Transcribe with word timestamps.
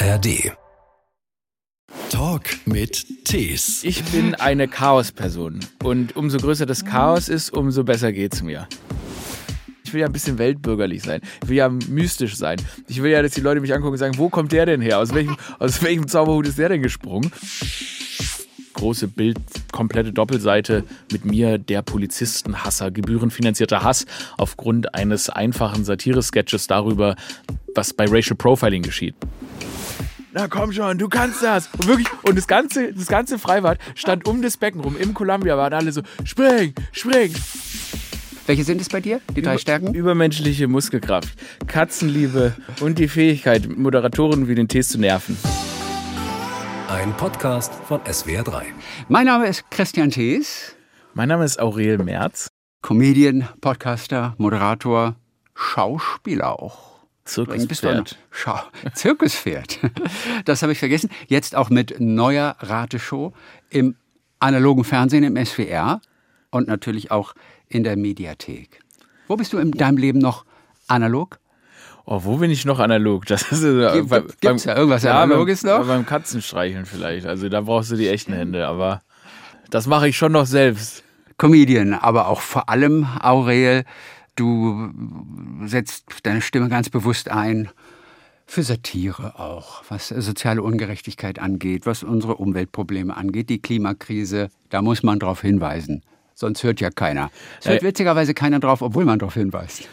ARD. 0.00 0.52
Talk 2.08 2.44
mit 2.66 3.24
Tees. 3.24 3.82
Ich 3.82 4.04
bin 4.04 4.36
eine 4.36 4.68
Chaosperson. 4.68 5.58
Und 5.82 6.14
umso 6.14 6.38
größer 6.38 6.66
das 6.66 6.84
Chaos 6.84 7.28
ist, 7.28 7.50
umso 7.52 7.82
besser 7.82 8.12
geht's 8.12 8.40
mir. 8.40 8.68
Ich 9.82 9.92
will 9.92 10.02
ja 10.02 10.06
ein 10.06 10.12
bisschen 10.12 10.38
weltbürgerlich 10.38 11.02
sein. 11.02 11.20
Ich 11.42 11.48
will 11.48 11.56
ja 11.56 11.68
mystisch 11.68 12.36
sein. 12.36 12.58
Ich 12.86 13.02
will 13.02 13.10
ja, 13.10 13.22
dass 13.22 13.32
die 13.32 13.40
Leute 13.40 13.60
mich 13.60 13.74
angucken 13.74 13.94
und 13.94 13.98
sagen, 13.98 14.18
wo 14.18 14.28
kommt 14.28 14.52
der 14.52 14.66
denn 14.66 14.80
her? 14.80 14.98
Aus 14.98 15.12
welchem, 15.14 15.36
aus 15.58 15.82
welchem 15.82 16.06
Zauberhut 16.06 16.46
ist 16.46 16.58
der 16.58 16.68
denn 16.68 16.82
gesprungen? 16.82 17.32
große 18.78 19.08
Bild, 19.08 19.38
komplette 19.72 20.12
Doppelseite 20.12 20.84
mit 21.10 21.24
mir, 21.24 21.58
der 21.58 21.82
Polizistenhasser, 21.82 22.92
gebührenfinanzierter 22.92 23.82
Hass 23.82 24.06
aufgrund 24.36 24.94
eines 24.94 25.28
einfachen 25.28 25.84
Satire-Sketches 25.84 26.68
darüber, 26.68 27.16
was 27.74 27.92
bei 27.92 28.04
Racial 28.06 28.36
Profiling 28.36 28.82
geschieht. 28.82 29.16
Na 30.32 30.46
komm 30.46 30.72
schon, 30.72 30.98
du 30.98 31.08
kannst 31.08 31.42
das. 31.42 31.68
Und 31.78 31.86
wirklich, 31.86 32.08
und 32.22 32.36
das 32.36 32.46
ganze, 32.46 32.92
das 32.92 33.06
ganze 33.06 33.38
Freibad 33.38 33.78
stand 33.94 34.26
um 34.28 34.42
das 34.42 34.58
Becken 34.58 34.82
rum. 34.82 34.96
Im 34.98 35.14
Columbia 35.14 35.56
waren 35.56 35.72
alle 35.72 35.90
so, 35.90 36.02
spring, 36.24 36.74
spring. 36.92 37.34
Welche 38.46 38.64
sind 38.64 38.80
es 38.80 38.88
bei 38.88 39.00
dir, 39.00 39.20
die 39.34 39.42
drei 39.42 39.56
Stärken? 39.58 39.94
Übermenschliche 39.94 40.68
Muskelkraft, 40.68 41.30
Katzenliebe 41.66 42.54
und 42.80 42.98
die 42.98 43.08
Fähigkeit, 43.08 43.68
Moderatoren 43.68 44.48
wie 44.48 44.54
den 44.54 44.68
Tees 44.68 44.90
zu 44.90 44.98
nerven. 44.98 45.36
Ein 46.88 47.14
Podcast 47.16 47.72
von 47.86 48.00
SWR3. 48.00 48.62
Mein 49.08 49.26
Name 49.26 49.46
ist 49.46 49.70
Christian 49.70 50.10
Thees. 50.10 50.74
Mein 51.14 51.28
Name 51.28 51.44
ist 51.44 51.58
Aurel 51.58 51.98
Merz. 51.98 52.48
Comedian, 52.82 53.48
Podcaster, 53.60 54.34
Moderator, 54.38 55.16
Schauspieler 55.54 56.58
auch. 56.60 56.87
Zirkuspferd. 57.28 58.18
Schau 58.30 58.58
Zirkuspferd. 58.94 59.78
Das 60.44 60.62
habe 60.62 60.72
ich 60.72 60.78
vergessen. 60.78 61.10
Jetzt 61.26 61.54
auch 61.54 61.70
mit 61.70 62.00
neuer 62.00 62.56
Rateshow 62.60 63.32
im 63.70 63.96
analogen 64.40 64.84
Fernsehen 64.84 65.24
im 65.24 65.44
SWR 65.44 66.00
und 66.50 66.68
natürlich 66.68 67.10
auch 67.10 67.34
in 67.68 67.84
der 67.84 67.96
Mediathek. 67.96 68.80
Wo 69.26 69.36
bist 69.36 69.52
du 69.52 69.58
in 69.58 69.72
deinem 69.72 69.98
Leben 69.98 70.18
noch 70.18 70.46
analog? 70.86 71.38
Oh, 72.06 72.20
wo 72.24 72.36
bin 72.38 72.50
ich 72.50 72.64
noch 72.64 72.78
analog? 72.78 73.26
Das 73.26 73.52
ist 73.52 73.62
äh, 73.62 73.92
Gibt, 73.92 74.08
beim, 74.08 74.26
gibt's 74.40 74.64
ja 74.64 74.74
irgendwas 74.74 75.02
ja, 75.02 75.22
Analoges 75.22 75.62
beim, 75.62 75.80
noch? 75.80 75.86
Beim 75.86 76.06
Katzenstreicheln 76.06 76.86
vielleicht. 76.86 77.26
Also 77.26 77.50
da 77.50 77.60
brauchst 77.60 77.90
du 77.90 77.96
die 77.96 78.08
echten 78.08 78.32
Hände, 78.32 78.66
aber 78.66 79.02
das 79.68 79.86
mache 79.86 80.08
ich 80.08 80.16
schon 80.16 80.32
noch 80.32 80.46
selbst. 80.46 81.04
Comedian, 81.36 81.94
aber 81.94 82.28
auch 82.28 82.40
vor 82.40 82.68
allem 82.68 83.06
Aurel, 83.20 83.84
du 84.38 84.90
setzt 85.66 86.06
deine 86.22 86.40
Stimme 86.40 86.68
ganz 86.68 86.88
bewusst 86.90 87.30
ein 87.30 87.68
für 88.46 88.62
Satire 88.62 89.38
auch, 89.38 89.82
was 89.90 90.08
soziale 90.08 90.62
Ungerechtigkeit 90.62 91.38
angeht, 91.38 91.84
was 91.84 92.02
unsere 92.02 92.36
Umweltprobleme 92.36 93.14
angeht, 93.14 93.50
die 93.50 93.60
Klimakrise, 93.60 94.48
da 94.70 94.80
muss 94.80 95.02
man 95.02 95.18
drauf 95.18 95.42
hinweisen. 95.42 96.02
Sonst 96.34 96.62
hört 96.62 96.80
ja 96.80 96.90
keiner. 96.90 97.30
Es 97.60 97.66
hört 97.66 97.82
Äh, 97.82 97.86
witzigerweise 97.86 98.32
keiner 98.32 98.58
drauf, 98.58 98.80
obwohl 98.80 99.04
man 99.04 99.18
drauf 99.18 99.34
hinweist. 99.34 99.88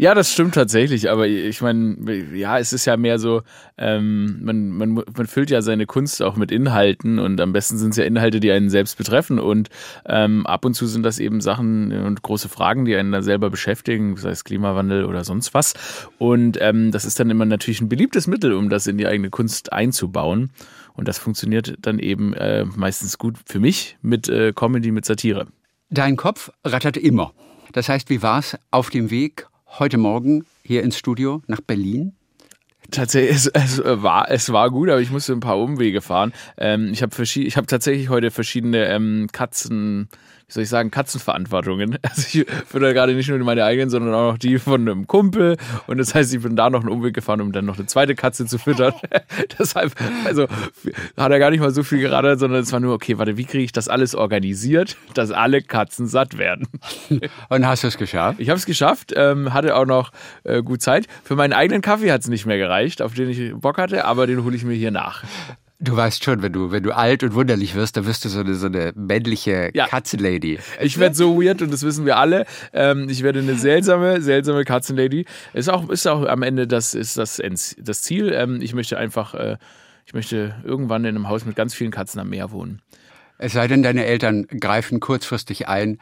Ja, 0.00 0.14
das 0.14 0.32
stimmt 0.32 0.54
tatsächlich, 0.54 1.10
aber 1.10 1.26
ich 1.26 1.60
meine, 1.60 1.96
ja, 2.32 2.60
es 2.60 2.72
ist 2.72 2.84
ja 2.84 2.96
mehr 2.96 3.18
so, 3.18 3.42
ähm, 3.76 4.38
man, 4.44 4.68
man, 4.68 4.94
man 4.94 5.26
füllt 5.26 5.50
ja 5.50 5.60
seine 5.60 5.86
Kunst 5.86 6.22
auch 6.22 6.36
mit 6.36 6.52
Inhalten 6.52 7.18
und 7.18 7.40
am 7.40 7.52
besten 7.52 7.78
sind 7.78 7.90
es 7.90 7.96
ja 7.96 8.04
Inhalte, 8.04 8.38
die 8.38 8.52
einen 8.52 8.70
selbst 8.70 8.96
betreffen 8.96 9.40
und 9.40 9.70
ähm, 10.06 10.46
ab 10.46 10.64
und 10.64 10.74
zu 10.74 10.86
sind 10.86 11.02
das 11.02 11.18
eben 11.18 11.40
Sachen 11.40 11.90
und 11.90 12.22
große 12.22 12.48
Fragen, 12.48 12.84
die 12.84 12.94
einen 12.94 13.10
da 13.10 13.22
selber 13.22 13.50
beschäftigen, 13.50 14.16
sei 14.16 14.30
es 14.30 14.44
Klimawandel 14.44 15.04
oder 15.04 15.24
sonst 15.24 15.52
was 15.52 15.74
und 16.18 16.58
ähm, 16.60 16.92
das 16.92 17.04
ist 17.04 17.18
dann 17.18 17.28
immer 17.28 17.44
natürlich 17.44 17.80
ein 17.80 17.88
beliebtes 17.88 18.28
Mittel, 18.28 18.52
um 18.52 18.68
das 18.68 18.86
in 18.86 18.98
die 18.98 19.06
eigene 19.08 19.30
Kunst 19.30 19.72
einzubauen 19.72 20.52
und 20.94 21.08
das 21.08 21.18
funktioniert 21.18 21.74
dann 21.80 21.98
eben 21.98 22.34
äh, 22.34 22.64
meistens 22.64 23.18
gut 23.18 23.34
für 23.46 23.58
mich 23.58 23.98
mit 24.00 24.28
äh, 24.28 24.52
Comedy, 24.52 24.92
mit 24.92 25.06
Satire. 25.06 25.48
Dein 25.90 26.14
Kopf 26.14 26.52
rattert 26.64 26.96
immer. 26.96 27.32
Das 27.72 27.88
heißt, 27.88 28.10
wie 28.10 28.22
war 28.22 28.38
es 28.38 28.56
auf 28.70 28.90
dem 28.90 29.10
Weg 29.10 29.48
heute 29.78 29.98
Morgen 29.98 30.44
hier 30.62 30.82
ins 30.82 30.98
Studio 30.98 31.42
nach 31.46 31.60
Berlin? 31.60 32.14
Tatsächlich, 32.90 33.36
es, 33.36 33.46
es, 33.48 33.82
war, 33.84 34.30
es 34.30 34.50
war 34.50 34.70
gut, 34.70 34.88
aber 34.88 35.00
ich 35.00 35.10
musste 35.10 35.34
ein 35.34 35.40
paar 35.40 35.58
Umwege 35.58 36.00
fahren. 36.00 36.32
Ähm, 36.56 36.90
ich 36.92 37.02
habe 37.02 37.22
ich 37.22 37.56
hab 37.56 37.66
tatsächlich 37.66 38.08
heute 38.08 38.30
verschiedene 38.30 38.86
ähm, 38.86 39.28
Katzen, 39.30 40.08
wie 40.48 40.52
soll 40.52 40.62
ich 40.62 40.68
sagen, 40.70 40.90
Katzenverantwortungen. 40.90 41.98
Also 42.08 42.38
ich 42.38 42.46
fütter 42.66 42.94
gerade 42.94 43.14
nicht 43.14 43.28
nur 43.28 43.38
meine 43.40 43.64
eigenen, 43.64 43.90
sondern 43.90 44.14
auch 44.14 44.32
noch 44.32 44.38
die 44.38 44.58
von 44.58 44.80
einem 44.80 45.06
Kumpel. 45.06 45.56
Und 45.86 45.98
das 45.98 46.14
heißt, 46.14 46.32
ich 46.32 46.42
bin 46.42 46.56
da 46.56 46.70
noch 46.70 46.80
einen 46.80 46.88
Umweg 46.88 47.12
gefahren, 47.12 47.42
um 47.42 47.52
dann 47.52 47.66
noch 47.66 47.76
eine 47.76 47.86
zweite 47.86 48.14
Katze 48.14 48.46
zu 48.46 48.58
füttern. 48.58 48.94
Deshalb, 49.58 49.94
also 50.24 50.46
hat 51.16 51.32
er 51.32 51.38
gar 51.38 51.50
nicht 51.50 51.60
mal 51.60 51.70
so 51.70 51.82
viel 51.82 51.98
gerattert, 51.98 52.38
sondern 52.40 52.62
es 52.62 52.72
war 52.72 52.80
nur, 52.80 52.94
okay, 52.94 53.18
warte, 53.18 53.36
wie 53.36 53.44
kriege 53.44 53.64
ich 53.64 53.72
das 53.72 53.88
alles 53.88 54.14
organisiert, 54.14 54.96
dass 55.14 55.30
alle 55.30 55.60
Katzen 55.62 56.06
satt 56.06 56.38
werden? 56.38 56.66
Und 57.48 57.66
hast 57.66 57.84
du 57.84 57.88
es 57.88 57.98
geschafft? 57.98 58.40
Ich 58.40 58.48
habe 58.48 58.58
es 58.58 58.66
geschafft, 58.66 59.12
ähm, 59.14 59.52
hatte 59.52 59.76
auch 59.76 59.86
noch 59.86 60.12
äh, 60.44 60.62
gut 60.62 60.80
Zeit. 60.80 61.06
Für 61.24 61.36
meinen 61.36 61.52
eigenen 61.52 61.82
Kaffee 61.82 62.10
hat 62.10 62.22
es 62.22 62.28
nicht 62.28 62.46
mehr 62.46 62.58
gereicht, 62.58 63.02
auf 63.02 63.14
den 63.14 63.28
ich 63.28 63.54
Bock 63.54 63.78
hatte, 63.78 64.04
aber 64.04 64.26
den 64.26 64.44
hole 64.44 64.56
ich 64.56 64.64
mir 64.64 64.74
hier 64.74 64.90
nach. 64.90 65.24
Du 65.80 65.96
weißt 65.96 66.24
schon, 66.24 66.42
wenn 66.42 66.52
du, 66.52 66.72
wenn 66.72 66.82
du 66.82 66.90
alt 66.96 67.22
und 67.22 67.34
wunderlich 67.34 67.76
wirst, 67.76 67.96
dann 67.96 68.04
wirst 68.04 68.24
du 68.24 68.28
so 68.28 68.40
eine, 68.40 68.54
so 68.54 68.66
eine 68.66 68.92
männliche 68.96 69.70
Ja. 69.74 69.86
Katzenlady. 69.86 70.58
Ich 70.80 70.98
werde 70.98 71.14
so 71.14 71.40
weird 71.40 71.62
und 71.62 71.72
das 71.72 71.84
wissen 71.84 72.04
wir 72.04 72.16
alle. 72.16 72.46
Ähm, 72.72 73.08
ich 73.08 73.22
werde 73.22 73.38
eine 73.38 73.54
seltsame, 73.54 74.20
seltsame 74.20 74.64
Katzenlady. 74.64 75.24
Ist 75.54 75.68
auch, 75.68 75.88
ist 75.88 76.06
auch 76.08 76.26
am 76.26 76.42
Ende 76.42 76.66
das, 76.66 76.94
ist 76.94 77.16
das, 77.16 77.40
das 77.78 78.02
Ziel. 78.02 78.32
Ähm, 78.32 78.60
ich 78.60 78.74
möchte 78.74 78.98
einfach, 78.98 79.34
äh, 79.34 79.56
ich 80.04 80.14
möchte 80.14 80.56
irgendwann 80.64 81.04
in 81.04 81.14
einem 81.14 81.28
Haus 81.28 81.44
mit 81.44 81.54
ganz 81.54 81.74
vielen 81.74 81.92
Katzen 81.92 82.20
am 82.20 82.30
Meer 82.30 82.50
wohnen. 82.50 82.82
Es 83.38 83.52
sei 83.52 83.68
denn, 83.68 83.84
deine 83.84 84.04
Eltern 84.04 84.48
greifen 84.48 84.98
kurzfristig 84.98 85.68
ein 85.68 85.98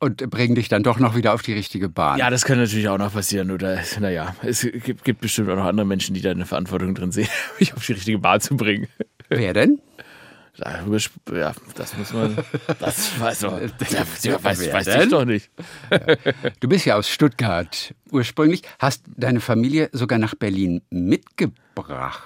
und 0.00 0.28
bringen 0.30 0.56
dich 0.56 0.68
dann 0.68 0.82
doch 0.82 0.98
noch 0.98 1.14
wieder 1.14 1.32
auf 1.32 1.42
die 1.42 1.52
richtige 1.52 1.88
Bahn. 1.88 2.18
Ja, 2.18 2.28
das 2.28 2.44
kann 2.44 2.58
natürlich 2.58 2.88
auch 2.88 2.98
noch 2.98 3.12
passieren. 3.12 3.52
Oder, 3.52 3.78
naja, 4.00 4.34
es 4.42 4.62
gibt, 4.62 5.04
gibt 5.04 5.20
bestimmt 5.20 5.48
auch 5.48 5.54
noch 5.54 5.66
andere 5.66 5.86
Menschen, 5.86 6.12
die 6.14 6.20
da 6.20 6.32
eine 6.32 6.44
Verantwortung 6.44 6.96
drin 6.96 7.12
sehen, 7.12 7.28
mich 7.60 7.72
auf 7.74 7.86
die 7.86 7.92
richtige 7.92 8.18
Bahn 8.18 8.40
zu 8.40 8.56
bringen. 8.56 8.88
Wer 9.38 9.52
denn? 9.52 9.80
Ja, 10.56 11.54
das 11.74 11.96
muss 11.96 12.12
man. 12.12 12.36
Das 12.78 13.18
weiß 13.20 13.40
doch. 13.40 13.58
Das, 13.78 14.24
Wer 14.24 14.44
weiß, 14.44 14.72
weiß 14.72 15.04
ich 15.04 15.10
doch 15.10 15.24
nicht. 15.24 15.50
Du 16.60 16.68
bist 16.68 16.84
ja 16.84 16.96
aus 16.96 17.08
Stuttgart 17.08 17.94
ursprünglich, 18.10 18.62
hast 18.78 19.04
deine 19.16 19.40
Familie 19.40 19.88
sogar 19.92 20.18
nach 20.18 20.34
Berlin 20.34 20.82
mitgebracht. 20.90 22.22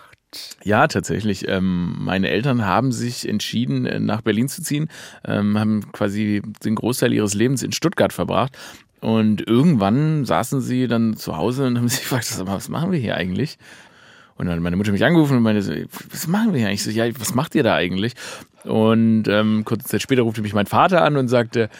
Ja, 0.65 0.89
tatsächlich. 0.89 1.49
Ähm, 1.49 1.95
meine 1.99 2.29
Eltern 2.29 2.67
haben 2.67 2.93
sich 2.93 3.29
entschieden, 3.29 3.87
äh, 3.87 4.01
nach 4.01 4.23
Berlin 4.23 4.49
zu 4.49 4.61
ziehen, 4.61 4.89
ähm, 5.25 5.59
haben 5.59 5.93
quasi 5.93 6.43
den 6.65 6.75
Großteil 6.75 7.13
ihres 7.13 7.35
Lebens 7.35 7.63
in 7.63 7.73
Stuttgart 7.73 8.13
verbracht. 8.13 8.59
Und 9.01 9.47
irgendwann 9.47 10.25
saßen 10.25 10.61
sie 10.61 10.89
dann 10.89 11.17
zu 11.17 11.37
Hause 11.37 11.67
und 11.67 11.79
haben 11.79 11.89
sich 11.89 12.01
gefragt, 12.01 12.29
was 12.45 12.69
machen 12.69 12.93
wir 12.93 12.99
hier 12.99 13.17
eigentlich? 13.17 13.57
Und 14.39 14.47
dann 14.47 14.57
hat 14.57 14.63
meine 14.63 14.77
Mutter 14.77 14.93
mich 14.93 15.05
angerufen 15.05 15.37
und 15.37 15.43
meinte, 15.43 15.63
so, 15.63 15.73
was 16.11 16.27
machen 16.27 16.53
wir 16.53 16.61
hier 16.61 16.69
eigentlich? 16.69 16.87
Ich 16.87 16.95
So, 16.95 16.99
ja, 16.99 17.09
was 17.19 17.35
macht 17.35 17.55
ihr 17.55 17.63
da 17.63 17.75
eigentlich? 17.75 18.15
Und 18.65 19.29
ähm, 19.29 19.65
kurze 19.65 19.87
Zeit 19.87 20.03
später 20.03 20.23
rufte 20.23 20.43
mich 20.43 20.55
mein 20.55 20.67
Vater 20.67 21.03
an 21.03 21.17
und 21.17 21.29
sagte, 21.29 21.71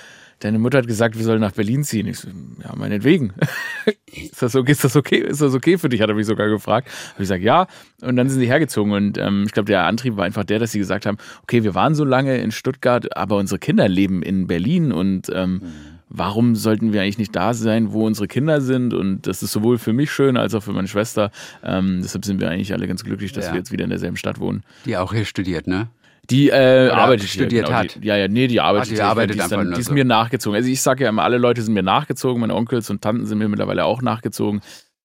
deine 0.41 0.59
Mutter 0.59 0.79
hat 0.79 0.87
gesagt, 0.87 1.17
wir 1.17 1.25
sollen 1.25 1.41
nach 1.41 1.53
Berlin 1.53 1.83
ziehen. 1.85 2.07
Ich 2.07 2.19
so, 2.19 2.29
ja, 2.63 2.75
meinetwegen. 2.77 3.33
ist, 4.13 4.43
das 4.43 4.55
okay, 4.55 4.73
ist 4.73 4.85
das 4.85 4.97
okay? 4.97 5.19
Ist 5.19 5.41
das 5.41 5.55
okay 5.55 5.79
für 5.79 5.89
dich? 5.89 6.01
Hat 6.01 6.09
er 6.09 6.15
mich 6.15 6.27
sogar 6.27 6.49
gefragt. 6.49 6.89
Habe 6.89 7.23
ich 7.23 7.29
gesagt, 7.29 7.43
ja. 7.43 7.67
Und 8.03 8.17
dann 8.17 8.29
sind 8.29 8.41
sie 8.41 8.47
hergezogen. 8.47 8.93
Und 8.93 9.19
ähm, 9.19 9.45
ich 9.47 9.53
glaube, 9.53 9.67
der 9.67 9.85
Antrieb 9.85 10.17
war 10.17 10.25
einfach 10.25 10.45
der, 10.45 10.59
dass 10.59 10.73
sie 10.73 10.79
gesagt 10.79 11.07
haben, 11.07 11.19
okay, 11.43 11.65
wir 11.65 11.75
waren 11.75 11.95
so 11.95 12.05
lange 12.05 12.39
in 12.39 12.51
Stuttgart, 12.51 13.17
aber 13.17 13.37
unsere 13.37 13.59
Kinder 13.59 13.89
leben 13.89 14.23
in 14.23 14.47
Berlin 14.47 14.93
und 14.93 15.31
ähm, 15.33 15.63
warum 16.09 16.55
sollten 16.55 16.93
wir 16.93 17.03
eigentlich 17.03 17.19
nicht 17.19 17.35
da 17.35 17.53
sein, 17.55 17.93
wo 17.93 18.07
unsere 18.07 18.29
Kinder 18.29 18.61
sind? 18.61 18.95
Und 18.95 19.27
das 19.27 19.43
ist 19.43 19.53
sowohl 19.53 19.79
für 19.79 19.93
mich 19.93 20.11
schön 20.11 20.37
als 20.37 20.55
auch 20.55 20.63
für 20.63 20.73
meine 20.73 20.89
Schwester. 20.89 21.31
Ähm, 21.65 22.01
deshalb 22.03 22.25
sind 22.25 22.41
wir 22.41 22.49
eigentlich 22.51 22.73
alle 22.73 22.87
ganz 22.87 23.05
glücklich, 23.05 23.33
dass 23.33 23.47
Ja. 23.47 23.53
wir 23.53 23.59
jetzt 23.59 23.73
wieder 23.73 23.85
in 23.85 23.91
derselben 23.91 24.17
Stadt 24.17 24.39
wohnen. 24.39 24.63
Die 24.85 24.97
auch 24.97 25.13
hier 25.13 25.25
studiert, 25.25 25.67
ne? 25.67 25.89
Die 26.31 26.49
äh, 26.51 26.89
arbeitet 26.91 27.29
studiert 27.29 27.69
hier, 27.69 27.77
hat. 27.77 27.95
Die, 28.03 28.07
ja, 28.07 28.17
ja, 28.17 28.29
nee, 28.29 28.47
die 28.49 28.61
arbeitet, 28.61 28.93
Ah, 28.93 28.95
die 28.97 29.03
arbeitet 29.03 29.37
ist, 29.37 29.53
dann, 29.53 29.73
die 29.73 29.81
ist 29.81 29.87
so. 29.87 29.95
mir 29.95 30.05
nachgezogen. 30.05 30.57
Also 30.57 30.69
ich 30.69 30.81
sage 30.83 31.05
ja 31.05 31.11
immer, 31.11 31.23
alle 31.23 31.39
Leute 31.39 31.63
sind 31.63 31.75
mir 31.75 31.83
nachgezogen, 31.83 32.41
meine 32.41 32.55
Onkels 32.55 32.91
und 32.91 33.03
Tanten 33.03 33.27
sind 33.27 33.39
mir 33.39 33.49
mittlerweile 33.49 33.85
auch 33.85 34.03
nachgezogen. 34.03 34.61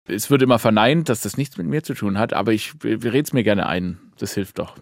Es 0.07 0.29
wird 0.31 0.41
immer 0.41 0.57
verneint, 0.59 1.09
dass 1.09 1.21
das 1.21 1.37
nichts 1.37 1.57
mit 1.57 1.67
mir 1.67 1.83
zu 1.83 1.93
tun 1.93 2.17
hat, 2.17 2.33
aber 2.33 2.53
ich, 2.53 2.73
ich 2.83 3.03
rede 3.05 3.19
es 3.21 3.33
mir 3.33 3.43
gerne 3.43 3.67
ein. 3.67 3.99
Das 4.17 4.33
hilft 4.33 4.59
doch. 4.59 4.75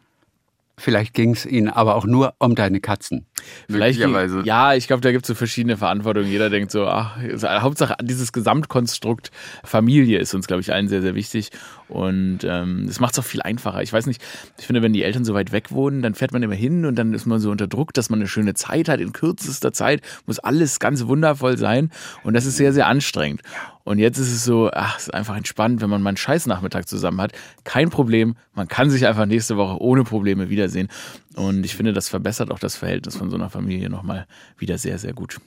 Vielleicht 0.77 1.13
ging 1.13 1.31
es 1.33 1.45
ihnen 1.45 1.67
aber 1.67 1.95
auch 1.95 2.05
nur 2.05 2.35
um 2.39 2.55
deine 2.55 2.79
Katzen. 2.79 3.25
Vielleicht, 3.67 3.99
Möglicherweise. 3.99 4.43
ja, 4.45 4.75
ich 4.75 4.87
glaube, 4.87 5.01
da 5.01 5.11
gibt 5.11 5.25
es 5.25 5.27
so 5.27 5.35
verschiedene 5.35 5.75
Verantwortungen. 5.75 6.29
Jeder 6.31 6.49
denkt 6.49 6.71
so, 6.71 6.87
ach, 6.87 7.21
ist- 7.21 7.43
Hauptsache 7.43 7.95
dieses 8.01 8.31
Gesamtkonstrukt 8.31 9.29
Familie 9.65 10.19
ist 10.19 10.33
uns, 10.33 10.47
glaube 10.47 10.61
ich, 10.61 10.71
allen 10.71 10.87
sehr, 10.87 11.01
sehr 11.01 11.15
wichtig. 11.15 11.49
Und 11.89 12.39
ähm, 12.43 12.85
das 12.87 12.99
macht 12.99 13.13
es 13.13 13.19
auch 13.19 13.23
viel 13.23 13.41
einfacher. 13.41 13.81
Ich 13.81 13.91
weiß 13.91 14.05
nicht, 14.05 14.21
ich 14.57 14.65
finde, 14.65 14.81
wenn 14.81 14.93
die 14.93 15.03
Eltern 15.03 15.25
so 15.25 15.33
weit 15.33 15.51
weg 15.51 15.71
wohnen, 15.71 16.01
dann 16.01 16.13
fährt 16.13 16.31
man 16.31 16.43
immer 16.43 16.55
hin 16.55 16.85
und 16.85 16.95
dann 16.95 17.13
ist 17.13 17.25
man 17.25 17.39
so 17.39 17.49
unter 17.49 17.67
Druck, 17.67 17.93
dass 17.93 18.09
man 18.09 18.19
eine 18.19 18.27
schöne 18.27 18.53
Zeit 18.53 18.87
hat. 18.87 18.99
In 18.99 19.11
kürzester 19.11 19.73
Zeit 19.73 20.01
muss 20.27 20.39
alles 20.39 20.79
ganz 20.79 21.07
wundervoll 21.07 21.57
sein. 21.57 21.91
Und 22.23 22.33
das 22.35 22.45
ist 22.45 22.57
sehr, 22.57 22.73
sehr 22.73 22.87
anstrengend. 22.87 23.41
Und 23.83 23.97
jetzt 23.97 24.19
ist 24.19 24.31
es 24.31 24.43
so, 24.43 24.69
ach, 24.71 24.97
es 24.97 25.03
ist 25.07 25.13
einfach 25.15 25.35
entspannt, 25.35 25.81
wenn 25.81 25.89
man 25.89 26.03
mal 26.03 26.09
einen 26.09 26.17
Scheißnachmittag 26.17 26.85
zusammen 26.85 27.19
hat. 27.21 27.31
Kein 27.63 27.89
Problem. 27.89 28.35
Man 28.53 28.67
kann 28.67 28.91
sich 28.91 29.07
einfach 29.07 29.25
nächste 29.25 29.57
Woche 29.57 29.81
ohne 29.81 30.03
Probleme 30.03 30.49
wiedersehen. 30.49 30.89
Und 31.35 31.65
ich 31.65 31.75
finde, 31.75 31.91
das 31.91 32.07
verbessert 32.07 32.51
auch 32.51 32.59
das 32.59 32.75
Verhältnis 32.75 33.15
von 33.15 33.31
so 33.31 33.35
einer 33.35 33.49
Familie 33.49 33.89
nochmal 33.89 34.27
wieder 34.59 34.77
sehr, 34.77 34.99
sehr 34.99 35.13
gut. 35.13 35.37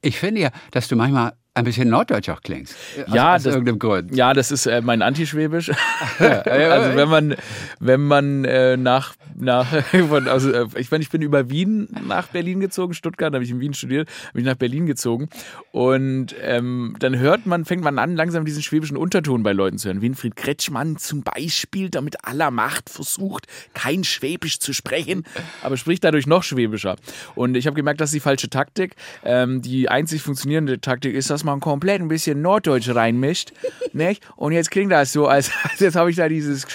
Ich 0.00 0.18
finde 0.18 0.40
ja, 0.40 0.50
dass 0.70 0.88
du 0.88 0.96
manchmal 0.96 1.34
ein 1.56 1.64
bisschen 1.64 1.88
norddeutsch 1.88 2.28
auch 2.30 2.42
klingst. 2.42 2.74
Ja, 3.06 3.36
aus, 3.36 3.44
das, 3.44 3.54
irgendeinem 3.54 3.78
Grund. 3.78 4.14
Ja, 4.14 4.34
das 4.34 4.50
ist 4.50 4.66
äh, 4.66 4.80
mein 4.80 5.02
Antischwäbisch. 5.02 5.70
also 6.18 6.96
wenn 6.96 7.08
man, 7.08 7.36
wenn 7.78 8.00
man 8.02 8.44
äh, 8.44 8.76
nach, 8.76 9.14
nach 9.36 9.66
von, 10.08 10.26
also, 10.26 10.50
äh, 10.50 10.66
ich 10.76 10.90
meine, 10.90 11.02
ich 11.02 11.10
bin 11.10 11.22
über 11.22 11.50
Wien 11.50 11.88
nach 12.08 12.26
Berlin 12.26 12.58
gezogen, 12.58 12.92
Stuttgart, 12.92 13.32
habe 13.32 13.44
ich 13.44 13.50
in 13.50 13.60
Wien 13.60 13.72
studiert, 13.72 14.08
bin 14.32 14.42
ich 14.42 14.46
nach 14.46 14.56
Berlin 14.56 14.86
gezogen 14.86 15.28
und 15.70 16.34
ähm, 16.42 16.96
dann 16.98 17.16
hört 17.18 17.46
man, 17.46 17.64
fängt 17.64 17.84
man 17.84 18.00
an, 18.00 18.16
langsam 18.16 18.44
diesen 18.44 18.62
schwäbischen 18.62 18.96
Unterton 18.96 19.44
bei 19.44 19.52
Leuten 19.52 19.78
zu 19.78 19.86
hören. 19.86 20.02
Winfried 20.02 20.34
Kretschmann 20.34 20.96
zum 20.96 21.22
Beispiel, 21.22 21.88
der 21.88 22.02
mit 22.02 22.24
aller 22.24 22.50
Macht 22.50 22.90
versucht, 22.90 23.46
kein 23.74 24.02
Schwäbisch 24.02 24.58
zu 24.58 24.72
sprechen, 24.72 25.22
aber 25.62 25.76
spricht 25.76 26.02
dadurch 26.02 26.26
noch 26.26 26.42
schwäbischer. 26.42 26.96
Und 27.36 27.56
ich 27.56 27.68
habe 27.68 27.76
gemerkt, 27.76 28.00
das 28.00 28.10
ist 28.10 28.14
die 28.14 28.20
falsche 28.20 28.50
Taktik. 28.50 28.96
Ähm, 29.22 29.62
die 29.62 29.88
einzig 29.88 30.22
funktionierende 30.22 30.80
Taktik 30.80 31.14
ist, 31.14 31.30
dass 31.30 31.43
man 31.44 31.60
komplett 31.60 32.00
ein 32.00 32.08
bisschen 32.08 32.42
Norddeutsch 32.42 32.88
reinmischt. 32.94 33.52
nicht? 33.92 34.22
Und 34.36 34.52
jetzt 34.52 34.70
klingt 34.70 34.92
das 34.92 35.12
so, 35.12 35.26
als, 35.26 35.50
als 35.62 35.80
jetzt 35.80 35.96
habe 35.96 36.10
ich 36.10 36.16
da 36.16 36.28
dieses 36.28 36.66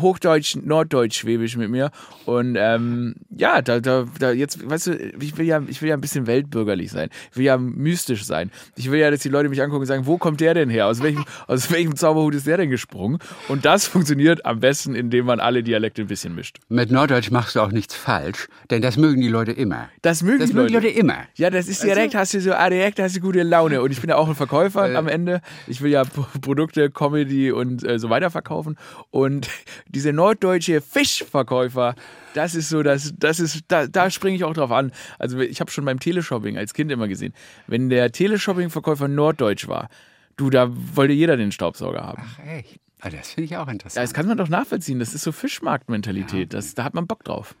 Hochdeutsch, 0.00 0.56
Norddeutsch, 0.62 1.18
Schwäbisch 1.18 1.56
mit 1.56 1.70
mir. 1.70 1.90
Und 2.24 2.56
ähm, 2.58 3.14
ja, 3.36 3.62
da, 3.62 3.80
da, 3.80 4.06
da 4.18 4.30
jetzt, 4.32 4.68
weißt 4.68 4.86
du, 4.88 4.94
ich 5.20 5.36
will 5.38 5.46
ja, 5.46 5.62
ich 5.66 5.80
will 5.82 5.88
ja 5.88 5.94
ein 5.96 6.00
bisschen 6.00 6.26
weltbürgerlich 6.26 6.90
sein. 6.90 7.08
Ich 7.30 7.36
will 7.38 7.44
ja 7.44 7.56
mystisch 7.58 8.24
sein. 8.24 8.50
Ich 8.76 8.90
will 8.90 9.00
ja, 9.00 9.10
dass 9.10 9.20
die 9.20 9.28
Leute 9.28 9.48
mich 9.48 9.62
angucken 9.62 9.80
und 9.80 9.86
sagen, 9.86 10.06
wo 10.06 10.18
kommt 10.18 10.40
der 10.40 10.54
denn 10.54 10.68
her? 10.70 10.86
Aus 10.86 11.02
welchem, 11.02 11.24
aus 11.46 11.70
welchem 11.70 11.96
Zauberhut 11.96 12.34
ist 12.34 12.46
der 12.46 12.56
denn 12.58 12.70
gesprungen? 12.70 13.18
Und 13.48 13.64
das 13.64 13.86
funktioniert 13.86 14.44
am 14.44 14.60
besten, 14.60 14.94
indem 14.94 15.26
man 15.26 15.40
alle 15.40 15.62
Dialekte 15.62 16.02
ein 16.02 16.08
bisschen 16.08 16.34
mischt. 16.34 16.58
Mit 16.68 16.90
Norddeutsch 16.90 17.30
machst 17.30 17.56
du 17.56 17.60
auch 17.60 17.72
nichts 17.72 17.94
falsch, 17.94 18.48
denn 18.70 18.82
das 18.82 18.96
mögen 18.96 19.20
die 19.20 19.28
Leute 19.28 19.52
immer. 19.52 19.88
Das 20.02 20.22
mögen, 20.22 20.40
Das 20.40 20.50
die, 20.50 20.54
mögen 20.54 20.68
die 20.68 20.74
Leute. 20.74 20.86
Leute 20.88 20.98
immer. 20.98 21.16
Ja, 21.34 21.50
das 21.50 21.68
ist 21.68 21.82
direkt, 21.82 22.14
hast 22.14 22.34
du 22.34 22.40
so, 22.40 22.52
ah, 22.52 22.68
direkt 22.70 22.98
hast 23.00 23.16
du 23.16 23.20
gute 23.20 23.42
Laune. 23.42 23.80
Und 23.82 23.90
ich 23.90 24.00
bin 24.00 24.10
ja 24.10 24.16
auch 24.16 24.28
ein 24.28 24.34
Verkäufer 24.34 24.94
am 24.96 25.08
Ende. 25.08 25.40
Ich 25.66 25.80
will 25.80 25.90
ja 25.90 26.04
P- 26.04 26.38
Produkte, 26.40 26.90
Comedy 26.90 27.50
und 27.52 27.84
äh, 27.86 27.98
so 27.98 28.10
weiter 28.10 28.30
verkaufen. 28.30 28.76
Und 29.10 29.48
diese 29.88 30.12
norddeutsche 30.12 30.80
Fischverkäufer, 30.80 31.94
das 32.34 32.54
ist 32.54 32.68
so, 32.68 32.82
das, 32.82 33.14
das 33.18 33.40
ist, 33.40 33.64
da, 33.68 33.86
da 33.86 34.10
springe 34.10 34.36
ich 34.36 34.44
auch 34.44 34.52
drauf 34.54 34.70
an. 34.70 34.92
Also 35.18 35.38
ich 35.40 35.60
habe 35.60 35.70
schon 35.70 35.84
beim 35.84 36.00
Teleshopping 36.00 36.58
als 36.58 36.74
Kind 36.74 36.90
immer 36.90 37.08
gesehen, 37.08 37.32
wenn 37.66 37.88
der 37.88 38.12
Teleshopping-Verkäufer 38.12 39.08
norddeutsch 39.08 39.68
war, 39.68 39.88
du, 40.36 40.50
da 40.50 40.68
wollte 40.70 41.12
jeder 41.14 41.36
den 41.36 41.52
Staubsauger 41.52 42.02
haben. 42.02 42.22
Ach, 42.24 42.38
echt? 42.46 42.78
Ah, 43.00 43.10
das 43.10 43.30
finde 43.32 43.44
ich 43.46 43.56
auch 43.56 43.66
Ja, 43.66 43.72
interessant. 43.72 44.02
das 44.04 44.14
kann 44.14 44.26
man 44.26 44.36
doch 44.38 44.48
nachvollziehen. 44.48 44.98
Das 44.98 45.14
ist 45.14 45.22
so 45.22 45.30
Fischmarktmentalität. 45.30 46.54
Das, 46.54 46.74
da 46.74 46.84
hat 46.84 46.94
man 46.94 47.06
Bock 47.06 47.24
drauf. 47.24 47.54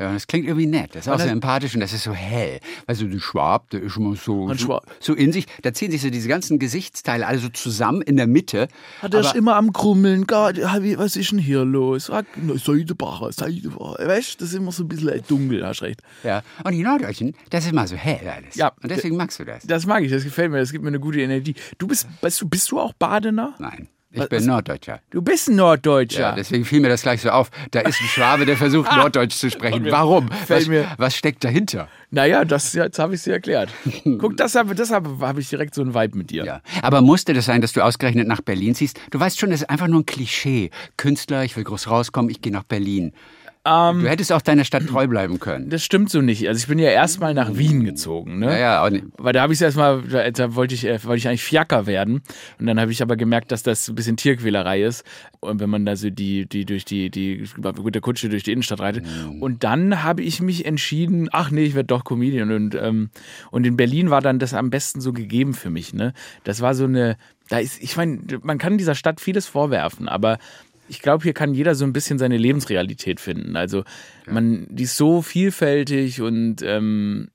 Ja, 0.00 0.12
das 0.12 0.26
klingt 0.28 0.46
irgendwie 0.46 0.66
nett. 0.66 0.90
Das 0.94 1.06
ist 1.06 1.08
auch 1.08 1.18
so 1.18 1.24
das- 1.24 1.32
empathisch 1.32 1.74
und 1.74 1.80
das 1.80 1.92
ist 1.92 2.04
so 2.04 2.12
hell. 2.12 2.60
Weißt 2.86 3.00
du, 3.00 3.08
der 3.08 3.18
Schwab, 3.18 3.70
der 3.70 3.82
ist 3.82 3.96
immer 3.96 4.14
so, 4.14 4.52
so, 4.54 4.80
so 5.00 5.14
in 5.14 5.32
sich. 5.32 5.46
Da 5.62 5.72
ziehen 5.72 5.90
sich 5.90 6.02
so 6.02 6.10
diese 6.10 6.28
ganzen 6.28 6.58
Gesichtsteile 6.60 7.26
alle 7.26 7.38
so 7.38 7.48
zusammen 7.48 8.02
in 8.02 8.16
der 8.16 8.28
Mitte. 8.28 8.68
Hat 9.02 9.12
er 9.14 9.20
Aber- 9.20 9.28
ist 9.28 9.34
immer 9.34 9.56
am 9.56 9.72
Krummeln, 9.72 10.24
ja, 10.30 10.52
was 10.96 11.16
ist 11.16 11.32
denn 11.32 11.38
hier 11.40 11.64
los? 11.64 12.10
Seidebacher, 12.56 13.32
Seidebacher. 13.32 14.06
Weißt 14.06 14.34
du, 14.34 14.38
das 14.44 14.48
ist 14.50 14.54
immer 14.54 14.72
so 14.72 14.84
ein 14.84 14.88
bisschen 14.88 15.20
dunkel, 15.26 15.66
hast 15.66 15.82
recht. 15.82 16.00
Ja. 16.22 16.42
Und 16.64 16.72
die 16.72 16.82
Norddeutschen, 16.82 17.34
das 17.50 17.64
ist 17.64 17.72
immer 17.72 17.86
so 17.86 17.96
hell 17.96 18.28
alles. 18.28 18.54
Ja. 18.54 18.72
Und 18.82 18.90
deswegen 18.90 19.16
magst 19.16 19.38
du 19.40 19.44
das. 19.44 19.66
Das 19.66 19.86
mag 19.86 20.02
ich, 20.04 20.10
das 20.10 20.24
gefällt 20.24 20.50
mir, 20.50 20.58
das 20.58 20.72
gibt 20.72 20.84
mir 20.84 20.88
eine 20.88 21.00
gute 21.00 21.20
Energie. 21.20 21.54
Du 21.78 21.86
bist, 21.86 22.06
weißt 22.20 22.40
du, 22.40 22.48
bist 22.48 22.70
du 22.70 22.78
auch 22.80 22.92
Badener? 22.92 23.54
Nein, 23.58 23.88
ich 24.10 24.20
Was- 24.20 24.28
bin 24.30 24.46
Norddeutscher. 24.46 25.00
Du 25.10 25.20
bist 25.20 25.48
ein 25.48 25.56
Norddeutscher. 25.56 26.20
Ja, 26.20 26.32
deswegen 26.32 26.64
fiel 26.64 26.80
mir 26.80 26.88
das 26.88 27.02
gleich 27.02 27.20
so 27.20 27.28
auf. 27.30 27.50
Da 27.72 27.80
ist 27.80 28.00
ein 28.00 28.06
Schwabe, 28.08 28.46
der 28.46 28.56
versucht, 28.56 28.90
Norddeutsch 28.96 29.36
zu 29.36 29.50
sprechen. 29.50 29.86
Warum? 29.90 30.30
Was, 30.46 30.68
was 30.96 31.14
steckt 31.14 31.44
dahinter? 31.44 31.88
naja, 32.10 32.44
das, 32.46 32.72
jetzt 32.72 32.98
habe 32.98 33.14
ich 33.14 33.22
dir 33.22 33.34
erklärt. 33.34 33.70
Guck, 34.04 34.36
das 34.38 34.54
habe 34.54 34.74
das 34.74 34.90
hab, 34.90 35.06
hab 35.20 35.36
ich 35.36 35.48
direkt 35.50 35.74
so 35.74 35.82
einen 35.82 35.94
Vibe 35.94 36.16
mit 36.16 36.30
dir. 36.30 36.44
Ja. 36.44 36.62
Aber 36.80 37.02
musste 37.02 37.34
das 37.34 37.44
sein, 37.44 37.60
dass 37.60 37.72
du 37.72 37.82
ausgerechnet 37.82 38.26
nach 38.26 38.40
Berlin 38.40 38.74
ziehst? 38.74 38.98
Du 39.10 39.20
weißt 39.20 39.38
schon, 39.38 39.50
das 39.50 39.60
ist 39.60 39.68
einfach 39.70 39.88
nur 39.88 40.00
ein 40.00 40.06
Klischee. 40.06 40.70
Künstler, 40.96 41.44
ich 41.44 41.54
will 41.56 41.64
groß 41.64 41.90
rauskommen, 41.90 42.30
ich 42.30 42.40
gehe 42.40 42.52
nach 42.52 42.64
Berlin. 42.64 43.12
Ähm, 43.64 44.02
du 44.02 44.08
hättest 44.08 44.32
auch 44.32 44.40
deiner 44.40 44.64
Stadt 44.64 44.86
treu 44.86 45.06
bleiben 45.06 45.40
können. 45.40 45.68
Das 45.68 45.84
stimmt 45.84 46.10
so 46.10 46.20
nicht. 46.20 46.46
Also 46.48 46.58
ich 46.58 46.68
bin 46.68 46.78
ja 46.78 46.90
erstmal 46.90 47.34
nach 47.34 47.56
Wien 47.56 47.84
gezogen, 47.84 48.38
ne? 48.38 48.46
Ja, 48.52 48.58
ja, 48.58 48.84
auch 48.84 48.90
nicht. 48.90 49.04
Weil 49.18 49.32
da 49.32 49.42
habe 49.42 49.52
ich 49.52 49.58
es 49.58 49.62
erstmal, 49.62 50.02
da, 50.02 50.30
da 50.30 50.54
wollte 50.54 50.74
ich, 50.74 50.84
äh, 50.86 51.02
wollte 51.04 51.18
ich 51.18 51.28
eigentlich 51.28 51.42
Fiaker 51.42 51.86
werden. 51.86 52.22
Und 52.58 52.66
dann 52.66 52.80
habe 52.80 52.92
ich 52.92 53.02
aber 53.02 53.16
gemerkt, 53.16 53.52
dass 53.52 53.62
das 53.62 53.88
ein 53.88 53.94
bisschen 53.94 54.16
Tierquälerei 54.16 54.82
ist. 54.82 55.04
Und 55.40 55.60
wenn 55.60 55.70
man 55.70 55.84
da 55.84 55.96
so 55.96 56.10
die, 56.10 56.46
die 56.46 56.64
durch 56.64 56.84
die, 56.84 57.10
die 57.10 57.44
mit 57.82 57.94
der 57.94 58.02
Kutsche 58.02 58.28
durch 58.28 58.42
die 58.42 58.52
Innenstadt 58.52 58.80
reitet. 58.80 59.04
Und 59.40 59.64
dann 59.64 60.02
habe 60.02 60.22
ich 60.22 60.40
mich 60.40 60.64
entschieden, 60.64 61.28
ach 61.32 61.50
nee, 61.50 61.64
ich 61.64 61.74
werde 61.74 61.88
doch 61.88 62.04
Comedian. 62.04 62.50
Und, 62.50 62.74
ähm, 62.74 63.10
und 63.50 63.66
in 63.66 63.76
Berlin 63.76 64.10
war 64.10 64.20
dann 64.20 64.38
das 64.38 64.54
am 64.54 64.70
besten 64.70 65.00
so 65.00 65.12
gegeben 65.12 65.54
für 65.54 65.70
mich. 65.70 65.92
Ne? 65.92 66.12
Das 66.44 66.60
war 66.60 66.74
so 66.74 66.84
eine, 66.84 67.16
da 67.48 67.58
ist, 67.58 67.82
ich 67.82 67.96
meine, 67.96 68.20
man 68.42 68.58
kann 68.58 68.78
dieser 68.78 68.94
Stadt 68.94 69.20
vieles 69.20 69.46
vorwerfen, 69.46 70.08
aber 70.08 70.38
ich 70.88 71.00
glaube, 71.00 71.22
hier 71.22 71.34
kann 71.34 71.54
jeder 71.54 71.74
so 71.74 71.84
ein 71.84 71.92
bisschen 71.92 72.18
seine 72.18 72.36
Lebensrealität 72.36 73.20
finden. 73.20 73.56
Also 73.56 73.84
man, 74.26 74.66
die 74.70 74.84
ist 74.84 74.96
so 74.96 75.22
vielfältig 75.22 76.20
und 76.20 76.62
ähm, 76.62 77.28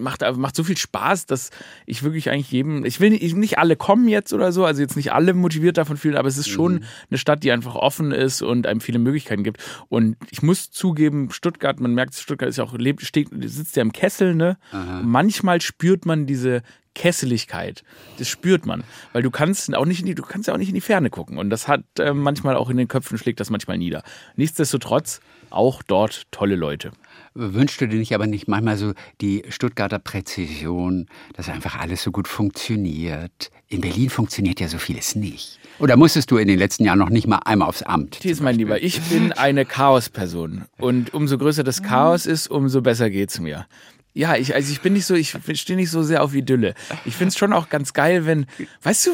macht, 0.00 0.22
macht 0.36 0.56
so 0.56 0.64
viel 0.64 0.76
Spaß, 0.76 1.26
dass 1.26 1.50
ich 1.86 2.02
wirklich 2.02 2.30
eigentlich 2.30 2.50
jedem, 2.50 2.84
ich 2.84 3.00
will 3.00 3.10
nicht, 3.10 3.36
nicht 3.36 3.58
alle 3.58 3.76
kommen 3.76 4.08
jetzt 4.08 4.32
oder 4.32 4.52
so, 4.52 4.64
also 4.64 4.80
jetzt 4.80 4.96
nicht 4.96 5.12
alle 5.12 5.34
motiviert 5.34 5.78
davon 5.78 5.96
fühlen, 5.96 6.16
aber 6.16 6.28
es 6.28 6.38
ist 6.38 6.48
schon 6.48 6.84
eine 7.10 7.18
Stadt, 7.18 7.44
die 7.44 7.52
einfach 7.52 7.74
offen 7.74 8.12
ist 8.12 8.42
und 8.42 8.66
einem 8.66 8.80
viele 8.80 8.98
Möglichkeiten 8.98 9.44
gibt. 9.44 9.62
Und 9.88 10.16
ich 10.30 10.42
muss 10.42 10.70
zugeben, 10.70 11.30
Stuttgart, 11.30 11.80
man 11.80 11.94
merkt, 11.94 12.14
Stuttgart 12.14 12.48
ist 12.48 12.56
ja 12.56 12.64
auch, 12.64 12.74
lebt, 12.74 13.02
steht, 13.02 13.28
sitzt 13.44 13.76
ja 13.76 13.82
im 13.82 13.92
Kessel, 13.92 14.34
ne? 14.34 14.56
Manchmal 15.04 15.60
spürt 15.60 16.06
man 16.06 16.26
diese 16.26 16.62
Kesseligkeit. 17.00 17.82
Das 18.18 18.28
spürt 18.28 18.66
man, 18.66 18.84
weil 19.14 19.22
du 19.22 19.30
kannst 19.30 19.74
auch 19.74 19.86
nicht 19.86 20.00
in 20.00 20.06
die, 20.06 20.14
du 20.14 20.22
kannst 20.22 20.48
ja 20.48 20.52
auch 20.52 20.58
nicht 20.58 20.68
in 20.68 20.74
die 20.74 20.82
Ferne 20.82 21.08
gucken 21.08 21.38
und 21.38 21.48
das 21.48 21.66
hat 21.66 21.82
äh, 21.98 22.12
manchmal 22.12 22.56
auch 22.56 22.68
in 22.68 22.76
den 22.76 22.88
Köpfen 22.88 23.16
schlägt 23.16 23.40
das 23.40 23.48
manchmal 23.48 23.78
nieder. 23.78 24.02
Nichtsdestotrotz 24.36 25.20
auch 25.48 25.82
dort 25.82 26.30
tolle 26.30 26.56
Leute. 26.56 26.92
Wünschst 27.32 27.80
du 27.80 27.88
dir 27.88 27.98
nicht 27.98 28.14
aber 28.14 28.26
nicht 28.26 28.48
manchmal 28.48 28.76
so 28.76 28.92
die 29.22 29.44
Stuttgarter 29.48 29.98
Präzision, 29.98 31.06
dass 31.32 31.48
einfach 31.48 31.78
alles 31.80 32.02
so 32.02 32.12
gut 32.12 32.28
funktioniert? 32.28 33.50
In 33.68 33.80
Berlin 33.80 34.10
funktioniert 34.10 34.60
ja 34.60 34.68
so 34.68 34.76
vieles 34.76 35.16
nicht. 35.16 35.58
Oder 35.78 35.96
musstest 35.96 36.30
du 36.30 36.36
in 36.36 36.48
den 36.48 36.58
letzten 36.58 36.84
Jahren 36.84 36.98
noch 36.98 37.08
nicht 37.08 37.26
mal 37.26 37.40
einmal 37.46 37.68
aufs 37.68 37.82
Amt? 37.82 38.20
Thies, 38.20 38.42
mein 38.42 38.56
Lieber, 38.56 38.82
ich 38.82 39.00
bin 39.00 39.32
eine 39.32 39.64
Chaosperson. 39.64 40.66
Und 40.76 41.14
umso 41.14 41.38
größer 41.38 41.64
das 41.64 41.82
Chaos 41.82 42.26
ist, 42.26 42.50
umso 42.50 42.82
besser 42.82 43.08
geht's 43.08 43.40
mir. 43.40 43.66
Ja, 44.12 44.34
ich, 44.34 44.54
also 44.54 44.72
ich 44.72 44.80
bin 44.80 44.94
nicht 44.94 45.06
so, 45.06 45.14
ich 45.14 45.36
stehe 45.54 45.76
nicht 45.76 45.90
so 45.90 46.02
sehr 46.02 46.24
auf 46.24 46.34
Idylle. 46.34 46.74
Ich 47.04 47.14
find's 47.14 47.38
schon 47.38 47.52
auch 47.52 47.68
ganz 47.68 47.92
geil, 47.92 48.26
wenn, 48.26 48.46
weißt 48.82 49.06
du, 49.06 49.10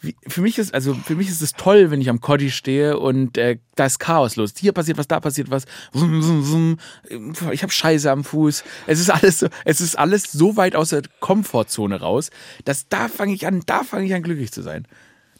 wie, 0.00 0.16
für 0.26 0.40
mich 0.40 0.58
ist, 0.58 0.72
also 0.72 0.94
für 0.94 1.16
mich 1.16 1.28
ist 1.28 1.42
es 1.42 1.52
toll, 1.52 1.90
wenn 1.90 2.00
ich 2.00 2.08
am 2.08 2.20
Koddy 2.20 2.50
stehe 2.50 2.98
und 2.98 3.36
äh, 3.36 3.58
da 3.74 3.84
ist 3.84 3.98
Chaos 3.98 4.36
los. 4.36 4.54
Hier 4.56 4.72
passiert 4.72 4.96
was, 4.96 5.06
da 5.06 5.20
passiert 5.20 5.50
was. 5.50 5.64
Ich 7.52 7.62
habe 7.62 7.72
Scheiße 7.72 8.10
am 8.10 8.24
Fuß. 8.24 8.64
Es 8.86 9.00
ist 9.00 9.10
alles 9.10 9.40
so, 9.40 9.48
es 9.66 9.80
ist 9.82 9.98
alles 9.98 10.32
so 10.32 10.56
weit 10.56 10.76
aus 10.76 10.90
der 10.90 11.02
Komfortzone 11.20 12.00
raus, 12.00 12.30
dass 12.64 12.88
da 12.88 13.08
fange 13.08 13.34
ich 13.34 13.46
an, 13.46 13.62
da 13.66 13.84
fange 13.84 14.06
ich 14.06 14.14
an 14.14 14.22
glücklich 14.22 14.50
zu 14.50 14.62
sein. 14.62 14.86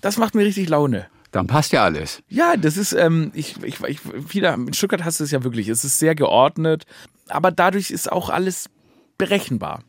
Das 0.03 0.19
macht 0.19 0.35
mir 0.35 0.45
richtig 0.45 0.69
Laune. 0.69 1.07
Dann 1.31 1.47
passt 1.47 1.73
ja 1.73 1.85
alles. 1.85 2.23
Ja, 2.29 2.57
das 2.57 2.77
ist, 2.77 2.93
ähm, 2.93 3.33
ich, 3.35 3.63
ich, 3.63 3.81
ich, 3.81 4.01
wieder, 4.33 4.55
in 4.55 4.73
Stuttgart 4.73 5.05
hast 5.05 5.21
du 5.21 5.25
es 5.25 5.31
ja 5.31 5.45
wirklich, 5.45 5.69
es 5.69 5.85
ist 5.85 5.99
sehr 5.99 6.15
geordnet, 6.15 6.85
aber 7.29 7.51
dadurch 7.51 7.91
ist 7.91 8.11
auch 8.11 8.31
alles 8.31 8.71
berechenbar. 9.19 9.83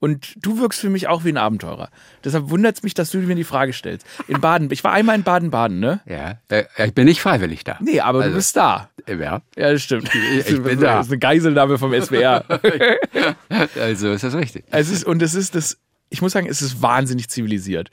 Und 0.00 0.34
du 0.36 0.60
wirkst 0.60 0.80
für 0.80 0.90
mich 0.90 1.08
auch 1.08 1.24
wie 1.24 1.30
ein 1.30 1.36
Abenteurer. 1.36 1.90
Deshalb 2.22 2.50
wundert 2.50 2.76
es 2.76 2.82
mich, 2.84 2.94
dass 2.94 3.10
du 3.10 3.18
mir 3.18 3.34
die 3.34 3.42
Frage 3.42 3.72
stellst. 3.72 4.06
In 4.28 4.40
Baden, 4.40 4.70
ich 4.70 4.84
war 4.84 4.92
einmal 4.92 5.16
in 5.16 5.24
Baden-Baden, 5.24 5.80
ne? 5.80 6.00
Ja, 6.06 6.38
äh, 6.48 6.64
ich 6.86 6.94
bin 6.94 7.06
nicht 7.06 7.20
freiwillig 7.20 7.64
da. 7.64 7.78
Nee, 7.80 7.98
aber 7.98 8.20
Also, 8.20 8.30
du 8.30 8.36
bist 8.36 8.56
da. 8.56 8.90
Ja, 9.08 9.14
Ja, 9.56 9.72
das 9.72 9.82
stimmt. 9.82 10.08
Ich 10.46 10.62
bin 10.62 10.78
da. 10.80 10.98
Das 10.98 11.06
ist 11.06 11.12
eine 11.12 11.18
Geiselnahme 11.18 11.78
vom 11.78 11.92
SWR. 12.00 12.44
also 13.80 14.12
ist 14.12 14.22
das 14.22 14.34
richtig. 14.34 14.64
Es 14.70 14.88
ist, 14.88 15.04
und 15.04 15.20
es 15.20 15.34
ist 15.34 15.56
das, 15.56 15.78
ich 16.10 16.22
muss 16.22 16.30
sagen, 16.32 16.46
es 16.46 16.62
ist 16.62 16.80
wahnsinnig 16.80 17.28
zivilisiert. 17.28 17.90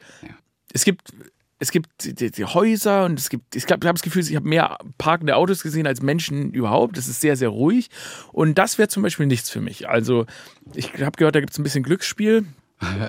Es 0.74 0.86
gibt, 0.86 1.12
es 1.60 1.72
gibt 1.72 1.90
die, 2.04 2.32
die 2.32 2.46
Häuser 2.46 3.06
und 3.06 3.20
es 3.20 3.30
gibt, 3.30 3.56
ich 3.56 3.64
habe 3.66 3.80
das 3.80 4.02
Gefühl, 4.02 4.24
ich 4.24 4.36
habe 4.36 4.48
mehr 4.48 4.78
parkende 4.98 5.36
Autos 5.36 5.64
gesehen 5.64 5.88
als 5.88 6.02
Menschen 6.02 6.52
überhaupt. 6.52 6.98
Es 6.98 7.08
ist 7.08 7.22
sehr, 7.22 7.38
sehr 7.38 7.50
ruhig. 7.50 7.90
Und 8.34 8.58
das 8.58 8.78
wäre 8.78 8.90
zum 8.90 9.04
Beispiel 9.04 9.26
nichts 9.26 9.50
für 9.50 9.62
mich. 9.62 9.88
Also, 9.88 10.26
ich 10.74 10.94
habe 11.02 11.18
gehört, 11.18 11.36
da 11.36 11.40
gibt 11.40 11.54
es 11.54 11.60
ein 11.60 11.64
bisschen 11.64 11.84
Glücksspiel. 11.84 12.46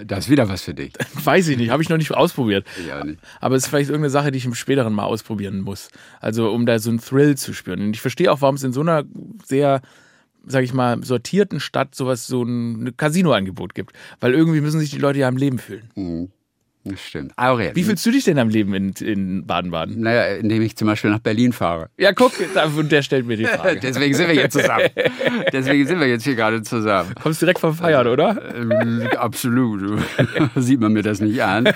Da 0.07 0.17
ist 0.17 0.31
wieder 0.31 0.49
was 0.49 0.63
für 0.63 0.75
dich. 0.75 0.93
Weiß 1.25 1.49
ich 1.49 1.57
nicht, 1.57 1.71
habe 1.71 1.83
ich 1.83 1.89
noch 1.89 1.97
nicht 1.97 2.13
ausprobiert. 2.13 2.65
Ich 2.81 2.93
auch 2.93 3.03
nicht. 3.03 3.19
Aber 3.41 3.57
es 3.57 3.65
ist 3.65 3.69
vielleicht 3.69 3.91
irgendeine 3.91 4.11
Sache, 4.11 4.31
die 4.31 4.39
ich 4.39 4.45
im 4.45 4.55
späteren 4.55 4.93
mal 4.93 5.05
ausprobieren 5.05 5.61
muss. 5.61 5.91
Also, 6.21 6.53
um 6.53 6.67
da 6.67 6.79
so 6.79 6.89
einen 6.89 7.01
Thrill 7.01 7.37
zu 7.37 7.53
spüren. 7.53 7.81
Und 7.83 7.95
ich 7.95 8.01
verstehe 8.01 8.31
auch, 8.31 8.41
warum 8.41 8.55
es 8.55 8.63
in 8.63 8.73
so 8.73 8.81
einer 8.81 9.03
sehr 9.45 9.83
sag 10.49 10.63
ich 10.63 10.73
mal, 10.73 11.03
sortierten 11.03 11.59
Stadt 11.59 11.97
sowas, 11.97 12.29
so 12.29 12.45
ein 12.45 12.97
Casino-Angebot 12.97 13.75
gibt. 13.75 13.97
Weil 14.21 14.33
irgendwie 14.33 14.61
müssen 14.61 14.79
sich 14.79 14.91
die 14.91 14.99
Leute 14.99 15.19
ja 15.19 15.27
am 15.27 15.37
Leben 15.37 15.59
fühlen. 15.59 15.91
Das 16.89 17.01
stimmt. 17.01 17.33
Aurel. 17.37 17.73
Wie 17.75 17.83
fühlst 17.83 18.07
du 18.07 18.13
dich 18.13 18.25
denn 18.25 18.39
am 18.39 18.49
Leben 18.49 18.73
in, 18.73 18.93
in 18.93 19.45
Baden-Baden? 19.45 20.01
Naja, 20.01 20.37
indem 20.37 20.63
ich 20.63 20.77
zum 20.77 20.87
Beispiel 20.87 21.11
nach 21.11 21.19
Berlin 21.19 21.53
fahre. 21.53 21.91
Ja, 21.99 22.13
guck, 22.13 22.33
und 22.77 22.93
der 22.93 23.03
stellt 23.03 23.27
mir 23.27 23.37
die 23.37 23.45
Frage. 23.45 23.81
Deswegen 23.83 24.15
sind 24.15 24.29
wir 24.29 24.37
jetzt 24.37 24.53
zusammen. 24.53 24.89
Deswegen 25.53 25.87
sind 25.87 25.99
wir 25.99 26.07
jetzt 26.07 26.23
hier 26.23 26.37
gerade 26.37 26.63
zusammen. 26.63 27.13
Kommst 27.21 27.43
direkt 27.43 27.59
vom 27.59 27.75
Feiern, 27.75 28.07
oder? 28.07 28.55
Ähm, 28.55 29.09
Absolut. 29.17 30.01
Sieht 30.55 30.81
man 30.81 30.93
mir 30.93 31.03
das 31.03 31.21
nicht 31.21 31.43
an. 31.43 31.69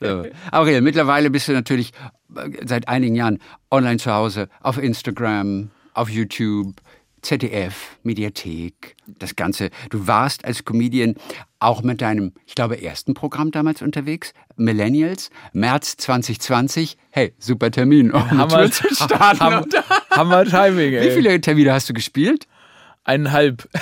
So. 0.00 0.24
Aurel, 0.50 0.80
mittlerweile 0.80 1.30
bist 1.30 1.46
du 1.46 1.52
natürlich 1.52 1.92
äh, 2.34 2.50
seit 2.66 2.88
einigen 2.88 3.14
Jahren 3.14 3.38
online 3.70 3.98
zu 3.98 4.12
Hause, 4.12 4.48
auf 4.60 4.78
Instagram, 4.78 5.70
auf 5.94 6.08
YouTube, 6.10 6.74
ZDF, 7.22 7.98
Mediathek, 8.02 8.96
das 9.06 9.36
Ganze. 9.36 9.70
Du 9.90 10.06
warst 10.06 10.44
als 10.44 10.64
Comedian 10.64 11.14
auch 11.58 11.82
mit 11.82 12.00
deinem, 12.00 12.32
ich 12.46 12.54
glaube, 12.54 12.82
ersten 12.82 13.14
Programm 13.14 13.50
damals 13.50 13.82
unterwegs, 13.82 14.32
Millennials, 14.56 15.30
März 15.52 15.96
2020. 15.98 16.96
Hey, 17.10 17.34
super 17.38 17.70
Termin, 17.70 18.10
um 18.10 18.48
Tour 18.48 18.70
zu 18.70 18.94
starten. 18.94 19.40
Hammer, 19.40 19.64
Hammer 20.10 20.44
Timing, 20.44 20.94
ey. 20.94 21.10
Wie 21.10 21.14
viele 21.14 21.40
Termine 21.40 21.72
hast 21.72 21.88
du 21.88 21.92
gespielt? 21.92 22.46
Eineinhalb. 23.04 23.68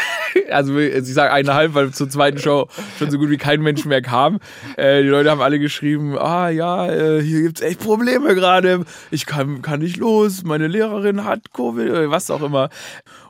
Also 0.50 0.78
ich 0.78 1.04
sage 1.04 1.33
eineinhalb, 1.33 1.75
weil 1.75 1.90
zur 1.92 2.09
zweiten 2.09 2.38
Show 2.38 2.68
schon 2.99 3.11
so 3.11 3.18
gut 3.18 3.28
wie 3.28 3.37
kein 3.37 3.61
Mensch 3.61 3.85
mehr 3.85 4.00
kam. 4.02 4.38
Äh, 4.76 5.02
die 5.02 5.09
Leute 5.09 5.30
haben 5.30 5.40
alle 5.40 5.59
geschrieben, 5.59 6.16
ah 6.18 6.49
ja, 6.49 6.87
äh, 6.87 7.23
hier 7.23 7.42
gibt's 7.42 7.61
echt 7.61 7.80
Probleme 7.80 8.35
gerade. 8.35 8.85
Ich 9.11 9.26
kann, 9.26 9.62
kann 9.62 9.80
nicht 9.80 9.97
los, 9.97 10.45
meine 10.45 10.66
Lehrerin 10.66 11.25
hat 11.25 11.52
Covid, 11.52 11.90
oder 11.90 12.11
was 12.11 12.30
auch 12.30 12.42
immer. 12.42 12.68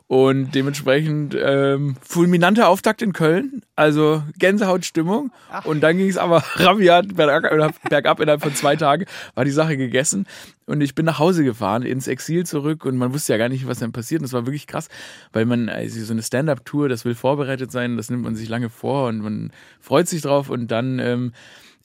Und 0.09 0.55
dementsprechend 0.55 1.37
ähm, 1.39 1.97
fulminanter 2.01 2.69
Auftakt 2.69 3.03
in 3.03 3.13
Köln, 3.13 3.61
also 3.77 4.23
Gänsehautstimmung. 4.39 5.31
Und 5.65 5.83
dann 5.83 5.99
ging 5.99 6.09
es 6.09 6.17
aber 6.17 6.39
rabiat 6.55 7.15
bergab, 7.15 8.19
innerhalb 8.19 8.41
von 8.41 8.55
zwei 8.55 8.75
Tagen, 8.75 9.05
war 9.35 9.45
die 9.45 9.51
Sache 9.51 9.77
gegessen. 9.77 10.27
Und 10.65 10.81
ich 10.81 10.95
bin 10.95 11.05
nach 11.05 11.19
Hause 11.19 11.45
gefahren, 11.45 11.83
ins 11.83 12.09
Exil 12.09 12.47
zurück 12.47 12.87
und 12.87 12.97
man 12.97 13.13
wusste 13.13 13.35
ja 13.35 13.39
gar 13.39 13.51
nicht, 13.51 13.67
was 13.67 13.81
dann 13.81 13.93
passiert. 13.93 14.21
Und 14.21 14.25
das 14.25 14.33
war 14.33 14.47
wirklich 14.47 14.67
krass, 14.67 14.89
weil 15.35 15.45
man, 15.45 15.69
also 15.69 16.03
so 16.03 16.15
eine 16.15 16.23
Stand-Up-Tour, 16.23 16.89
das 16.89 17.05
will 17.05 17.15
vorbereitet 17.15 17.71
sein, 17.71 17.99
das 17.99 18.09
nimmt 18.09 18.25
man 18.25 18.35
sich 18.35 18.49
lange 18.49 18.71
vor 18.71 19.09
und 19.09 19.21
man 19.21 19.53
freut 19.79 20.09
sich 20.09 20.23
drauf 20.23 20.49
und 20.49 20.71
dann 20.71 20.99
ähm, 21.01 21.33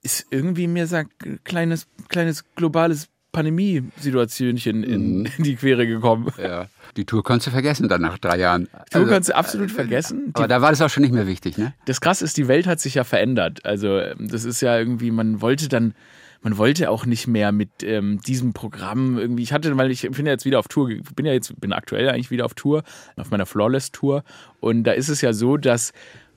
ist 0.02 0.28
irgendwie 0.32 0.68
mir 0.68 0.88
sagt 0.88 1.12
kleines, 1.44 1.88
kleines 2.08 2.46
globales 2.56 3.10
Pandemie-Situationchen 3.34 4.84
in, 4.84 5.26
in 5.26 5.32
die 5.44 5.56
Quere 5.56 5.86
gekommen. 5.86 6.32
Ja. 6.38 6.68
Die 6.98 7.06
Tour 7.06 7.24
konntest 7.24 7.48
du 7.48 7.52
vergessen 7.52 7.90
dann 7.90 8.02
nach 8.02 8.18
drei 8.18 8.38
Jahren. 8.38 8.66
Du 8.92 9.00
Also, 9.00 9.08
kannst 9.08 9.30
du 9.30 9.36
absolut 9.36 9.72
vergessen. 9.72 10.28
Die 10.28 10.36
aber 10.36 10.48
da 10.48 10.62
war 10.62 10.70
das 10.70 10.82
auch 10.82 10.90
schon 10.90 11.04
nicht 11.04 11.14
mehr 11.14 11.28
wichtig, 11.28 11.58
ne? 11.58 11.74
das 11.86 12.02
krass 12.02 12.22
ist, 12.22 12.38
die 12.38 12.48
Welt 12.48 12.68
hat 12.68 12.80
sich 12.80 12.96
ja 12.96 13.04
verändert. 13.04 13.66
Also 13.66 14.00
ähm, 14.00 14.28
das 14.30 14.44
ist 14.44 14.62
ja 14.62 14.78
irgendwie, 14.78 15.12
man 15.12 15.42
wollte 15.42 15.70
dann, 15.70 15.96
man 16.42 16.58
wollte 16.58 16.90
auch 16.90 17.06
nicht 17.06 17.28
mehr 17.28 17.52
mit 17.52 17.70
ähm, 17.84 18.20
diesem 18.22 18.54
Programm 18.54 19.18
irgendwie. 19.18 19.44
Ich 19.44 19.54
hatte, 19.54 19.76
weil 19.78 19.92
ich 19.92 20.02
bin 20.12 20.26
ja 20.26 20.34
jetzt 20.34 20.46
wieder 20.46 20.60
auf 20.60 20.68
Tour, 20.68 20.90
bin 21.16 21.26
ja 21.26 21.34
jetzt, 21.34 21.60
bin 21.60 21.74
aktuell 21.74 22.10
eigentlich 22.10 22.32
wieder 22.32 22.46
auf 22.46 22.54
Tour, 22.54 22.84
auf 23.18 23.32
meiner 23.32 23.46
Flawless 23.46 23.92
Tour. 23.92 24.24
Und 24.60 24.84
da 24.84 24.92
ist 24.92 25.10
es 25.10 25.22
ja 25.22 25.34
so, 25.34 25.58
dass 25.58 25.94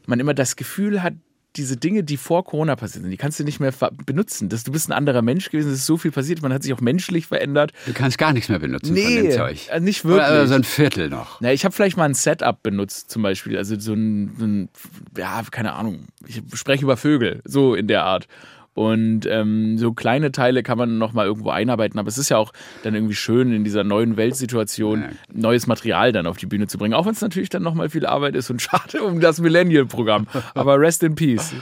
man 0.07 0.21
immer 0.21 0.35
das 0.35 0.57
Gefühl 0.57 1.03
hat, 1.03 1.15
diese 1.57 1.77
Dinge, 1.77 2.05
die 2.05 2.17
vor 2.17 2.45
Corona 2.45 2.77
passiert 2.77 3.03
sind, 3.03 3.11
die 3.11 3.17
kannst 3.17 3.41
du 3.41 3.45
nicht 3.45 3.61
mehr 3.61 3.73
benutzen. 4.05 4.49
Das, 4.49 4.65
du 4.65 4.73
bist 4.73 4.89
ein 4.89 4.93
anderer 4.93 5.23
Mensch 5.23 5.51
gewesen, 5.51 5.71
es 5.71 5.79
ist 5.79 5.87
so 5.87 5.97
viel 5.97 6.11
passiert, 6.11 6.43
man 6.43 6.53
hat 6.53 6.63
sich 6.63 6.73
auch 6.73 6.81
menschlich 6.81 7.27
verändert. 7.27 7.73
Du 7.87 7.93
kannst 7.93 8.19
gar 8.19 8.33
nichts 8.33 8.49
mehr 8.49 8.59
benutzen 8.59 8.97
von 8.97 9.15
dem 9.15 9.31
Zeug. 9.31 9.69
äh, 9.71 9.81
nicht 9.81 10.05
Oder 10.05 10.29
wirklich. 10.31 10.49
so 10.49 10.55
ein 10.55 10.65
Viertel 10.65 11.09
noch. 11.09 11.41
Na, 11.41 11.53
ich 11.53 11.65
habe 11.65 11.75
vielleicht 11.75 11.97
mal 11.97 12.05
ein 12.05 12.15
Setup 12.15 12.63
benutzt, 12.63 13.11
zum 13.11 13.23
Beispiel. 13.23 13.57
Also 13.57 13.79
so 13.79 13.95
ein, 13.95 14.35
so 14.39 14.45
ein, 14.45 14.69
ja, 15.17 15.43
keine 15.51 15.73
Ahnung. 15.73 16.07
Ich 16.27 16.43
spreche 16.55 16.85
über 16.85 16.97
Vögel, 16.97 17.41
so 17.45 17.75
in 17.75 17.89
der 17.89 18.05
Art. 18.05 18.29
Und 18.77 19.25
ähm, 19.25 19.79
so 19.79 19.95
kleine 19.95 20.33
Teile 20.33 20.63
kann 20.63 20.77
man 20.77 20.99
noch 20.99 21.15
mal 21.15 21.25
irgendwo 21.25 21.49
einarbeiten, 21.49 21.99
aber 21.99 22.09
es 22.09 22.19
ist 22.19 22.29
ja 22.29 22.37
auch 22.37 22.53
dann 22.83 22.95
irgendwie 22.95 23.15
schön 23.15 23.51
in 23.51 23.65
dieser 23.65 23.85
neuen 23.85 24.19
Weltsituation 24.19 25.01
Ja. 25.01 25.09
neues 25.33 25.67
Material 25.67 26.13
dann 26.13 26.27
auf 26.27 26.37
die 26.37 26.45
Bühne 26.45 26.67
zu 26.67 26.77
bringen, 26.77 26.93
auch 26.93 27.07
wenn 27.07 27.13
es 27.13 27.23
natürlich 27.23 27.49
dann 27.49 27.63
noch 27.63 27.73
mal 27.73 27.89
viel 27.89 28.05
Arbeit 28.05 28.35
ist 28.37 28.51
und 28.51 28.61
schade 28.63 29.03
um 29.03 29.19
das 29.21 29.41
Millennial-Programm. 29.41 30.27
Aber 30.55 30.79
rest 30.79 31.03
in 31.03 31.15
peace. 31.15 31.55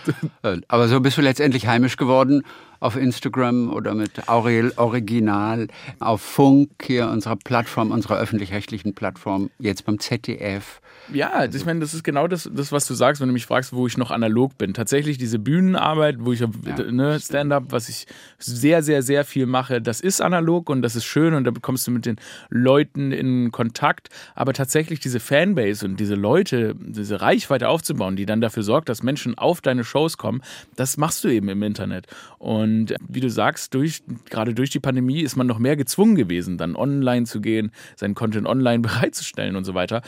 Aber 0.67 0.89
so 0.89 0.99
bist 0.99 1.17
du 1.17 1.23
letztendlich 1.23 1.69
heimisch 1.69 1.97
geworden 1.97 2.43
auf 2.85 2.97
Instagram 2.97 3.73
oder 3.73 3.95
mit 3.95 4.29
Aurel 4.29 4.73
Original, 4.77 5.69
auf 6.01 6.21
Funk, 6.21 6.69
hier 6.83 7.09
unserer 7.09 7.37
Plattform, 7.37 7.91
unserer 7.91 8.19
öffentlich-rechtlichen 8.19 8.95
Plattform, 8.95 9.49
jetzt 9.59 9.87
beim 9.87 9.99
ZDF. 9.99 10.83
Ja, 11.13 11.45
ich 11.45 11.65
meine, 11.67 11.81
das 11.81 11.93
ist 11.93 12.03
genau 12.03 12.27
das, 12.29 12.49
das, 12.53 12.73
was 12.73 12.87
du 12.87 12.95
sagst, 12.95 13.21
wenn 13.21 13.29
du 13.29 13.35
mich 13.35 13.47
fragst, 13.47 13.73
wo 13.73 13.87
ich 13.87 13.97
noch 13.97 14.11
analog 14.11 14.57
bin. 14.59 14.75
Tatsächlich 14.75 15.19
diese 15.19 15.39
Bühnenarbeit, 15.39 16.17
wo 16.21 16.33
ich 16.33 16.41
Ja, 16.41 16.49
ne, 16.91 17.21
Stand-up, 17.21 17.65
was 17.69 17.89
ich 17.89 18.07
sehr, 18.39 18.83
sehr, 18.83 19.03
sehr 19.03 19.25
viel 19.25 19.47
mache, 19.47 19.81
das 19.81 20.01
ist 20.01 20.21
analog 20.21 20.69
und 20.69 20.83
das 20.83 20.97
ist 20.97 21.05
schön 21.05 21.35
und 21.35 21.45
da 21.45 21.51
bekommst 21.51 21.87
du 21.87 21.91
mit 21.91 22.07
den 22.07 22.17
Leuten 22.51 23.13
in 23.13 23.51
Kontakt. 23.51 24.09
Aber 24.35 24.53
tatsächlich 24.53 25.01
diese 25.01 25.21
Fanbase 25.21 25.87
und 25.87 26.01
diese 26.01 26.15
Leute, 26.15 26.75
diese 26.79 27.21
Reichweite 27.21 27.69
aufzubauen, 27.69 28.17
die 28.17 28.27
dann 28.27 28.43
dafür 28.43 28.63
sorgt, 28.63 28.89
dass 28.91 29.03
Menschen 29.03 29.37
auf 29.37 29.61
deine 29.61 29.85
Shows 29.85 30.19
kommen, 30.19 30.43
das 30.77 30.97
machst 30.97 31.25
du 31.25 31.29
eben 31.29 31.49
im 31.49 31.63
Internet. 31.63 32.07
Und 32.39 32.74
wie 33.09 33.21
du 33.21 33.31
sagst, 33.31 33.75
durch, 33.75 34.03
gerade 34.31 34.55
durch 34.55 34.71
die 34.71 34.81
Pandemie 34.81 35.21
ist 35.21 35.37
man 35.37 35.47
noch 35.47 35.59
mehr 35.59 35.77
gezwungen 35.77 36.15
gewesen, 36.15 36.59
dann 36.59 36.77
online 36.77 37.27
zu 37.27 37.41
gehen, 37.41 37.71
seinen 37.97 38.15
Content 38.15 38.47
online 38.47 38.79
bereitzustellen 38.81 39.57
und 39.57 39.65
so 39.65 39.75
weiter 39.75 40.03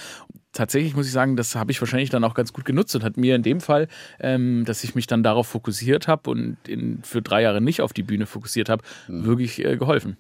tatsächlich 0.57 0.97
muss 0.97 1.07
ich 1.07 1.13
sagen, 1.13 1.37
das 1.37 1.55
habe 1.55 1.71
ich 1.71 1.81
wahrscheinlich 1.81 2.11
dann 2.11 2.25
auch 2.25 2.35
ganz 2.35 2.53
gut 2.53 2.65
genutzt 2.65 2.97
und 2.97 3.05
hat 3.05 3.17
mir 3.17 3.37
in 3.37 3.43
dem 3.43 3.61
Fall, 3.61 3.89
ähm, 4.19 4.65
dass 4.65 4.83
ich 4.85 4.95
mich 4.95 5.07
dann 5.07 5.23
darauf 5.23 5.47
fokussiert 5.47 6.09
habe 6.09 6.31
und 6.31 6.57
in, 6.67 7.03
für 7.03 7.23
drei 7.23 7.43
Jahre 7.43 7.61
nicht 7.61 7.83
auf 7.83 7.93
die 7.93 8.03
Bühne 8.03 8.27
fokussiert 8.27 8.69
habe, 8.69 8.83
wirklich 9.07 9.65
äh, 9.65 9.77
geholfen. 9.77 10.17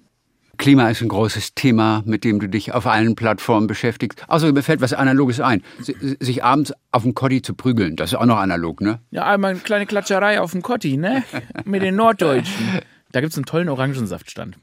Klima 0.57 0.89
ist 0.91 1.03
ein 1.03 1.09
großes 1.09 1.55
Thema, 1.55 2.03
mit 2.07 2.25
dem 2.25 2.41
du 2.41 2.49
dich 2.49 2.73
auf 2.73 2.87
allen 2.87 3.15
Plattformen 3.17 3.67
beschäftigst. 3.67 4.23
Außerdem 4.29 4.55
mir 4.55 4.63
fällt 4.63 4.81
was 4.81 4.93
Analoges 4.93 5.41
ein. 5.41 5.63
Si- 5.81 5.97
Sich 6.21 6.43
abends 6.45 6.73
auf 6.93 7.03
dem 7.03 7.15
Kotti 7.15 7.43
zu 7.43 7.55
prügeln, 7.55 7.97
das 7.97 8.13
ist 8.13 8.19
auch 8.19 8.27
noch 8.27 8.39
analog, 8.39 8.81
ne? 8.81 9.01
Ja, 9.11 9.27
einmal 9.27 9.53
eine 9.53 9.61
kleine 9.61 9.87
Klatscherei 9.87 10.41
auf 10.41 10.53
dem 10.53 10.63
Kotti, 10.63 10.97
ne? 10.97 11.23
Mit 11.65 11.83
den 11.83 11.97
Norddeutschen. 11.97 12.81
Da 13.13 13.21
gibt 13.21 13.33
es 13.33 13.39
einen 13.39 13.47
tollen 13.47 13.69
Orangensaftstand. 13.69 14.57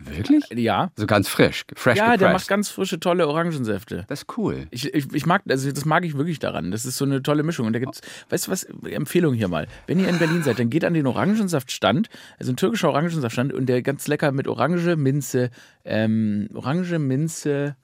Wirklich? 0.00 0.44
Ja. 0.54 0.90
So 0.96 1.06
ganz 1.06 1.28
frisch, 1.28 1.64
fresh 1.76 1.98
Ja, 1.98 2.06
der 2.08 2.12
gepressed. 2.18 2.32
macht 2.32 2.48
ganz 2.48 2.68
frische, 2.70 2.98
tolle 2.98 3.28
Orangensäfte. 3.28 4.04
Das 4.08 4.22
ist 4.22 4.38
cool. 4.38 4.66
Ich, 4.70 4.92
ich, 4.94 5.12
ich 5.12 5.26
mag, 5.26 5.42
also 5.48 5.70
das 5.70 5.84
mag 5.84 6.04
ich 6.04 6.16
wirklich 6.16 6.38
daran. 6.38 6.70
Das 6.70 6.84
ist 6.84 6.96
so 6.96 7.04
eine 7.04 7.22
tolle 7.22 7.42
Mischung. 7.42 7.66
Und 7.66 7.74
da 7.74 7.78
gibt's, 7.78 8.00
weißt 8.30 8.46
du 8.46 8.50
was, 8.52 8.64
Empfehlung 8.84 9.34
hier 9.34 9.48
mal. 9.48 9.66
Wenn 9.86 9.98
ihr 10.00 10.08
in 10.08 10.18
Berlin 10.18 10.42
seid, 10.42 10.58
dann 10.58 10.70
geht 10.70 10.84
an 10.84 10.94
den 10.94 11.06
Orangensaftstand, 11.06 12.08
also 12.38 12.52
ein 12.52 12.56
türkischer 12.56 12.88
Orangensaftstand 12.88 13.52
und 13.52 13.66
der 13.66 13.82
ganz 13.82 14.08
lecker 14.08 14.32
mit 14.32 14.48
Orange, 14.48 14.96
Minze, 14.96 15.50
ähm, 15.84 16.48
Orange, 16.54 16.98
Minze, 16.98 17.76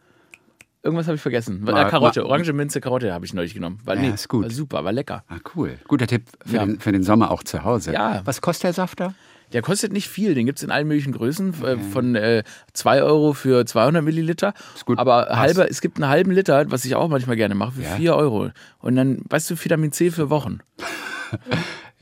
irgendwas 0.82 1.06
habe 1.06 1.16
ich 1.16 1.22
vergessen. 1.22 1.62
Mal- 1.62 1.86
äh, 1.86 1.90
Karotte, 1.90 2.20
mal- 2.20 2.26
Orange, 2.26 2.52
Minze, 2.52 2.80
Karotte 2.80 3.12
habe 3.12 3.26
ich 3.26 3.34
neulich 3.34 3.52
genommen. 3.54 3.80
War, 3.84 3.96
Ja, 3.96 4.02
nee, 4.02 4.10
ist 4.14 4.28
gut. 4.28 4.44
War 4.44 4.50
super, 4.50 4.84
war 4.84 4.92
lecker. 4.92 5.24
Ah, 5.28 5.36
cool. 5.54 5.78
Guter 5.86 6.06
Tipp 6.06 6.24
für, 6.46 6.56
Ja. 6.56 6.64
den, 6.64 6.80
für 6.80 6.92
den 6.92 7.02
Sommer 7.02 7.30
auch 7.30 7.42
zu 7.42 7.64
Hause. 7.64 7.92
Ja. 7.92 8.22
Was 8.24 8.40
kostet 8.40 8.64
der 8.64 8.72
Saft 8.72 9.00
da? 9.00 9.14
Der 9.52 9.62
kostet 9.62 9.92
nicht 9.92 10.08
viel, 10.08 10.34
den 10.34 10.46
gibt's 10.46 10.62
in 10.62 10.70
allen 10.70 10.86
möglichen 10.88 11.12
Größen, 11.12 11.54
äh, 11.64 11.76
von 11.78 12.14
äh, 12.14 12.42
2 12.74 13.02
Euro 13.02 13.32
für 13.32 13.64
200 13.64 14.04
Milliliter. 14.04 14.52
Ist 14.74 14.84
gut, 14.84 14.98
Aber 14.98 15.24
passt. 15.26 15.38
halber, 15.40 15.70
es 15.70 15.80
gibt 15.80 15.96
einen 15.96 16.08
halben 16.10 16.30
Liter, 16.30 16.70
was 16.70 16.84
ich 16.84 16.94
auch 16.94 17.08
manchmal 17.08 17.36
gerne 17.36 17.54
mache, 17.54 17.72
für 17.72 17.82
Ja. 17.82 17.96
4 17.96 18.16
Euro. 18.16 18.50
Und 18.80 18.96
dann, 18.96 19.18
weißt 19.28 19.50
du, 19.50 19.56
Vitamin 19.62 19.92
C 19.92 20.10
für 20.10 20.30
Wochen. 20.30 20.60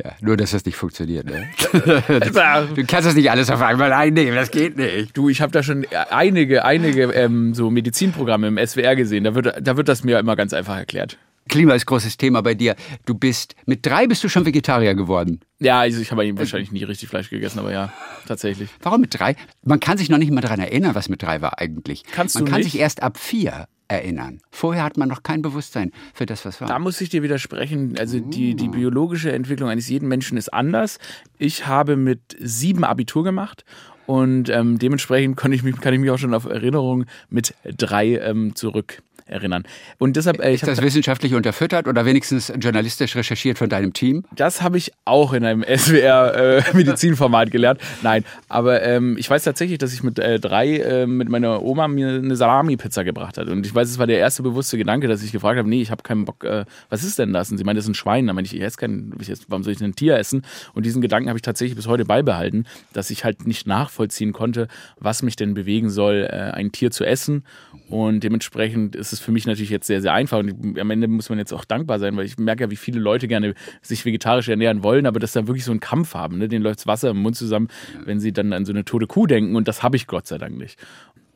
Ja, 0.05 0.13
nur, 0.21 0.37
dass 0.37 0.51
das 0.51 0.67
nicht 0.67 0.77
funktioniert. 0.77 1.25
Ne? 1.25 1.47
du 1.73 2.85
kannst 2.87 3.07
das 3.09 3.15
nicht 3.15 3.31
alles 3.31 3.49
auf 3.49 3.63
einmal 3.63 3.95
einnehmen, 3.95 4.35
das 4.35 4.51
geht 4.51 4.77
nicht. 4.77 5.17
Du, 5.17 5.31
ich 5.31 5.41
habe 5.41 5.53
da 5.53 5.63
schon 5.63 5.87
einige, 6.11 6.67
einige 6.67 7.05
ähm, 7.15 7.55
so 7.55 7.71
Medizinprogramme 7.71 8.49
im 8.49 8.59
SWR 8.59 8.95
gesehen. 8.95 9.25
Da 9.25 9.35
wird, 9.35 9.55
da 9.59 9.79
wird 9.79 9.89
das 9.89 10.05
mir 10.05 10.19
immer 10.19 10.37
ganz 10.37 10.53
einfach 10.53 10.77
erklärt. 10.77 11.17
Klima 11.49 11.75
ist 11.75 11.87
großes 11.87 12.17
Thema 12.17 12.43
bei 12.43 12.55
dir. 12.55 12.75
Du 13.05 13.15
bist, 13.15 13.55
mit 13.67 13.87
drei 13.87 14.07
bist 14.07 14.25
du 14.25 14.29
schon 14.29 14.45
Vegetarier 14.45 14.95
geworden. 14.95 15.41
Ja, 15.61 15.81
also 15.81 16.01
ich 16.01 16.11
habe 16.11 16.37
wahrscheinlich 16.37 16.73
nie 16.73 16.85
richtig 16.85 17.09
Fleisch 17.09 17.31
gegessen, 17.31 17.61
aber 17.61 17.73
ja, 17.73 17.93
tatsächlich. 18.27 18.69
Warum 18.83 19.01
mit 19.01 19.19
drei? 19.19 19.37
Man 19.63 19.81
kann 19.81 19.97
sich 19.97 20.09
noch 20.09 20.19
nicht 20.19 20.33
mal 20.33 20.41
daran 20.41 20.61
erinnern, 20.61 20.95
was 20.95 21.09
mit 21.09 21.23
drei 21.23 21.41
war 21.41 21.59
eigentlich. 21.59 22.03
Kannst 22.11 22.35
man 22.35 22.45
du 22.45 22.51
kann 22.51 22.61
nicht? 22.61 22.73
sich 22.73 22.81
erst 22.81 23.03
ab 23.03 23.17
vier 23.17 23.69
erinnern. 23.89 24.41
Vorher 24.51 24.83
hat 24.83 24.97
man 24.97 25.09
noch 25.09 25.23
kein 25.23 25.43
Bewusstsein 25.43 25.93
für 26.13 26.27
das, 26.27 26.45
was 26.45 26.61
war. 26.61 26.69
Da 26.69 26.79
muss 26.79 27.01
ich 27.01 27.09
dir 27.09 27.23
widersprechen. 27.23 27.95
Also 27.99 28.19
die, 28.19 28.57
die 28.57 28.69
biologische 28.69 29.31
Entwicklung 29.33 29.69
eines 29.69 29.89
jeden 29.89 30.09
Menschen 30.09 30.37
ist 30.37 30.53
anders. 30.53 30.99
Ich 31.39 31.67
habe 31.67 31.97
mit 31.97 32.21
sieben 32.41 32.83
Abitur 32.83 33.23
gemacht 33.23 33.65
und 34.07 34.49
ähm, 34.49 34.79
dementsprechend 34.79 35.37
kann 35.37 35.53
ich, 35.53 35.63
mich, 35.63 35.81
kann 35.81 35.95
ich 35.95 36.01
mich 36.01 36.11
auch 36.11 36.19
schon 36.19 36.35
auf 36.35 36.47
Erinnerungen 36.47 37.07
mit 37.29 37.55
drei 37.65 38.19
ähm, 38.19 38.57
zurück 38.57 39.03
erinnern. 39.27 39.65
Und 39.99 40.17
deshalb, 40.17 40.41
äh, 40.41 40.55
Ist 40.55 40.67
das 40.67 40.83
wissenschaftlich 40.83 41.35
unterfüttert 41.35 41.89
oder 41.89 42.05
wenigstens 42.05 42.53
journalistisch 42.61 43.17
recherchiert 43.17 43.59
von 43.59 43.69
deinem 43.69 43.93
Team? 43.93 44.25
Das 44.35 44.63
habe 44.63 44.79
ich 44.79 44.93
auch 45.05 45.33
in 45.33 45.45
einem 45.45 45.63
SWR-Medizinformat 45.77 47.49
äh, 47.49 47.51
gelernt. 47.51 47.81
Nein, 48.03 48.25
aber 48.49 48.83
ähm, 48.83 49.17
ich 49.19 49.29
weiß 49.29 49.45
tatsächlich, 49.45 49.79
dass 49.79 49.93
ich 49.93 50.03
mit 50.03 50.19
äh, 50.19 50.39
drei 50.39 50.79
äh, 50.79 51.07
mit 51.07 51.29
meiner 51.29 51.63
Oma 51.63 51.89
mir 51.89 52.09
eine 52.09 52.37
Salami-Pizza 52.37 53.05
gebracht 53.05 53.39
hat. 53.39 53.49
Und 53.49 53.67
ich 53.67 53.75
weiß, 53.75 53.89
es 53.89 53.99
war 53.99 54.07
der 54.07 54.19
erste 54.19 54.43
bewusste 54.43 54.79
Gedanke, 54.79 55.09
dass 55.09 55.23
ich 55.23 55.33
gefragt 55.33 55.59
habe, 55.59 55.69
nee, 55.69 55.83
ich 55.83 55.91
habe 55.91 56.03
keinen 56.03 56.25
Bock, 56.25 56.45
äh, 56.45 56.65
was 56.89 57.03
ist 57.03 57.19
denn 57.19 57.33
das? 57.33 57.51
Und 57.51 57.59
sie 57.59 57.65
meinte, 57.65 57.79
das 57.79 57.87
ist 57.87 57.91
ein 57.91 57.95
Schwein. 57.95 58.27
Da 58.27 58.33
meinte 58.33 58.49
ich, 58.49 58.57
ich 58.57 58.63
esse 58.63 58.77
kein, 58.77 59.13
ich 59.21 59.29
esse, 59.29 59.45
warum 59.49 59.63
soll 59.63 59.73
ich 59.73 59.79
denn 59.79 59.91
ein 59.91 59.97
Tier 59.97 60.17
essen? 60.17 60.43
Und 60.75 60.87
diesen 60.87 61.03
Gedanken 61.03 61.29
habe 61.29 61.39
ich 61.39 61.43
tatsächlich 61.43 61.77
bis 61.77 61.87
heute 61.87 62.05
beibehalten, 62.05 62.67
dass 62.93 63.11
ich 63.11 63.25
halt 63.25 63.47
nicht 63.47 63.67
nachvollziehen 63.67 64.33
konnte, 64.33 64.69
was 64.99 65.23
mich 65.23 65.37
denn 65.37 65.55
bewegen 65.55 65.91
soll, 65.91 66.29
äh, 66.31 66.53
ein 66.53 66.73
Tier 66.73 66.91
zu 66.91 67.05
essen. 67.05 67.45
Und 67.89 68.21
dementsprechend 68.21 68.97
ist 68.97 69.13
es 69.13 69.16
für 69.21 69.33
mich 69.33 69.47
natürlich 69.47 69.71
jetzt 69.71 69.87
sehr, 69.87 70.01
sehr 70.01 70.13
einfach. 70.13 70.39
Und 70.39 70.79
am 70.79 70.91
Ende 70.91 71.09
muss 71.09 71.29
man 71.29 71.39
jetzt 71.39 71.53
auch 71.53 71.65
dankbar 71.65 71.99
sein, 71.99 72.17
weil 72.17 72.25
ich 72.25 72.39
merke 72.39 72.65
ja, 72.65 72.71
wie 72.71 72.77
viele 72.77 73.01
Leute 73.01 73.29
gerne 73.29 73.55
sich 73.83 74.05
vegetarisch 74.05 74.49
ernähren 74.49 74.83
wollen, 74.83 75.07
aber 75.07 75.21
dass 75.21 75.33
da 75.33 75.47
wirklich 75.47 75.65
so 75.65 75.71
einen 75.71 75.81
Kampf 75.81 76.15
haben. 76.15 76.39
Ne? 76.39 76.49
Denen 76.49 76.63
läuft 76.63 76.87
Wasser 76.87 77.11
im 77.11 77.19
Mund 77.19 77.37
zusammen, 77.37 77.69
wenn 78.05 78.21
sie 78.21 78.33
dann 78.33 78.53
an 78.53 78.65
so 78.65 78.73
eine 78.73 78.85
tote 78.85 79.07
Kuh 79.07 79.27
denken. 79.27 79.57
Und 79.57 79.69
das 79.69 79.83
habe 79.83 79.97
ich 79.97 80.07
Gott 80.07 80.27
sei 80.27 80.39
Dank 80.39 80.57
nicht. 80.57 80.79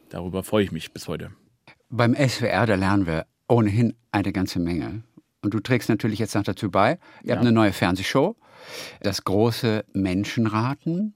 Darüber 0.08 0.42
freue 0.42 0.64
ich 0.64 0.72
mich 0.72 0.92
bis 0.92 1.08
heute. 1.08 1.30
Beim 1.88 2.14
SWR, 2.14 2.66
da 2.66 2.75
lernen 2.75 3.06
wir 3.06 3.26
ohnehin 3.49 3.94
eine 4.12 4.32
ganze 4.32 4.60
Menge. 4.60 5.02
Und 5.42 5.54
du 5.54 5.60
trägst 5.60 5.88
natürlich 5.88 6.18
jetzt 6.18 6.34
noch 6.34 6.42
dazu 6.42 6.70
bei. 6.70 6.99
Ihr 7.22 7.30
ja. 7.30 7.34
habt 7.34 7.40
eine 7.40 7.52
neue 7.52 7.72
Fernsehshow, 7.72 8.37
das 9.00 9.25
große 9.25 9.84
Menschenraten. 9.92 11.14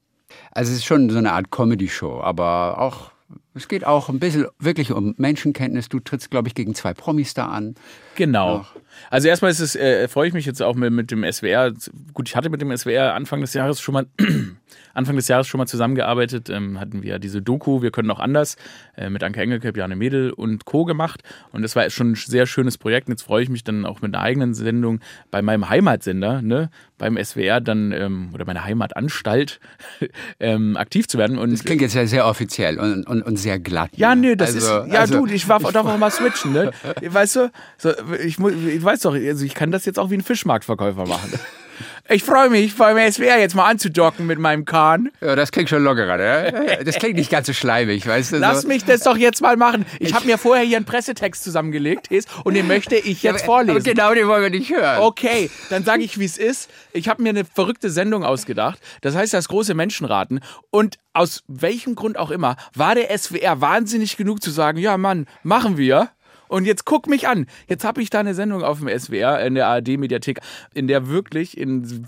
Also 0.50 0.72
es 0.72 0.78
ist 0.78 0.84
schon 0.84 1.10
so 1.10 1.18
eine 1.18 1.32
Art 1.32 1.50
Comedy-Show, 1.50 2.20
aber 2.20 2.78
auch 2.78 3.12
es 3.54 3.68
geht 3.68 3.86
auch 3.86 4.08
ein 4.08 4.18
bisschen 4.18 4.46
wirklich 4.58 4.90
um 4.92 5.14
Menschenkenntnis. 5.16 5.88
Du 5.88 6.00
trittst, 6.00 6.30
glaube 6.30 6.48
ich, 6.48 6.54
gegen 6.54 6.74
zwei 6.74 6.92
Promis 6.92 7.34
da 7.34 7.48
an. 7.48 7.76
Genau. 8.16 8.64
Ach. 8.64 8.74
Also 9.10 9.28
erstmal 9.28 9.50
ist 9.50 9.60
es, 9.60 9.76
äh, 9.76 10.08
freue 10.08 10.28
ich 10.28 10.34
mich 10.34 10.46
jetzt 10.46 10.62
auch 10.62 10.74
mit, 10.74 10.92
mit 10.92 11.10
dem 11.10 11.24
SWR. 11.30 11.72
Gut, 12.12 12.28
ich 12.28 12.36
hatte 12.36 12.50
mit 12.50 12.60
dem 12.60 12.76
SWR 12.76 13.14
Anfang 13.14 13.40
des 13.40 13.54
Jahres 13.54 13.80
schon 13.80 13.94
mal 13.94 14.06
Anfang 14.94 15.16
des 15.16 15.28
Jahres 15.28 15.46
schon 15.46 15.58
mal 15.58 15.66
zusammengearbeitet. 15.66 16.48
Ähm, 16.50 16.78
hatten 16.80 17.02
wir 17.02 17.18
diese 17.18 17.42
Doku, 17.42 17.82
wir 17.82 17.90
können 17.90 18.10
auch 18.10 18.20
anders, 18.20 18.56
äh, 18.96 19.10
mit 19.10 19.22
Anke 19.22 19.40
Engelke, 19.40 19.72
Bjarne 19.72 19.96
Mädel 19.96 20.30
und 20.30 20.64
Co. 20.64 20.84
gemacht. 20.84 21.22
Und 21.52 21.62
das 21.62 21.76
war 21.76 21.88
schon 21.90 22.12
ein 22.12 22.14
sehr 22.14 22.46
schönes 22.46 22.78
Projekt. 22.78 23.08
Und 23.08 23.14
jetzt 23.14 23.22
freue 23.22 23.42
ich 23.42 23.48
mich 23.48 23.64
dann 23.64 23.84
auch 23.84 24.00
mit 24.00 24.14
einer 24.14 24.22
eigenen 24.22 24.54
Sendung 24.54 25.00
bei 25.30 25.42
meinem 25.42 25.68
Heimatsender, 25.68 26.42
ne, 26.42 26.70
beim 26.98 27.16
SWR 27.22 27.60
dann, 27.60 27.92
ähm, 27.92 28.30
oder 28.32 28.44
meiner 28.44 28.64
Heimatanstalt, 28.64 29.60
ähm, 30.40 30.76
aktiv 30.76 31.08
zu 31.08 31.18
werden. 31.18 31.38
Und 31.38 31.52
das 31.52 31.64
klingt 31.64 31.82
jetzt 31.82 31.94
ja 31.94 32.06
sehr 32.06 32.26
offiziell 32.26 32.78
und, 32.78 33.06
und, 33.06 33.22
und 33.22 33.36
sehr 33.44 33.58
glatt. 33.60 33.90
Ja, 33.94 34.14
nö, 34.14 34.36
das 34.36 34.54
also, 34.54 34.80
ist, 34.80 34.92
ja 34.92 35.00
also, 35.00 35.24
du, 35.24 35.32
ich 35.32 35.46
darf 35.46 35.64
auch 35.64 35.98
mal 35.98 36.10
switchen, 36.10 36.52
ne? 36.52 36.72
Weißt 37.00 37.36
du, 37.36 37.50
so, 37.78 37.90
ich, 38.18 38.38
ich 38.38 38.84
weiß 38.84 39.00
doch, 39.00 39.14
also 39.14 39.44
ich 39.44 39.54
kann 39.54 39.70
das 39.70 39.84
jetzt 39.84 39.98
auch 39.98 40.10
wie 40.10 40.16
ein 40.16 40.22
Fischmarktverkäufer 40.22 41.06
machen. 41.06 41.32
Ich 42.10 42.22
freue 42.22 42.50
mich, 42.50 42.76
beim 42.76 42.98
SWR 43.10 43.38
jetzt 43.38 43.54
mal 43.54 43.64
anzudocken 43.64 44.26
mit 44.26 44.38
meinem 44.38 44.66
Kahn. 44.66 45.10
Ja, 45.22 45.34
das 45.36 45.50
klingt 45.52 45.70
schon 45.70 45.82
lockerer, 45.82 46.18
ne? 46.18 46.82
Das 46.84 46.96
klingt 46.96 47.16
nicht 47.16 47.30
ganz 47.30 47.46
so 47.46 47.54
schleimig, 47.54 48.06
weißt 48.06 48.32
du? 48.32 48.36
Lass 48.36 48.62
so. 48.62 48.68
mich 48.68 48.84
das 48.84 49.00
doch 49.00 49.16
jetzt 49.16 49.40
mal 49.40 49.56
machen. 49.56 49.86
Ich, 49.98 50.08
ich 50.08 50.14
habe 50.14 50.26
mir 50.26 50.36
vorher 50.36 50.66
hier 50.66 50.76
einen 50.76 50.84
Pressetext 50.84 51.42
zusammengelegt, 51.42 52.10
und 52.44 52.54
den 52.54 52.66
möchte 52.66 52.96
ich 52.96 53.22
jetzt 53.22 53.40
ja, 53.40 53.46
vorlesen. 53.46 53.82
Genau 53.82 54.12
den 54.12 54.28
wollen 54.28 54.42
wir 54.42 54.50
nicht 54.50 54.70
hören. 54.70 55.00
Okay, 55.00 55.50
dann 55.70 55.82
sage 55.84 56.02
ich, 56.02 56.18
wie 56.18 56.26
es 56.26 56.36
ist. 56.36 56.68
Ich 56.92 57.08
habe 57.08 57.22
mir 57.22 57.30
eine 57.30 57.46
verrückte 57.46 57.88
Sendung 57.88 58.22
ausgedacht. 58.22 58.78
Das 59.00 59.16
heißt 59.16 59.32
das 59.32 59.48
große 59.48 59.72
Menschenraten. 59.72 60.40
Und 60.70 60.98
aus 61.14 61.42
welchem 61.48 61.94
Grund 61.94 62.18
auch 62.18 62.30
immer 62.30 62.56
war 62.74 62.94
der 62.94 63.16
SWR 63.16 63.62
wahnsinnig 63.62 64.18
genug 64.18 64.42
zu 64.42 64.50
sagen, 64.50 64.78
ja 64.78 64.98
Mann, 64.98 65.26
machen 65.42 65.78
wir. 65.78 66.10
Und 66.54 66.66
jetzt 66.66 66.84
guck 66.84 67.08
mich 67.08 67.26
an. 67.26 67.46
Jetzt 67.66 67.84
habe 67.84 68.00
ich 68.00 68.10
da 68.10 68.20
eine 68.20 68.32
Sendung 68.32 68.62
auf 68.62 68.78
dem 68.78 68.88
SWR 68.88 69.44
in 69.44 69.56
der 69.56 69.66
ARD-Mediathek, 69.66 70.38
in 70.72 70.86
der 70.86 71.08
wirklich 71.08 71.58
in 71.58 72.06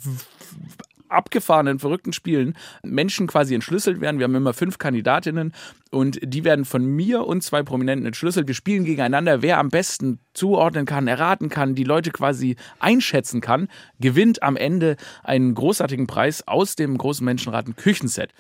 abgefahrenen, 1.09 1.81
verrückten 1.81 2.13
Spielen 2.13 2.57
Menschen 2.85 3.27
quasi 3.27 3.57
entschlüsselt 3.57 4.01
werden. 4.01 4.21
Wir 4.21 4.25
haben 4.25 4.37
immer 4.37 4.55
fünf 4.55 4.79
Kandidatinnen 4.79 5.53
und 5.91 6.21
die 6.23 6.45
werden 6.45 6.65
von 6.65 6.87
mir 6.87 7.27
und 7.27 7.43
zwei 7.43 7.65
Prominenten 7.65 8.07
entschlüsselt. 8.07 8.47
Wir 8.47 8.55
spielen 8.55 8.85
gegeneinander. 8.85 9.43
Wer 9.43 9.59
am 9.59 9.69
besten 9.69 10.21
zuordnen 10.33 10.87
kann, 10.87 11.09
erraten 11.09 11.49
kann, 11.49 11.75
die 11.75 11.83
Leute 11.83 12.13
quasi 12.13 12.55
einschätzen 12.79 13.41
kann, 13.41 13.67
gewinnt 13.99 14.45
am 14.45 14.57
Ende 14.57 14.95
einen 15.25 15.57
großartigen 15.57 16.07
Preis 16.07 16.47
aus 16.47 16.77
dem 16.77 16.97
großen 16.97 17.25
Menschenraten 17.25 17.75
Küchenset. 17.75 18.33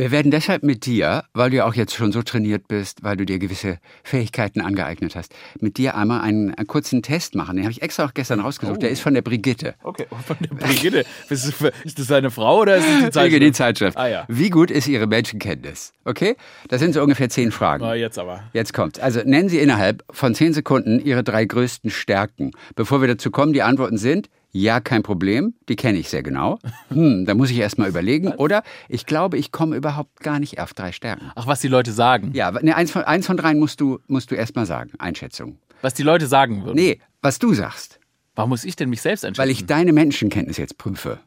Wir 0.00 0.12
werden 0.12 0.30
deshalb 0.30 0.62
mit 0.62 0.86
dir, 0.86 1.24
weil 1.34 1.50
du 1.50 1.56
ja 1.58 1.66
auch 1.66 1.74
jetzt 1.74 1.94
schon 1.94 2.10
so 2.10 2.22
trainiert 2.22 2.68
bist, 2.68 3.04
weil 3.04 3.18
du 3.18 3.26
dir 3.26 3.38
gewisse 3.38 3.76
Fähigkeiten 4.02 4.62
angeeignet 4.62 5.14
hast, 5.14 5.34
mit 5.60 5.76
dir 5.76 5.94
einmal 5.94 6.22
einen, 6.22 6.54
einen 6.54 6.66
kurzen 6.66 7.02
Test 7.02 7.34
machen. 7.34 7.56
Den 7.56 7.66
habe 7.66 7.72
ich 7.72 7.82
extra 7.82 8.06
auch 8.06 8.14
gestern 8.14 8.40
rausgesucht. 8.40 8.78
Oh. 8.78 8.80
Der 8.80 8.88
ist 8.88 9.02
von 9.02 9.12
der 9.12 9.20
Brigitte. 9.20 9.74
Okay, 9.82 10.06
oh, 10.08 10.16
von 10.26 10.38
der 10.40 10.54
Brigitte. 10.54 11.04
ist 11.28 11.98
das 11.98 12.06
seine 12.06 12.30
Frau 12.30 12.60
oder 12.60 12.78
ist 12.78 12.86
das 12.86 12.96
die 13.04 13.10
Zeitschrift? 13.10 13.42
Die 13.42 13.52
Zeitschrift. 13.52 13.98
Ah, 13.98 14.08
ja. 14.08 14.24
Wie 14.28 14.48
gut 14.48 14.70
ist 14.70 14.88
Ihre 14.88 15.06
Menschenkenntnis? 15.06 15.92
Okay? 16.06 16.34
Das 16.68 16.80
sind 16.80 16.94
so 16.94 17.02
ungefähr 17.02 17.28
zehn 17.28 17.52
Fragen. 17.52 17.84
Oh, 17.84 17.92
jetzt 17.92 18.18
aber. 18.18 18.44
Jetzt 18.54 18.72
kommt. 18.72 19.00
Also 19.00 19.20
nennen 19.22 19.50
Sie 19.50 19.58
innerhalb 19.58 20.02
von 20.10 20.34
zehn 20.34 20.54
Sekunden 20.54 21.04
Ihre 21.04 21.22
drei 21.22 21.44
größten 21.44 21.90
Stärken. 21.90 22.52
Bevor 22.74 23.02
wir 23.02 23.08
dazu 23.08 23.30
kommen, 23.30 23.52
die 23.52 23.60
Antworten 23.60 23.98
sind 23.98 24.30
ja, 24.52 24.80
kein 24.80 25.02
Problem, 25.02 25.54
die 25.68 25.76
kenne 25.76 25.98
ich 25.98 26.08
sehr 26.08 26.22
genau. 26.22 26.58
Hm, 26.88 27.24
da 27.24 27.34
muss 27.34 27.50
ich 27.50 27.58
erst 27.58 27.78
mal 27.78 27.88
überlegen. 27.88 28.28
Oder 28.32 28.62
ich 28.88 29.06
glaube, 29.06 29.38
ich 29.38 29.52
komme 29.52 29.76
überhaupt 29.76 30.20
gar 30.20 30.40
nicht 30.40 30.58
auf 30.58 30.74
drei 30.74 30.92
Stärken. 30.92 31.30
Ach, 31.36 31.46
was 31.46 31.60
die 31.60 31.68
Leute 31.68 31.92
sagen. 31.92 32.32
Ja, 32.34 32.50
ne, 32.50 32.74
eins, 32.74 32.90
von, 32.90 33.02
eins 33.02 33.26
von 33.26 33.36
dreien 33.36 33.58
musst 33.58 33.80
du, 33.80 34.00
musst 34.08 34.30
du 34.30 34.34
erst 34.34 34.56
mal 34.56 34.66
sagen. 34.66 34.90
Einschätzung. 34.98 35.58
Was 35.82 35.94
die 35.94 36.02
Leute 36.02 36.26
sagen 36.26 36.64
würden. 36.64 36.76
Nee, 36.76 37.00
was 37.22 37.38
du 37.38 37.54
sagst. 37.54 38.00
Warum 38.34 38.50
muss 38.50 38.64
ich 38.64 38.76
denn 38.76 38.90
mich 38.90 39.02
selbst 39.02 39.24
einschätzen? 39.24 39.42
Weil 39.42 39.50
ich 39.50 39.66
deine 39.66 39.92
Menschenkenntnis 39.92 40.56
jetzt 40.56 40.78
prüfe. 40.78 41.20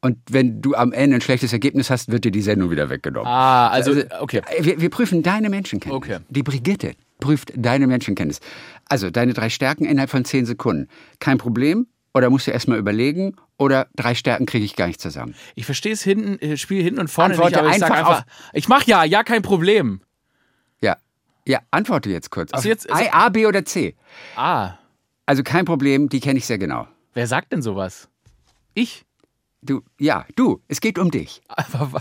Und 0.00 0.18
wenn 0.28 0.60
du 0.60 0.74
am 0.74 0.92
Ende 0.92 1.16
ein 1.16 1.20
schlechtes 1.20 1.52
Ergebnis 1.52 1.88
hast, 1.88 2.10
wird 2.10 2.24
dir 2.24 2.32
die 2.32 2.42
Sendung 2.42 2.70
wieder 2.70 2.90
weggenommen. 2.90 3.28
Ah, 3.28 3.68
also, 3.68 3.92
also 3.92 4.02
okay. 4.20 4.42
Wir, 4.60 4.80
wir 4.80 4.90
prüfen 4.90 5.22
deine 5.22 5.48
Menschenkenntnis. 5.48 6.16
Okay. 6.16 6.24
Die 6.28 6.42
Brigitte 6.42 6.94
prüft 7.20 7.52
deine 7.56 7.86
Menschenkenntnis. 7.86 8.40
Also 8.88 9.10
deine 9.10 9.32
drei 9.32 9.48
Stärken 9.48 9.84
innerhalb 9.84 10.10
von 10.10 10.24
zehn 10.24 10.44
Sekunden. 10.44 10.88
Kein 11.20 11.38
Problem, 11.38 11.86
oder 12.14 12.30
musst 12.30 12.46
du 12.46 12.50
erstmal 12.50 12.78
überlegen? 12.78 13.36
Oder 13.58 13.88
drei 13.94 14.14
Stärken 14.14 14.46
kriege 14.46 14.64
ich 14.64 14.76
gar 14.76 14.86
nicht 14.86 15.00
zusammen? 15.00 15.34
Ich 15.54 15.64
verstehe 15.66 15.92
es 15.92 16.02
hinten, 16.02 16.38
ich 16.40 16.60
spiele 16.60 16.82
hinten 16.82 17.00
und 17.00 17.08
vorne 17.08 17.34
Antworte 17.34 17.50
nicht, 17.50 17.58
aber 17.60 17.68
einfach, 17.70 17.88
ich 17.88 17.94
einfach, 17.94 18.26
ich 18.52 18.68
mach 18.68 18.84
ja, 18.84 19.04
ja, 19.04 19.22
kein 19.22 19.42
Problem. 19.42 20.00
Ja. 20.80 20.96
Ja, 21.46 21.60
antworte 21.70 22.10
jetzt 22.10 22.30
kurz. 22.30 22.52
Also 22.52 22.68
jetzt, 22.68 22.90
also 22.90 23.04
A, 23.10 23.28
B 23.28 23.46
oder 23.46 23.64
C? 23.64 23.94
A. 24.36 24.74
Also 25.26 25.42
kein 25.42 25.64
Problem, 25.64 26.08
die 26.08 26.20
kenne 26.20 26.38
ich 26.38 26.46
sehr 26.46 26.58
genau. 26.58 26.86
Wer 27.14 27.26
sagt 27.26 27.52
denn 27.52 27.62
sowas? 27.62 28.08
Ich? 28.74 29.04
Du, 29.64 29.82
ja, 29.96 30.26
du, 30.34 30.60
es 30.66 30.80
geht 30.80 30.98
um 30.98 31.12
dich. 31.12 31.40
da 31.48 31.78
habe 31.78 32.00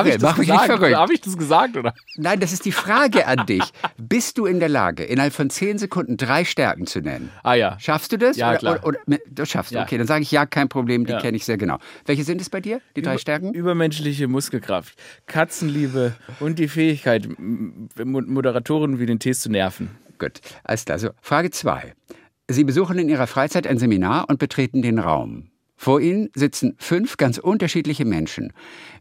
okay, 0.00 0.08
ich, 0.08 0.16
das 0.16 0.34
gesagt. 0.34 0.70
Hab 0.70 1.10
ich 1.10 1.20
das 1.20 1.38
gesagt, 1.38 1.76
oder? 1.76 1.94
Nein, 2.16 2.40
das 2.40 2.52
ist 2.52 2.64
die 2.64 2.72
Frage 2.72 3.28
an 3.28 3.46
dich. 3.46 3.62
Bist 3.96 4.38
du 4.38 4.46
in 4.46 4.58
der 4.58 4.68
Lage, 4.68 5.04
innerhalb 5.04 5.32
von 5.32 5.50
zehn 5.50 5.78
Sekunden 5.78 6.16
drei 6.16 6.44
Stärken 6.44 6.88
zu 6.88 7.00
nennen? 7.00 7.30
Ah 7.44 7.54
ja. 7.54 7.78
Schaffst 7.78 8.10
du 8.10 8.18
das? 8.18 8.36
Ja, 8.36 8.50
oder, 8.50 8.58
klar. 8.58 8.84
Oder, 8.84 8.98
oder, 9.06 9.18
das 9.30 9.48
schaffst 9.48 9.70
du. 9.70 9.76
Ja. 9.76 9.84
Okay, 9.84 9.98
dann 9.98 10.08
sage 10.08 10.22
ich 10.22 10.32
ja, 10.32 10.46
kein 10.46 10.68
Problem, 10.68 11.06
die 11.06 11.12
ja. 11.12 11.20
kenne 11.20 11.36
ich 11.36 11.44
sehr 11.44 11.58
genau. 11.58 11.78
Welche 12.06 12.24
sind 12.24 12.40
es 12.40 12.50
bei 12.50 12.60
dir, 12.60 12.80
die 12.96 13.02
drei 13.02 13.12
Über, 13.12 13.20
Stärken? 13.20 13.54
Übermenschliche 13.54 14.26
Muskelkraft, 14.26 14.98
Katzenliebe 15.26 16.14
und 16.40 16.58
die 16.58 16.66
Fähigkeit, 16.66 17.28
Moderatoren 17.38 18.98
wie 18.98 19.06
den 19.06 19.20
Tees 19.20 19.38
zu 19.38 19.48
nerven. 19.48 19.90
Gut, 20.18 20.40
alles 20.64 20.86
klar. 20.86 20.98
So, 20.98 21.10
Frage 21.20 21.52
zwei. 21.52 21.94
Sie 22.48 22.64
besuchen 22.64 22.98
in 22.98 23.08
Ihrer 23.08 23.28
Freizeit 23.28 23.68
ein 23.68 23.78
Seminar 23.78 24.28
und 24.28 24.40
betreten 24.40 24.82
den 24.82 24.98
Raum. 24.98 25.50
Vor 25.82 26.02
Ihnen 26.02 26.28
sitzen 26.34 26.76
fünf 26.76 27.16
ganz 27.16 27.38
unterschiedliche 27.38 28.04
Menschen. 28.04 28.52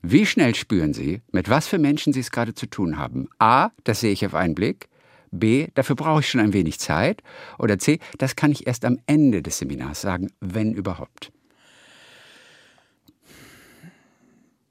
Wie 0.01 0.25
schnell 0.25 0.55
spüren 0.55 0.93
Sie, 0.93 1.21
mit 1.29 1.49
was 1.49 1.67
für 1.67 1.77
Menschen 1.77 2.13
Sie 2.13 2.21
es 2.21 2.31
gerade 2.31 2.53
zu 2.53 2.67
tun 2.67 2.97
haben? 2.97 3.27
A, 3.37 3.71
das 3.83 3.99
sehe 3.99 4.13
ich 4.13 4.25
auf 4.25 4.33
einen 4.33 4.55
Blick. 4.55 4.87
B, 5.29 5.67
dafür 5.73 5.97
brauche 5.97 6.21
ich 6.21 6.29
schon 6.29 6.39
ein 6.39 6.53
wenig 6.53 6.79
Zeit. 6.79 7.21
Oder 7.57 7.79
C, 7.79 7.99
das 8.17 8.37
kann 8.37 8.53
ich 8.53 8.65
erst 8.65 8.85
am 8.85 8.97
Ende 9.07 9.41
des 9.41 9.57
Seminars 9.57 9.99
sagen, 9.99 10.29
wenn 10.39 10.71
überhaupt. 10.71 11.33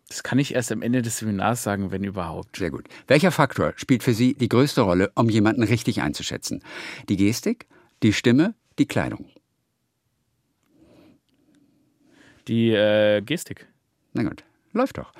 Das 0.08 0.22
kann 0.22 0.38
ich 0.38 0.54
erst 0.54 0.72
am 0.72 0.80
Ende 0.80 1.02
des 1.02 1.18
Seminars 1.18 1.62
sagen, 1.62 1.90
wenn 1.90 2.04
überhaupt. 2.04 2.56
Sehr 2.56 2.70
gut. 2.70 2.88
Welcher 3.06 3.32
Faktor 3.32 3.74
spielt 3.76 4.02
für 4.02 4.14
Sie 4.14 4.32
die 4.32 4.48
größte 4.48 4.80
Rolle, 4.80 5.12
um 5.14 5.28
jemanden 5.28 5.62
richtig 5.62 6.00
einzuschätzen? 6.00 6.64
Die 7.10 7.18
Gestik, 7.18 7.66
die 8.02 8.14
Stimme, 8.14 8.54
die 8.78 8.86
Kleidung? 8.86 9.26
Die 12.48 12.70
äh, 12.70 13.20
Gestik. 13.20 13.66
Na 14.14 14.22
gut, 14.22 14.42
läuft 14.72 14.98
doch. 14.98 15.12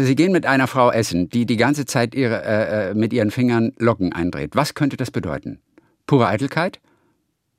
Sie 0.00 0.14
gehen 0.14 0.32
mit 0.32 0.46
einer 0.46 0.66
Frau 0.66 0.90
essen, 0.90 1.28
die 1.28 1.44
die 1.44 1.56
ganze 1.56 1.84
Zeit 1.84 2.14
ihre, 2.14 2.42
äh, 2.44 2.90
äh, 2.90 2.94
mit 2.94 3.12
ihren 3.12 3.30
Fingern 3.30 3.72
Locken 3.78 4.12
eindreht. 4.12 4.54
Was 4.54 4.74
könnte 4.74 4.96
das 4.96 5.10
bedeuten? 5.10 5.60
Pure 6.06 6.28
Eitelkeit? 6.28 6.80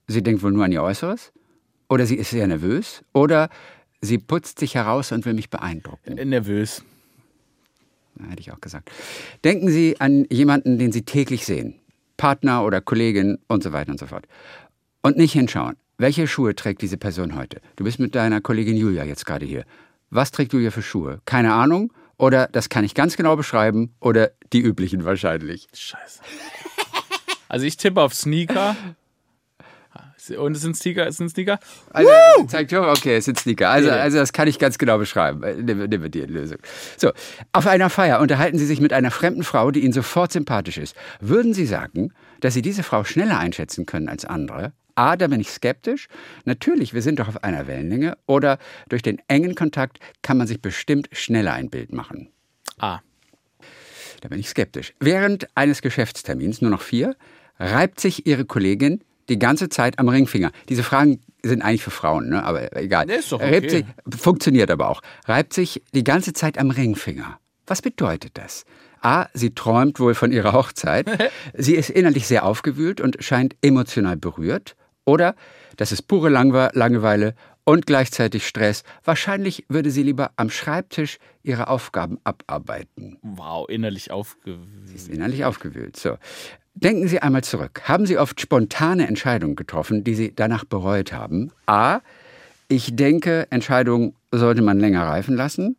Sie 0.08 0.24
denkt 0.24 0.42
wohl 0.42 0.52
nur 0.52 0.66
an 0.66 0.72
ihr 0.72 0.82
Äußeres? 0.82 1.32
Oder 1.90 2.06
sie 2.06 2.16
ist 2.16 2.32
sehr 2.32 2.48
nervös? 2.48 3.04
Oder 3.14 3.50
sie 4.02 4.18
putzt 4.18 4.60
sich 4.60 4.76
heraus 4.76 5.12
und 5.12 5.26
will 5.26 5.34
mich 5.34 5.50
beeindrucken? 5.50 6.18
Äh, 6.18 6.26
nervös. 6.26 6.84
Hätte 8.28 8.42
ich 8.42 8.52
auch 8.52 8.60
gesagt. 8.60 8.92
Denken 9.44 9.70
Sie 9.70 10.00
an 10.02 10.26
jemanden, 10.30 10.78
den 10.78 10.92
Sie 10.92 11.04
täglich 11.04 11.46
sehen. 11.46 11.76
Partner 12.18 12.66
oder 12.66 12.82
Kollegin 12.82 13.40
und 13.48 13.64
so 13.64 13.72
weiter 13.72 13.92
und 13.92 14.00
so 14.00 14.08
fort. 14.08 14.28
Und 15.02 15.16
nicht 15.16 15.32
hinschauen. 15.32 15.78
Welche 16.00 16.28
Schuhe 16.28 16.56
trägt 16.56 16.82
diese 16.82 16.98
Person 16.98 17.36
heute? 17.36 17.60
Du 17.76 17.84
bist 17.84 18.00
mit 18.00 18.16
deiner 18.16 18.40
Kollegin 18.40 18.78
Julia 18.78 19.04
jetzt 19.04 19.26
gerade 19.26 19.46
hier. 19.46 19.66
Was 20.10 20.32
trägt 20.32 20.54
Julia 20.54 20.72
für 20.72 20.82
Schuhe? 20.82 21.20
Keine 21.26 21.54
Ahnung? 21.54 21.92
Oder 22.16 22.48
das 22.48 22.70
kann 22.70 22.86
ich 22.86 22.96
ganz 22.96 23.18
genau 23.18 23.36
beschreiben? 23.36 23.94
Oder 24.00 24.32
die 24.54 24.62
üblichen 24.62 25.04
wahrscheinlich? 25.04 25.68
Scheiße. 25.74 26.22
Also 27.50 27.66
ich 27.66 27.76
tippe 27.76 28.00
auf 28.00 28.14
Sneaker. 28.14 28.78
Und 30.38 30.56
es 30.56 30.62
sind 30.62 30.78
Sneaker, 30.78 31.08
es 31.08 31.18
sind 31.18 31.30
Sneaker. 31.30 31.60
Also, 31.92 32.12
zeigt 32.48 32.72
schon, 32.72 32.86
okay, 32.86 33.18
es 33.18 33.26
sind 33.26 33.38
Sneaker. 33.38 33.70
Also, 33.70 33.90
also 33.90 34.20
das 34.20 34.32
kann 34.32 34.48
ich 34.48 34.60
ganz 34.60 34.78
genau 34.78 35.00
beschreiben. 35.00 35.44
Äh, 35.44 35.56
Nehmen 35.56 35.90
nehmen 35.90 36.04
wir 36.04 36.10
die 36.10 36.22
Lösung. 36.22 36.60
So, 36.96 37.12
auf 37.52 37.66
einer 37.68 37.90
Feier 37.90 38.20
unterhalten 38.20 38.58
Sie 38.58 38.68
sich 38.68 38.80
mit 38.80 38.94
einer 38.94 39.12
fremden 39.12 39.44
Frau, 39.44 39.72
die 39.72 39.80
Ihnen 39.80 39.94
sofort 39.94 40.32
sympathisch 40.32 40.78
ist. 40.78 40.96
Würden 41.20 41.54
Sie 41.54 41.66
sagen, 41.66 42.14
dass 42.40 42.54
Sie 42.54 42.62
diese 42.62 42.84
Frau 42.84 43.04
schneller 43.04 43.40
einschätzen 43.40 43.86
können 43.86 44.08
als 44.08 44.24
andere? 44.24 44.72
A, 45.00 45.16
da 45.16 45.28
bin 45.28 45.40
ich 45.40 45.50
skeptisch. 45.50 46.10
Natürlich, 46.44 46.94
wir 46.94 47.02
sind 47.02 47.20
doch 47.20 47.30
auf 47.30 47.42
einer 47.42 47.68
Wellenlänge. 47.68 48.18
Oder 48.26 48.60
durch 48.90 49.02
den 49.02 49.22
engen 49.30 49.56
Kontakt 49.56 50.00
kann 50.22 50.38
man 50.38 50.46
sich 50.46 50.62
bestimmt 50.62 51.08
schneller 51.14 51.54
ein 51.54 51.70
Bild 51.70 51.94
machen. 51.94 52.28
Ah. 52.80 53.00
Da 54.20 54.28
bin 54.28 54.42
ich 54.42 54.50
skeptisch. 54.50 54.94
Während 55.00 55.48
eines 55.56 55.82
Geschäftstermins, 55.82 56.62
nur 56.62 56.70
noch 56.70 56.82
vier, 56.82 57.16
reibt 57.60 58.02
sich 58.02 58.28
Ihre 58.28 58.44
Kollegin 58.44 59.02
die 59.30 59.40
ganze 59.40 59.70
Zeit 59.70 60.00
am 60.00 60.10
Ringfinger. 60.10 60.52
Diese 60.68 60.84
Fragen 60.84 61.22
sind 61.44 61.62
eigentlich 61.62 61.84
für 61.84 61.92
Frauen, 61.92 62.28
ne? 62.28 62.44
aber 62.44 62.76
egal. 62.76 63.06
Nee, 63.06 63.16
ist 63.16 63.32
doch 63.32 63.40
Reibt 63.40 63.68
okay. 63.68 63.86
sich, 64.10 64.20
funktioniert 64.20 64.70
aber 64.70 64.90
auch. 64.90 65.02
Reibt 65.26 65.54
sich 65.54 65.82
die 65.94 66.04
ganze 66.04 66.34
Zeit 66.34 66.58
am 66.58 66.72
Ringfinger. 66.72 67.40
Was 67.68 67.82
bedeutet 67.82 68.32
das? 68.34 68.66
A, 69.00 69.28
sie 69.34 69.56
träumt 69.56 70.02
wohl 70.02 70.14
von 70.14 70.34
ihrer 70.34 70.52
Hochzeit. 70.52 71.08
sie 71.54 71.76
ist 71.76 71.90
innerlich 71.90 72.28
sehr 72.28 72.44
aufgewühlt 72.44 73.00
und 73.00 73.24
scheint 73.24 73.56
emotional 73.62 74.18
berührt. 74.18 74.76
Oder 75.10 75.36
das 75.78 75.92
ist 75.92 76.04
pure 76.04 76.30
Langeweile 76.30 77.34
und 77.64 77.88
gleichzeitig 77.88 78.48
Stress. 78.48 78.84
Wahrscheinlich 79.04 79.66
würde 79.68 79.90
sie 79.90 80.04
lieber 80.04 80.30
am 80.36 80.52
Schreibtisch 80.52 81.18
ihre 81.42 81.68
Aufgaben 81.68 82.20
abarbeiten. 82.24 83.18
Wow, 83.24 83.68
innerlich 83.68 84.12
aufgewühlt. 84.12 84.94
ist 84.94 85.10
innerlich 85.10 85.46
aufgewühlt. 85.46 85.98
So. 85.98 86.18
Denken 86.76 87.08
Sie 87.08 87.20
einmal 87.24 87.44
zurück. 87.44 87.82
Haben 87.86 88.06
Sie 88.06 88.20
oft 88.20 88.40
spontane 88.40 89.08
Entscheidungen 89.08 89.56
getroffen, 89.56 90.04
die 90.04 90.14
Sie 90.14 90.36
danach 90.36 90.64
bereut 90.64 91.12
haben? 91.12 91.52
A. 91.66 92.02
Ich 92.68 92.96
denke, 92.96 93.48
Entscheidungen 93.50 94.14
sollte 94.32 94.62
man 94.62 94.80
länger 94.80 95.08
reifen 95.08 95.36
lassen. 95.36 95.76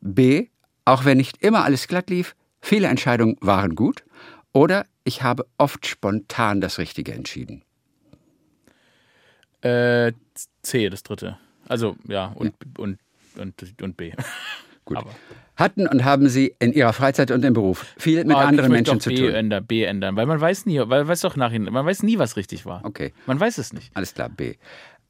B. 0.00 0.46
Auch 0.84 1.04
wenn 1.04 1.16
nicht 1.16 1.42
immer 1.42 1.64
alles 1.64 1.88
glatt 1.88 2.10
lief, 2.10 2.36
viele 2.60 2.86
Entscheidungen 2.86 3.36
waren 3.40 3.74
gut. 3.74 4.04
Oder 4.52 4.86
ich 5.02 5.22
habe 5.22 5.46
oft 5.58 5.84
spontan 5.86 6.60
das 6.60 6.78
Richtige 6.78 7.12
entschieden. 7.12 7.65
Äh, 9.66 10.12
C, 10.62 10.88
das 10.88 11.02
dritte. 11.02 11.38
Also, 11.68 11.96
ja, 12.08 12.32
und, 12.36 12.54
und, 12.78 12.98
und, 13.38 13.82
und 13.82 13.96
B. 13.96 14.12
Gut. 14.84 14.96
Aber- 14.98 15.10
Hatten 15.56 15.86
und 15.88 16.04
haben 16.04 16.28
Sie 16.28 16.54
in 16.58 16.72
Ihrer 16.74 16.92
Freizeit 16.92 17.30
und 17.30 17.42
im 17.44 17.54
Beruf 17.54 17.86
viel 17.96 18.22
mit 18.24 18.36
Ah, 18.36 18.44
anderen 18.44 18.70
Menschen 18.70 18.94
doch 18.96 19.02
zu 19.02 19.08
B 19.08 19.16
tun? 19.16 19.30
ändern, 19.30 19.64
B 19.66 19.82
ändern, 19.84 20.14
weil 20.14 20.26
man 20.26 20.38
weiß 20.40 20.66
nie, 20.66 20.78
weil 20.84 21.08
weiß 21.08 21.22
doch 21.22 21.34
nachhin, 21.34 21.64
man 21.64 21.86
weiß 21.86 22.02
nie, 22.02 22.18
was 22.18 22.36
richtig 22.36 22.66
war. 22.66 22.84
Okay. 22.84 23.14
Man 23.26 23.40
weiß 23.40 23.56
es 23.58 23.72
nicht. 23.72 23.90
Alles 23.96 24.12
klar, 24.12 24.28
B. 24.28 24.56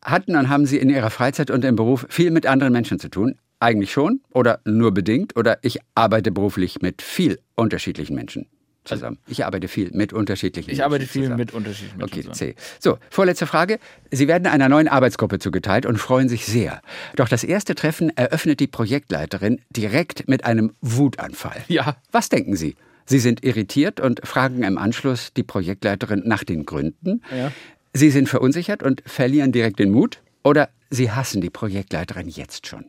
Hatten 0.03 0.37
und 0.37 0.49
haben 0.49 0.64
Sie 0.66 0.79
in 0.79 0.88
Ihrer 0.88 1.11
Freizeit 1.11 1.51
und 1.51 1.64
im 1.64 1.75
Beruf 1.75 2.07
viel 2.09 2.31
mit 2.31 2.47
anderen 2.47 2.73
Menschen 2.73 3.01
zu 3.01 3.09
tun? 3.11 3.35
Eigentlich 3.59 3.90
schon 3.90 4.21
oder 4.31 4.61
nur 4.64 4.95
bedingt? 4.95 5.37
Oder 5.37 5.59
ich 5.62 5.81
arbeite 5.97 6.31
beruflich 6.31 6.81
mit 6.81 7.03
viel 7.03 7.40
unterschiedlichen 7.57 8.14
Menschen 8.14 8.47
zusammen. 8.87 9.18
Ich 9.27 9.44
arbeite 9.44 9.68
viel 9.68 9.90
mit 9.92 10.12
unterschiedlichen 10.12 10.70
Ich 10.70 10.79
Menschen 10.79 10.85
arbeite 10.85 11.07
viel 11.07 11.22
zusammen. 11.22 11.38
mit 11.38 11.53
unterschiedlichen 11.53 11.99
Menschen. 11.99 12.29
Okay. 12.31 12.33
C. 12.33 12.55
So, 12.79 12.99
vorletzte 13.11 13.46
Frage. 13.46 13.79
Sie 14.11 14.29
werden 14.29 14.46
einer 14.46 14.68
neuen 14.68 14.88
Arbeitsgruppe 14.88 15.38
zugeteilt 15.38 15.87
und 15.87 15.99
freuen 15.99 16.29
sich 16.29 16.46
sehr. 16.46 16.81
Doch 17.16 17.29
das 17.29 17.44
erste 17.44 17.75
Treffen 17.75 18.16
eröffnet 18.16 18.61
die 18.61 18.66
Projektleiterin 18.66 19.61
direkt 19.70 20.29
mit 20.29 20.44
einem 20.44 20.72
Wutanfall. 20.81 21.64
Ja. 21.68 21.96
Was 22.12 22.29
denken 22.29 22.57
Sie? 22.57 22.77
Sie 23.05 23.18
sind 23.18 23.44
irritiert 23.44 24.01
und 24.01 24.27
fragen 24.27 24.62
im 24.64 24.79
Anschluss 24.79 25.33
die 25.33 25.42
Projektleiterin 25.44 26.22
nach 26.25 26.42
den 26.44 26.66
Gründen. 26.66 27.22
Ja. 27.31 27.53
Sie 27.92 28.11
sind 28.11 28.29
verunsichert 28.29 28.83
und 28.83 29.03
verlieren 29.07 29.53
direkt 29.53 29.79
den 29.79 29.90
Mut. 29.90 30.20
Oder 30.42 30.68
Sie 30.90 31.11
hassen 31.11 31.40
die 31.40 31.51
Projektleiterin 31.51 32.29
jetzt 32.29 32.66
schon. 32.66 32.87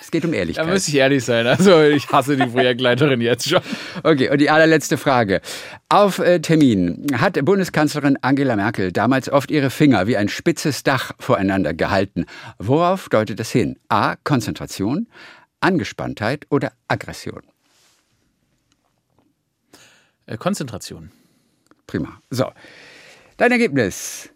Es 0.00 0.10
geht 0.10 0.24
um 0.24 0.32
Da 0.32 0.38
Ehrlichkeit. 0.38 0.66
muss 0.66 0.88
ich 0.88 0.94
ehrlich 0.96 1.24
sein. 1.24 1.46
Also 1.46 1.82
ich 1.82 2.08
hasse 2.10 2.36
die 2.36 2.46
Projektleiterin 2.46 3.20
jetzt 3.20 3.48
schon. 3.48 3.60
Okay, 4.02 4.28
und 4.30 4.40
die 4.40 4.50
allerletzte 4.50 4.98
Frage. 4.98 5.40
Auf 5.88 6.18
äh, 6.18 6.40
Termin 6.40 7.06
hat 7.16 7.42
Bundeskanzlerin 7.44 8.18
Angela 8.22 8.56
Merkel 8.56 8.92
damals 8.92 9.30
oft 9.30 9.50
ihre 9.50 9.70
Finger 9.70 10.06
wie 10.06 10.16
ein 10.16 10.28
spitzes 10.28 10.82
Dach 10.82 11.12
voreinander 11.18 11.74
gehalten. 11.74 12.26
Worauf 12.58 13.08
deutet 13.08 13.38
das 13.38 13.50
hin? 13.50 13.78
A. 13.88 14.16
Konzentration, 14.24 15.06
Angespanntheit 15.60 16.46
oder 16.50 16.72
Aggression? 16.88 17.42
Äh, 20.26 20.36
Konzentration. 20.36 21.10
Prima. 21.86 22.20
So, 22.30 22.50
dein 23.36 23.52
Ergebnis. 23.52 24.30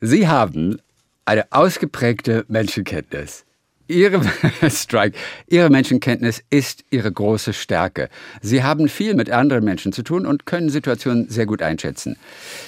Sie 0.00 0.28
haben 0.28 0.80
eine 1.24 1.46
ausgeprägte 1.50 2.44
Menschenkenntnis. 2.48 3.45
Ihre 3.88 4.20
Strike, 4.70 5.16
Ihre 5.46 5.70
Menschenkenntnis 5.70 6.42
ist 6.50 6.84
Ihre 6.90 7.10
große 7.10 7.52
Stärke. 7.52 8.08
Sie 8.42 8.62
haben 8.62 8.88
viel 8.88 9.14
mit 9.14 9.30
anderen 9.30 9.64
Menschen 9.64 9.92
zu 9.92 10.02
tun 10.02 10.26
und 10.26 10.46
können 10.46 10.70
Situationen 10.70 11.28
sehr 11.28 11.46
gut 11.46 11.62
einschätzen. 11.62 12.16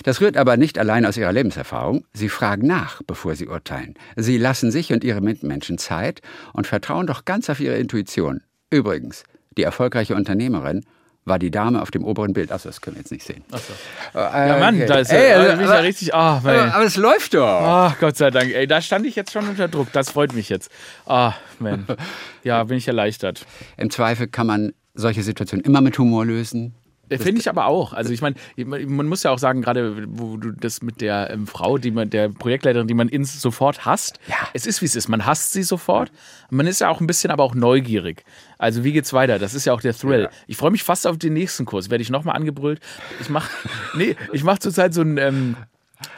Das 0.04 0.20
rührt 0.20 0.36
aber 0.36 0.56
nicht 0.56 0.78
allein 0.78 1.04
aus 1.04 1.16
Ihrer 1.16 1.32
Lebenserfahrung. 1.32 2.04
Sie 2.12 2.28
fragen 2.28 2.66
nach, 2.66 3.02
bevor 3.06 3.34
Sie 3.34 3.48
urteilen. 3.48 3.94
Sie 4.16 4.38
lassen 4.38 4.70
sich 4.70 4.92
und 4.92 5.04
Ihre 5.04 5.20
Mitmenschen 5.20 5.78
Zeit 5.78 6.22
und 6.52 6.66
vertrauen 6.66 7.06
doch 7.06 7.24
ganz 7.24 7.50
auf 7.50 7.60
Ihre 7.60 7.78
Intuition. 7.78 8.42
Übrigens, 8.70 9.24
die 9.56 9.62
erfolgreiche 9.62 10.14
Unternehmerin 10.14 10.84
war 11.24 11.38
die 11.38 11.50
Dame 11.50 11.82
auf 11.82 11.90
dem 11.90 12.04
oberen 12.04 12.32
Bild. 12.32 12.50
Achso, 12.52 12.68
das 12.70 12.80
können 12.80 12.96
wir 12.96 13.00
jetzt 13.02 13.10
nicht 13.12 13.24
sehen. 13.26 13.44
Achso. 13.52 13.72
Äh, 14.14 14.48
Ja, 14.48 14.58
Mann, 14.58 14.76
okay. 14.76 14.86
da 14.86 14.94
ist 14.98 15.12
Ey, 15.12 15.30
ja, 15.30 15.36
also, 15.36 15.52
ich 15.54 15.60
ja 15.60 15.72
aber- 15.74 15.82
richtig. 15.82 16.14
Ah, 16.14 16.36
aber, 16.38 16.74
aber 16.74 16.84
es 16.84 16.96
läuft 16.96 17.34
doch. 17.34 17.42
Ach, 17.46 17.98
Gott 17.98 18.16
sei 18.16 18.30
Dank. 18.30 18.50
Ey, 18.54 18.66
da 18.66 18.80
stand 18.80 19.04
ich 19.04 19.14
jetzt 19.14 19.32
schon 19.32 19.46
unter 19.48 19.68
Druck. 19.68 19.92
Das 19.92 20.10
freut 20.10 20.32
mich 20.32 20.48
jetzt. 20.48 20.70
Ah, 21.06 21.34
man. 21.58 21.86
Ja, 22.44 22.64
bin 22.64 22.78
ich 22.78 22.88
erleichtert. 22.88 23.44
Im 23.76 23.90
Zweifel 23.90 24.26
kann 24.28 24.46
man 24.46 24.72
solche 24.94 25.22
Situationen 25.22 25.64
immer 25.66 25.82
mit 25.82 25.98
Humor 25.98 26.24
lösen. 26.24 26.74
Finde 27.10 27.40
ich 27.40 27.48
aber 27.48 27.66
auch. 27.66 27.92
Also 27.92 28.12
ich 28.12 28.20
meine, 28.22 28.36
man 28.56 29.06
muss 29.06 29.22
ja 29.22 29.30
auch 29.30 29.38
sagen, 29.38 29.62
gerade 29.62 30.06
wo 30.08 30.36
du 30.36 30.52
das 30.52 30.82
mit 30.82 31.00
der 31.00 31.30
ähm, 31.30 31.46
Frau, 31.46 31.78
die 31.78 31.90
man, 31.90 32.10
der 32.10 32.28
Projektleiterin, 32.28 32.86
die 32.86 32.94
man 32.94 33.08
ins 33.08 33.40
sofort 33.40 33.86
hasst, 33.86 34.18
Ja. 34.26 34.34
es 34.52 34.66
ist 34.66 34.82
wie 34.82 34.86
es 34.86 34.96
ist. 34.96 35.08
Man 35.08 35.24
hasst 35.24 35.52
sie 35.52 35.62
sofort. 35.62 36.10
Man 36.50 36.66
ist 36.66 36.80
ja 36.80 36.88
auch 36.90 37.00
ein 37.00 37.06
bisschen 37.06 37.30
aber 37.30 37.44
auch 37.44 37.54
neugierig. 37.54 38.24
Also 38.58 38.84
wie 38.84 38.92
geht's 38.92 39.12
weiter? 39.12 39.38
Das 39.38 39.54
ist 39.54 39.64
ja 39.64 39.72
auch 39.72 39.80
der 39.80 39.94
Thrill. 39.94 40.22
Ja. 40.22 40.30
Ich 40.46 40.56
freue 40.56 40.70
mich 40.70 40.82
fast 40.82 41.06
auf 41.06 41.16
den 41.18 41.32
nächsten 41.32 41.64
Kurs. 41.64 41.90
Werde 41.90 42.02
ich 42.02 42.10
nochmal 42.10 42.36
angebrüllt. 42.36 42.80
Ich 43.20 43.28
mache 43.28 43.50
nee, 43.94 44.16
ich 44.32 44.44
mache 44.44 44.58
zurzeit 44.58 44.92
so 44.94 45.02
ein 45.02 45.16
ähm, 45.18 45.56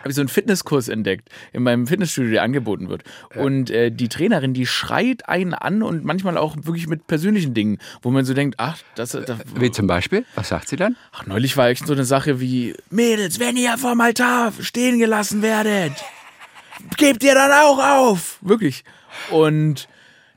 habe 0.01 0.11
ich 0.11 0.15
so 0.15 0.21
einen 0.21 0.29
Fitnesskurs 0.29 0.89
entdeckt 0.89 1.29
in 1.53 1.63
meinem 1.63 1.87
Fitnessstudio, 1.87 2.33
der 2.33 2.43
angeboten 2.43 2.89
wird. 2.89 3.05
Und 3.35 3.71
äh, 3.71 3.91
die 3.91 4.09
Trainerin, 4.09 4.55
die 4.55 4.67
schreit 4.67 5.29
einen 5.29 5.55
an 5.55 5.83
und 5.83 6.05
manchmal 6.05 6.37
auch 6.37 6.57
wirklich 6.63 6.87
mit 6.87 7.07
persönlichen 7.07 7.55
Dingen, 7.55 7.79
wo 8.03 8.11
man 8.11 8.25
so 8.25 8.35
denkt, 8.35 8.57
ach, 8.59 8.79
das, 8.95 9.13
das 9.13 9.39
Wie 9.55 9.71
zum 9.71 9.87
Beispiel? 9.87 10.25
Was 10.35 10.49
sagt 10.49 10.69
sie 10.69 10.77
dann? 10.77 10.97
Ach, 11.13 11.27
neulich 11.27 11.57
war 11.57 11.69
echt 11.69 11.87
so 11.87 11.93
eine 11.93 12.05
Sache 12.05 12.41
wie, 12.41 12.75
Mädels, 12.91 13.39
wenn 13.41 13.57
ihr 13.57 13.77
vom 13.79 14.01
Altar 14.01 14.53
stehen 14.61 14.99
gelassen 14.99 15.43
werdet, 15.43 15.93
gebt 16.97 17.23
ihr 17.23 17.35
dann 17.35 17.53
auch 17.53 17.79
auf. 17.79 18.39
Wirklich. 18.41 18.85
Und 19.31 19.89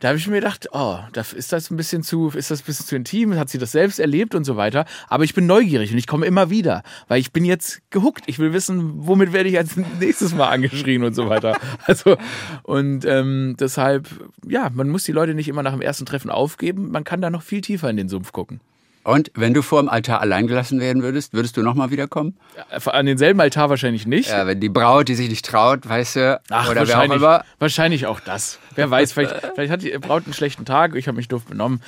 da 0.04 0.10
habe 0.10 0.18
ich 0.18 0.28
mir 0.28 0.36
gedacht, 0.36 0.68
oh, 0.74 1.00
da 1.14 1.22
ist 1.34 1.54
das 1.54 1.72
ein 1.72 1.78
bisschen 1.78 2.04
zu, 2.04 2.28
ist 2.36 2.52
das 2.52 2.62
ein 2.62 2.66
bisschen 2.66 2.86
zu 2.86 2.96
intim, 2.98 3.36
hat 3.38 3.48
sie 3.48 3.58
das 3.58 3.72
selbst 3.72 4.00
erlebt 4.00 4.36
und 4.36 4.44
so 4.44 4.58
weiter. 4.58 4.84
Aber 5.08 5.24
ich 5.24 5.34
bin 5.34 5.46
neugierig 5.46 5.94
und 5.94 5.98
ich 5.98 6.08
komme 6.08 6.26
immer 6.26 6.50
wieder, 6.50 6.84
weil 7.08 7.22
ich 7.22 7.32
bin 7.32 7.46
jetzt 7.46 7.90
gehuckt. 7.90 8.26
Ich 8.26 8.38
will 8.38 8.52
wissen, 8.52 9.08
womit 9.08 9.32
werde 9.32 9.48
ich 9.48 9.58
als 9.58 9.78
nächstes 10.02 10.36
Mal 10.36 10.50
angeschrien 10.50 11.06
und 11.06 11.14
so 11.14 11.30
weiter. 11.30 11.58
Also, 11.86 12.18
und 12.64 13.06
ähm, 13.06 13.56
deshalb, 13.60 14.10
ja, 14.48 14.70
man 14.74 14.90
muss 14.90 15.04
die 15.04 15.12
Leute 15.12 15.34
nicht 15.34 15.48
immer 15.48 15.64
nach 15.64 15.72
dem 15.72 15.82
ersten 15.82 16.06
Treffen 16.06 16.30
aufgeben. 16.30 16.92
Man 16.92 17.04
kann 17.04 17.22
da 17.22 17.30
noch 17.30 17.42
viel 17.42 17.62
tiefer 17.62 17.90
in 17.90 17.98
den 17.98 18.10
Sumpf 18.10 18.32
gucken. 18.32 18.60
Und 19.04 19.32
wenn 19.36 19.54
du 19.54 19.62
vor 19.62 19.82
dem 19.82 19.90
Altar 19.90 20.22
allein 20.22 20.48
gelassen 20.48 20.80
werden 20.80 21.04
würdest, 21.04 21.34
würdest 21.34 21.58
du 21.58 21.62
nochmal 21.62 21.92
wiederkommen? 21.92 22.38
An 22.86 23.06
denselben 23.06 23.40
Altar 23.42 23.70
wahrscheinlich 23.70 24.08
nicht. 24.08 24.30
Ja, 24.30 24.48
wenn 24.48 24.60
die 24.62 24.70
Braut, 24.70 25.10
die 25.10 25.16
sich 25.16 25.30
nicht 25.30 25.46
traut, 25.46 25.88
weißt 25.88 26.16
du, 26.16 26.42
Ach, 26.50 26.70
oder 26.70 26.76
wer 26.76 26.84
auch 26.84 26.88
wahrscheinlich, 26.88 27.18
immer. 27.18 27.46
wahrscheinlich 27.60 28.06
auch 28.08 28.20
das. 28.22 28.60
Wer 28.76 28.90
weiß, 28.90 29.12
vielleicht, 29.12 29.36
vielleicht 29.56 29.72
hat 29.72 29.82
die 29.82 29.92
Braut 29.98 30.24
einen 30.26 30.34
schlechten 30.34 30.64
Tag, 30.66 30.96
ich 30.96 31.08
habe 31.08 31.18
mich 31.18 31.28
doof 31.28 31.44
benommen. 31.46 31.82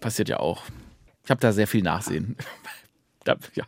Passiert 0.00 0.28
ja 0.28 0.38
auch. 0.38 0.62
Ich 1.24 1.30
habe 1.30 1.40
da 1.40 1.52
sehr 1.52 1.66
viel 1.66 1.82
Nachsehen. 1.82 2.36
da, 3.24 3.36
ja. 3.54 3.64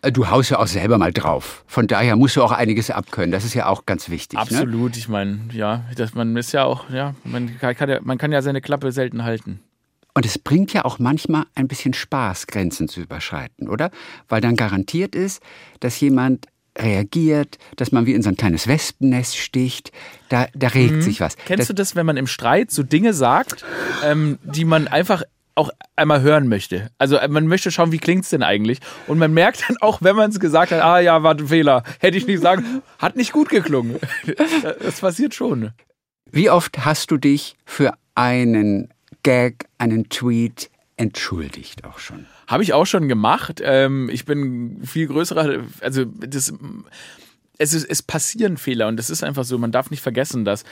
Äh, 0.00 0.10
Du 0.12 0.30
haust 0.30 0.50
ja 0.50 0.58
auch 0.58 0.66
selber 0.66 0.96
mal 0.98 1.12
drauf. 1.12 1.62
Von 1.66 1.86
daher 1.86 2.16
musst 2.16 2.36
du 2.36 2.42
auch 2.42 2.52
einiges 2.52 2.90
abkönnen. 2.90 3.32
Das 3.32 3.44
ist 3.44 3.54
ja 3.54 3.66
auch 3.66 3.86
ganz 3.86 4.08
wichtig. 4.08 4.38
Ne? 4.38 4.42
Absolut, 4.42 4.96
ich 4.96 5.08
meine, 5.08 5.40
ja, 5.52 5.84
dass 5.96 6.14
man 6.14 6.34
ist 6.36 6.52
ja 6.52 6.64
auch, 6.64 6.88
ja, 6.90 7.14
man 7.24 7.58
kann 7.58 7.88
ja, 7.88 8.00
man 8.02 8.18
kann 8.18 8.32
ja 8.32 8.40
seine 8.42 8.60
Klappe 8.60 8.92
selten 8.92 9.24
halten. 9.24 9.60
Und 10.14 10.24
es 10.24 10.38
bringt 10.38 10.72
ja 10.72 10.84
auch 10.84 11.00
manchmal 11.00 11.44
ein 11.56 11.66
bisschen 11.66 11.92
Spaß, 11.92 12.46
Grenzen 12.46 12.88
zu 12.88 13.00
überschreiten, 13.00 13.68
oder? 13.68 13.90
Weil 14.28 14.40
dann 14.40 14.54
garantiert 14.54 15.14
ist, 15.16 15.42
dass 15.80 15.98
jemand 15.98 16.46
reagiert, 16.78 17.58
dass 17.76 17.92
man 17.92 18.06
wie 18.06 18.14
in 18.14 18.22
so 18.22 18.28
ein 18.28 18.36
kleines 18.36 18.66
Wespennest 18.66 19.36
sticht. 19.36 19.92
Da, 20.28 20.46
da 20.54 20.68
regt 20.68 20.94
mhm. 20.94 21.02
sich 21.02 21.20
was. 21.20 21.36
Kennst 21.36 21.62
das, 21.62 21.66
du 21.68 21.74
das, 21.74 21.96
wenn 21.96 22.06
man 22.06 22.16
im 22.16 22.26
Streit 22.26 22.70
so 22.70 22.82
Dinge 22.82 23.12
sagt, 23.12 23.64
ähm, 24.04 24.38
die 24.42 24.64
man 24.64 24.88
einfach 24.88 25.22
auch 25.56 25.70
einmal 25.94 26.22
hören 26.22 26.48
möchte. 26.48 26.90
Also 26.98 27.16
äh, 27.16 27.28
man 27.28 27.46
möchte 27.46 27.70
schauen, 27.70 27.92
wie 27.92 27.98
klingt 27.98 28.24
es 28.24 28.30
denn 28.30 28.42
eigentlich? 28.42 28.80
Und 29.06 29.18
man 29.18 29.32
merkt 29.32 29.68
dann 29.68 29.76
auch, 29.78 30.02
wenn 30.02 30.16
man 30.16 30.30
es 30.30 30.40
gesagt 30.40 30.72
hat, 30.72 30.82
ah 30.82 30.98
ja, 30.98 31.22
war 31.22 31.34
ein 31.34 31.46
Fehler, 31.46 31.84
hätte 32.00 32.16
ich 32.16 32.26
nicht 32.26 32.42
sagen, 32.42 32.82
hat 32.98 33.16
nicht 33.16 33.32
gut 33.32 33.48
geklungen. 33.48 33.98
Das 34.80 35.00
passiert 35.00 35.34
schon. 35.34 35.70
Wie 36.30 36.50
oft 36.50 36.84
hast 36.84 37.10
du 37.10 37.16
dich 37.16 37.56
für 37.64 37.94
einen 38.14 38.92
Gag, 39.24 39.66
einen 39.78 40.08
Tweet 40.08 40.70
entschuldigt 40.96 41.84
auch 41.84 41.98
schon? 41.98 42.26
Habe 42.46 42.62
ich 42.62 42.72
auch 42.72 42.86
schon 42.86 43.08
gemacht. 43.08 43.60
Ähm, 43.64 44.08
ich 44.12 44.24
bin 44.24 44.80
viel 44.84 45.08
größerer, 45.08 45.64
also 45.80 46.04
das 46.04 46.52
es, 47.58 47.72
ist, 47.72 47.84
es 47.84 48.02
passieren 48.02 48.56
Fehler 48.56 48.88
und 48.88 48.96
das 48.96 49.10
ist 49.10 49.22
einfach 49.22 49.44
so, 49.44 49.58
man 49.58 49.72
darf 49.72 49.90
nicht 49.90 50.02
vergessen, 50.02 50.44
dass 50.44 50.64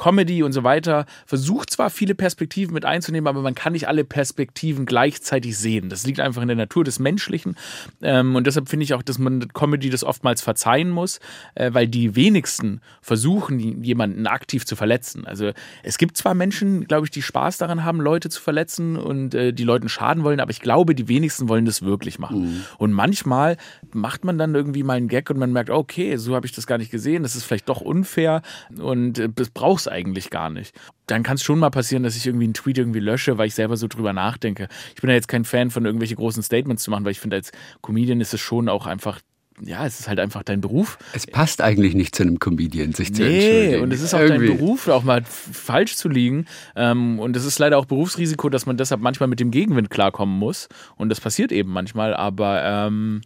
Comedy 0.00 0.42
und 0.42 0.52
so 0.52 0.64
weiter 0.64 1.04
versucht 1.26 1.68
zwar 1.68 1.90
viele 1.90 2.14
Perspektiven 2.14 2.72
mit 2.72 2.86
einzunehmen, 2.86 3.28
aber 3.28 3.42
man 3.42 3.54
kann 3.54 3.74
nicht 3.74 3.86
alle 3.86 4.02
Perspektiven 4.02 4.86
gleichzeitig 4.86 5.58
sehen. 5.58 5.90
Das 5.90 6.06
liegt 6.06 6.20
einfach 6.20 6.40
in 6.40 6.48
der 6.48 6.56
Natur 6.56 6.84
des 6.84 6.98
Menschlichen. 6.98 7.54
Ähm, 8.00 8.34
und 8.34 8.46
deshalb 8.46 8.70
finde 8.70 8.84
ich 8.84 8.94
auch, 8.94 9.02
dass 9.02 9.18
man 9.18 9.48
Comedy 9.48 9.90
das 9.90 10.02
oftmals 10.02 10.40
verzeihen 10.40 10.88
muss, 10.88 11.20
äh, 11.54 11.74
weil 11.74 11.86
die 11.86 12.16
wenigsten 12.16 12.80
versuchen, 13.02 13.84
jemanden 13.84 14.26
aktiv 14.26 14.64
zu 14.64 14.74
verletzen. 14.74 15.26
Also 15.26 15.50
es 15.82 15.98
gibt 15.98 16.16
zwar 16.16 16.32
Menschen, 16.32 16.86
glaube 16.86 17.04
ich, 17.04 17.10
die 17.10 17.20
Spaß 17.20 17.58
daran 17.58 17.84
haben, 17.84 18.00
Leute 18.00 18.30
zu 18.30 18.40
verletzen 18.40 18.96
und 18.96 19.34
äh, 19.34 19.52
die 19.52 19.64
Leuten 19.64 19.90
schaden 19.90 20.24
wollen, 20.24 20.40
aber 20.40 20.50
ich 20.50 20.60
glaube, 20.60 20.94
die 20.94 21.08
wenigsten 21.08 21.50
wollen 21.50 21.66
das 21.66 21.82
wirklich 21.82 22.18
machen. 22.18 22.40
Mhm. 22.40 22.64
Und 22.78 22.92
manchmal 22.92 23.58
macht 23.92 24.24
man 24.24 24.38
dann 24.38 24.54
irgendwie 24.54 24.82
mal 24.82 24.96
einen 24.96 25.08
Gag 25.08 25.28
und 25.28 25.38
man 25.38 25.52
merkt, 25.52 25.68
okay, 25.68 26.16
so 26.16 26.34
habe 26.34 26.46
ich 26.46 26.52
das 26.52 26.66
gar 26.66 26.78
nicht 26.78 26.90
gesehen, 26.90 27.22
das 27.22 27.36
ist 27.36 27.44
vielleicht 27.44 27.68
doch 27.68 27.82
unfair 27.82 28.40
und 28.78 29.18
äh, 29.18 29.28
das 29.28 29.50
brauchst 29.50 29.89
eigentlich 29.90 30.30
gar 30.30 30.50
nicht. 30.50 30.74
Dann 31.06 31.22
kann 31.22 31.34
es 31.34 31.42
schon 31.42 31.58
mal 31.58 31.70
passieren, 31.70 32.02
dass 32.02 32.16
ich 32.16 32.26
irgendwie 32.26 32.44
einen 32.44 32.54
Tweet 32.54 32.78
irgendwie 32.78 33.00
lösche, 33.00 33.38
weil 33.38 33.48
ich 33.48 33.54
selber 33.54 33.76
so 33.76 33.88
drüber 33.88 34.12
nachdenke. 34.12 34.68
Ich 34.94 35.00
bin 35.00 35.10
ja 35.10 35.16
jetzt 35.16 35.28
kein 35.28 35.44
Fan 35.44 35.70
von 35.70 35.84
irgendwelche 35.84 36.16
großen 36.16 36.42
Statements 36.42 36.82
zu 36.82 36.90
machen, 36.90 37.04
weil 37.04 37.12
ich 37.12 37.20
finde, 37.20 37.36
als 37.36 37.52
Comedian 37.82 38.20
ist 38.20 38.34
es 38.34 38.40
schon 38.40 38.68
auch 38.68 38.86
einfach 38.86 39.20
ja, 39.62 39.84
es 39.84 40.00
ist 40.00 40.08
halt 40.08 40.20
einfach 40.20 40.42
dein 40.42 40.60
Beruf. 40.60 40.98
Es 41.12 41.26
passt 41.26 41.60
eigentlich 41.60 41.94
nicht 41.94 42.14
zu 42.14 42.22
einem 42.22 42.38
Comedian, 42.38 42.92
sich 42.92 43.14
zu 43.14 43.22
nee, 43.22 43.34
entschuldigen. 43.34 43.82
und 43.82 43.92
es 43.92 44.00
ist 44.00 44.14
auch 44.14 44.20
Irgendwie. 44.20 44.48
dein 44.48 44.56
Beruf, 44.56 44.88
auch 44.88 45.02
mal 45.02 45.22
falsch 45.24 45.96
zu 45.96 46.08
liegen. 46.08 46.46
Ähm, 46.76 47.18
und 47.18 47.36
es 47.36 47.44
ist 47.44 47.58
leider 47.58 47.78
auch 47.78 47.84
Berufsrisiko, 47.84 48.48
dass 48.48 48.66
man 48.66 48.76
deshalb 48.76 49.00
manchmal 49.00 49.28
mit 49.28 49.40
dem 49.40 49.50
Gegenwind 49.50 49.90
klarkommen 49.90 50.38
muss. 50.38 50.68
Und 50.96 51.10
das 51.10 51.20
passiert 51.20 51.52
eben 51.52 51.70
manchmal, 51.70 52.14
aber 52.14 52.62
ähm, 52.64 53.20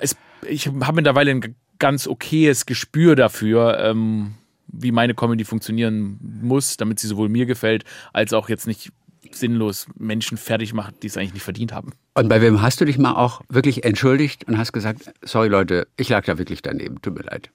es, 0.00 0.16
ich 0.48 0.68
habe 0.68 0.96
mittlerweile 0.96 1.30
ein 1.30 1.54
ganz 1.78 2.06
okayes 2.06 2.66
Gespür 2.66 3.16
dafür, 3.16 3.78
ähm, 3.80 4.34
wie 4.68 4.92
meine 4.92 5.14
Comedy 5.14 5.44
funktionieren 5.44 6.18
muss, 6.20 6.76
damit 6.76 6.98
sie 6.98 7.08
sowohl 7.08 7.28
mir 7.28 7.46
gefällt, 7.46 7.84
als 8.12 8.32
auch 8.32 8.48
jetzt 8.48 8.66
nicht 8.66 8.92
sinnlos 9.30 9.86
Menschen 9.98 10.38
fertig 10.38 10.72
macht, 10.72 11.02
die 11.02 11.06
es 11.06 11.16
eigentlich 11.16 11.34
nicht 11.34 11.42
verdient 11.42 11.72
haben. 11.72 11.92
Und 12.14 12.28
bei 12.28 12.40
wem 12.40 12.62
hast 12.62 12.80
du 12.80 12.84
dich 12.84 12.98
mal 12.98 13.14
auch 13.14 13.42
wirklich 13.48 13.84
entschuldigt 13.84 14.44
und 14.44 14.58
hast 14.58 14.72
gesagt, 14.72 15.12
sorry 15.22 15.48
Leute, 15.48 15.86
ich 15.96 16.08
lag 16.08 16.24
da 16.24 16.38
wirklich 16.38 16.62
daneben, 16.62 17.00
tut 17.02 17.14
mir 17.14 17.24
leid. 17.24 17.50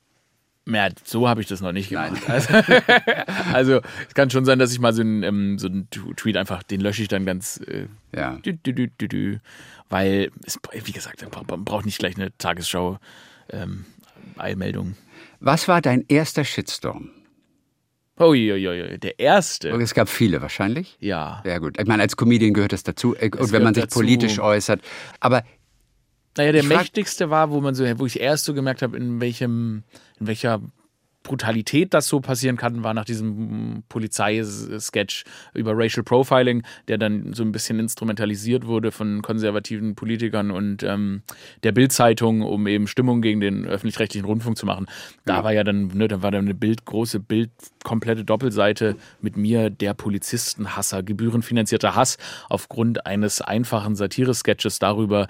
Ja, 0.66 0.88
so 1.04 1.28
habe 1.28 1.42
ich 1.42 1.48
das 1.48 1.60
noch 1.60 1.74
nicht 1.74 1.90
gemacht. 1.90 2.22
Also, 2.30 2.54
also, 3.54 3.82
es 4.08 4.14
kann 4.14 4.30
schon 4.30 4.46
sein, 4.46 4.60
dass 4.60 4.72
ich 4.72 4.80
mal 4.80 4.94
so 4.94 5.02
einen, 5.02 5.24
ähm, 5.24 5.60
so 5.60 5.68
einen 5.68 5.90
Tweet 5.90 6.38
einfach, 6.38 6.64
den 6.64 6.80
lösche 6.80 7.02
ich 7.02 7.10
dann 7.10 7.26
ganz. 7.26 7.60
Äh, 7.68 7.88
ja. 8.16 8.38
Dü, 8.46 8.54
dü, 8.54 8.88
dü, 8.88 9.40
weil, 9.90 10.32
es, 10.46 10.58
wie 10.86 10.92
gesagt, 10.94 11.26
man 11.50 11.66
braucht 11.66 11.86
nicht 11.86 12.00
gleich 12.00 12.16
eine 12.16 12.36
Tagesschau 12.38 12.98
ähm, 13.50 13.86
Eilmeldung. 14.38 14.96
Was 15.44 15.68
war 15.68 15.82
dein 15.82 16.06
erster 16.08 16.46
Shitstorm? 16.46 17.10
Uiuiui, 18.18 18.98
der 18.98 19.20
erste. 19.20 19.70
Es 19.72 19.94
gab 19.94 20.08
viele 20.08 20.42
wahrscheinlich. 20.42 20.96
Ja. 21.02 21.42
Sehr 21.44 21.60
gut. 21.60 21.78
Ich 21.78 21.86
meine, 21.86 22.02
als 22.02 22.16
Comedian 22.16 22.54
gehört 22.54 22.72
das 22.72 22.84
dazu. 22.84 23.14
Äh, 23.16 23.30
und 23.38 23.52
wenn 23.52 23.64
man 23.64 23.74
sich 23.74 23.84
dazu. 23.84 24.00
politisch 24.00 24.40
äußert. 24.40 24.82
Aber. 25.20 25.44
Naja, 26.38 26.54
der 26.54 26.64
mächtigste 26.64 27.30
war, 27.30 27.52
wo 27.52 27.60
man 27.60 27.76
so, 27.76 27.84
wo 28.00 28.06
ich 28.06 28.22
erst 28.22 28.46
so 28.46 28.54
gemerkt 28.54 28.82
habe, 28.82 28.96
in 28.96 29.20
welchem, 29.20 29.84
in 30.20 30.28
welcher 30.28 30.62
Brutalität 31.24 31.94
das 31.94 32.08
so 32.08 32.20
passieren 32.20 32.58
kann, 32.58 32.84
war 32.84 32.94
nach 32.94 33.06
diesem 33.06 33.84
Polizeisketch 33.90 35.24
über 35.54 35.72
Racial 35.76 36.04
Profiling, 36.04 36.64
der 36.88 36.98
dann 36.98 37.34
so 37.34 37.44
ein 37.44 37.52
bisschen 37.52 37.80
instrumentalisiert 37.80 38.68
wurde 38.68 38.92
von 38.92 39.22
konservativen 39.22 39.96
Politikern 39.96 40.52
und 40.52 40.84
ähm, 40.84 41.24
der 41.64 41.72
Bildzeitung, 41.72 42.42
um 42.42 42.68
eben 42.68 42.88
Stimmung 42.88 43.22
gegen 43.22 43.40
den 43.40 43.66
öffentlich-rechtlichen 43.66 44.26
Rundfunk 44.26 44.58
zu 44.58 44.66
machen. 44.66 44.86
Da 45.26 45.38
ja. 45.38 45.44
war 45.44 45.54
ja 45.54 45.64
dann, 45.64 45.88
ne, 45.88 46.08
da 46.08 46.22
war 46.22 46.32
dann 46.32 46.46
eine 46.46 46.54
Bild, 46.54 46.86
große 46.86 47.20
Bild, 47.20 47.50
komplette 47.84 48.26
Doppelseite 48.26 48.96
mit 49.22 49.38
mir, 49.38 49.70
der 49.70 49.94
Polizistenhasser, 49.94 51.04
gebührenfinanzierter 51.04 51.96
Hass 51.96 52.18
aufgrund 52.50 53.06
eines 53.06 53.42
einfachen 53.42 53.96
Satire-Sketches 53.96 54.80
darüber, 54.80 55.28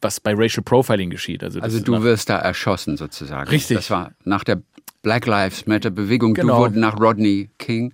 was 0.00 0.20
bei 0.20 0.34
Racial 0.34 0.62
Profiling 0.62 1.10
geschieht. 1.10 1.42
Also, 1.42 1.60
also 1.60 1.80
du 1.80 2.02
wirst 2.02 2.30
da 2.30 2.38
erschossen 2.38 2.96
sozusagen. 2.96 3.50
Richtig. 3.50 3.76
Das 3.76 3.90
war 3.90 4.12
nach 4.24 4.44
der 4.44 4.62
Black 5.02 5.26
Lives 5.26 5.66
Matter 5.66 5.90
Bewegung. 5.90 6.34
Genau. 6.34 6.54
Du 6.54 6.60
wurdest 6.60 6.80
nach 6.80 7.00
Rodney 7.00 7.50
King. 7.58 7.92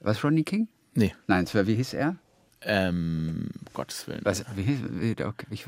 Was 0.00 0.22
Rodney 0.22 0.42
King? 0.42 0.68
Nee. 0.94 1.14
Nein, 1.26 1.46
wie 1.52 1.74
hieß 1.74 1.94
er? 1.94 2.16
Ähm, 2.62 3.48
Gottes 3.72 4.06
Willen. 4.08 4.20
Was, 4.24 4.44
wie 4.54 4.62
hieß, 4.62 4.78
wie, 4.90 5.24
okay, 5.24 5.46
ich, 5.50 5.66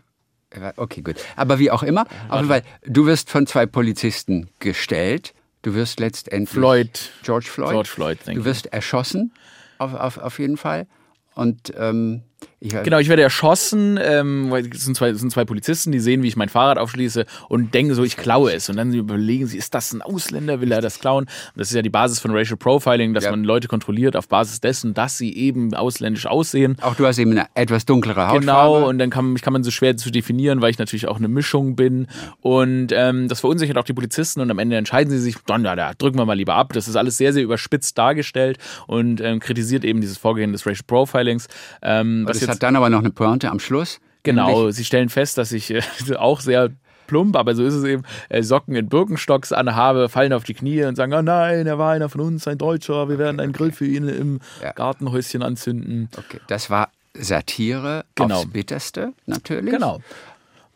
okay, 0.76 1.02
gut. 1.02 1.16
Aber 1.36 1.58
wie 1.58 1.70
auch 1.70 1.82
immer, 1.82 2.06
auf 2.28 2.36
jeden 2.36 2.48
Fall, 2.48 2.62
du 2.86 3.06
wirst 3.06 3.30
von 3.30 3.46
zwei 3.46 3.66
Polizisten 3.66 4.48
gestellt. 4.60 5.34
Du 5.62 5.74
wirst 5.74 6.00
letztendlich. 6.00 6.50
Floyd. 6.50 7.12
George 7.22 7.46
Floyd. 7.46 7.70
George 7.70 7.88
Floyd, 7.88 8.18
Du 8.26 8.44
wirst 8.44 8.66
erschossen, 8.66 9.32
auf, 9.78 9.94
auf, 9.94 10.18
auf 10.18 10.38
jeden 10.38 10.56
Fall. 10.56 10.86
Und 11.34 11.72
ähm, 11.76 12.22
ich, 12.58 12.82
genau, 12.82 12.98
ich 12.98 13.08
werde 13.10 13.22
erschossen, 13.22 13.98
ähm, 14.02 14.50
weil 14.50 14.66
es 14.72 14.84
sind 14.84 14.96
zwei, 14.96 15.10
es 15.10 15.20
sind 15.20 15.30
zwei 15.30 15.44
Polizisten, 15.44 15.92
die 15.92 16.00
sehen, 16.00 16.22
wie 16.22 16.28
ich 16.28 16.36
mein 16.36 16.48
Fahrrad 16.48 16.78
aufschließe 16.78 17.26
und 17.50 17.74
denken 17.74 17.94
so, 17.94 18.02
ich 18.02 18.16
klaue 18.16 18.50
es. 18.52 18.70
Und 18.70 18.76
dann 18.76 18.94
überlegen 18.94 19.46
sie, 19.46 19.58
ist 19.58 19.74
das 19.74 19.92
ein 19.92 20.00
Ausländer, 20.00 20.62
will 20.62 20.72
er 20.72 20.80
das 20.80 20.98
klauen? 20.98 21.24
Und 21.24 21.30
das 21.56 21.68
ist 21.68 21.74
ja 21.74 21.82
die 21.82 21.90
Basis 21.90 22.18
von 22.18 22.30
Racial 22.30 22.56
Profiling, 22.56 23.12
dass 23.12 23.24
ja. 23.24 23.30
man 23.30 23.44
Leute 23.44 23.68
kontrolliert 23.68 24.16
auf 24.16 24.28
Basis 24.28 24.60
dessen, 24.60 24.94
dass 24.94 25.18
sie 25.18 25.36
eben 25.36 25.74
ausländisch 25.74 26.26
aussehen. 26.26 26.76
Auch 26.80 26.94
du 26.94 27.06
hast 27.06 27.18
eben 27.18 27.32
eine 27.32 27.46
etwas 27.54 27.84
dunklere 27.84 28.28
Hautfarbe. 28.28 28.40
Genau, 28.40 28.88
und 28.88 28.98
dann 28.98 29.10
kann, 29.10 29.34
kann 29.36 29.52
man 29.52 29.62
so 29.62 29.70
schwer 29.70 29.98
zu 29.98 30.10
definieren, 30.10 30.62
weil 30.62 30.70
ich 30.70 30.78
natürlich 30.78 31.08
auch 31.08 31.18
eine 31.18 31.28
Mischung 31.28 31.76
bin. 31.76 32.06
Und 32.40 32.88
ähm, 32.92 33.28
das 33.28 33.40
verunsichert 33.40 33.76
auch 33.76 33.84
die 33.84 33.92
Polizisten 33.92 34.40
und 34.40 34.50
am 34.50 34.58
Ende 34.58 34.76
entscheiden 34.76 35.10
sie 35.10 35.18
sich, 35.18 35.36
dann, 35.46 35.62
ja, 35.64 35.76
da 35.76 35.92
drücken 35.92 36.18
wir 36.18 36.24
mal 36.24 36.32
lieber 36.32 36.54
ab. 36.54 36.72
Das 36.72 36.88
ist 36.88 36.96
alles 36.96 37.18
sehr, 37.18 37.34
sehr 37.34 37.42
überspitzt 37.42 37.98
dargestellt 37.98 38.56
und 38.86 39.20
ähm, 39.20 39.40
kritisiert 39.40 39.84
eben 39.84 40.00
dieses 40.00 40.16
Vorgehen 40.16 40.52
des 40.52 40.66
Racial 40.66 40.84
Profilings. 40.86 41.48
Ähm, 41.82 42.24
was 42.36 42.46
das 42.46 42.56
hat 42.56 42.62
dann 42.62 42.76
aber 42.76 42.90
noch 42.90 43.00
eine 43.00 43.10
Pointe 43.10 43.50
am 43.50 43.58
Schluss. 43.58 44.00
Genau, 44.22 44.58
nämlich. 44.58 44.76
sie 44.76 44.84
stellen 44.84 45.08
fest, 45.08 45.38
dass 45.38 45.52
ich 45.52 45.70
äh, 45.70 45.82
auch 46.16 46.40
sehr 46.40 46.70
plump, 47.06 47.36
aber 47.36 47.54
so 47.54 47.64
ist 47.64 47.74
es 47.74 47.84
eben, 47.84 48.02
äh, 48.28 48.42
Socken 48.42 48.74
in 48.74 48.88
Birkenstocks 48.88 49.52
anhabe, 49.52 50.08
fallen 50.08 50.32
auf 50.32 50.44
die 50.44 50.54
Knie 50.54 50.84
und 50.84 50.96
sagen, 50.96 51.14
oh 51.14 51.22
nein, 51.22 51.66
er 51.66 51.78
war 51.78 51.92
einer 51.92 52.08
von 52.08 52.20
uns, 52.20 52.46
ein 52.48 52.58
Deutscher, 52.58 53.08
wir 53.08 53.18
werden 53.18 53.40
einen 53.40 53.52
Grill 53.52 53.72
für 53.72 53.86
ihn 53.86 54.08
im 54.08 54.40
ja. 54.60 54.72
Gartenhäuschen 54.72 55.42
anzünden. 55.42 56.08
Okay, 56.16 56.40
das 56.48 56.68
war 56.68 56.90
Satire 57.14 58.04
genau. 58.14 58.38
aufs 58.38 58.50
Bitterste, 58.50 59.12
natürlich. 59.26 59.72
Genau. 59.72 60.00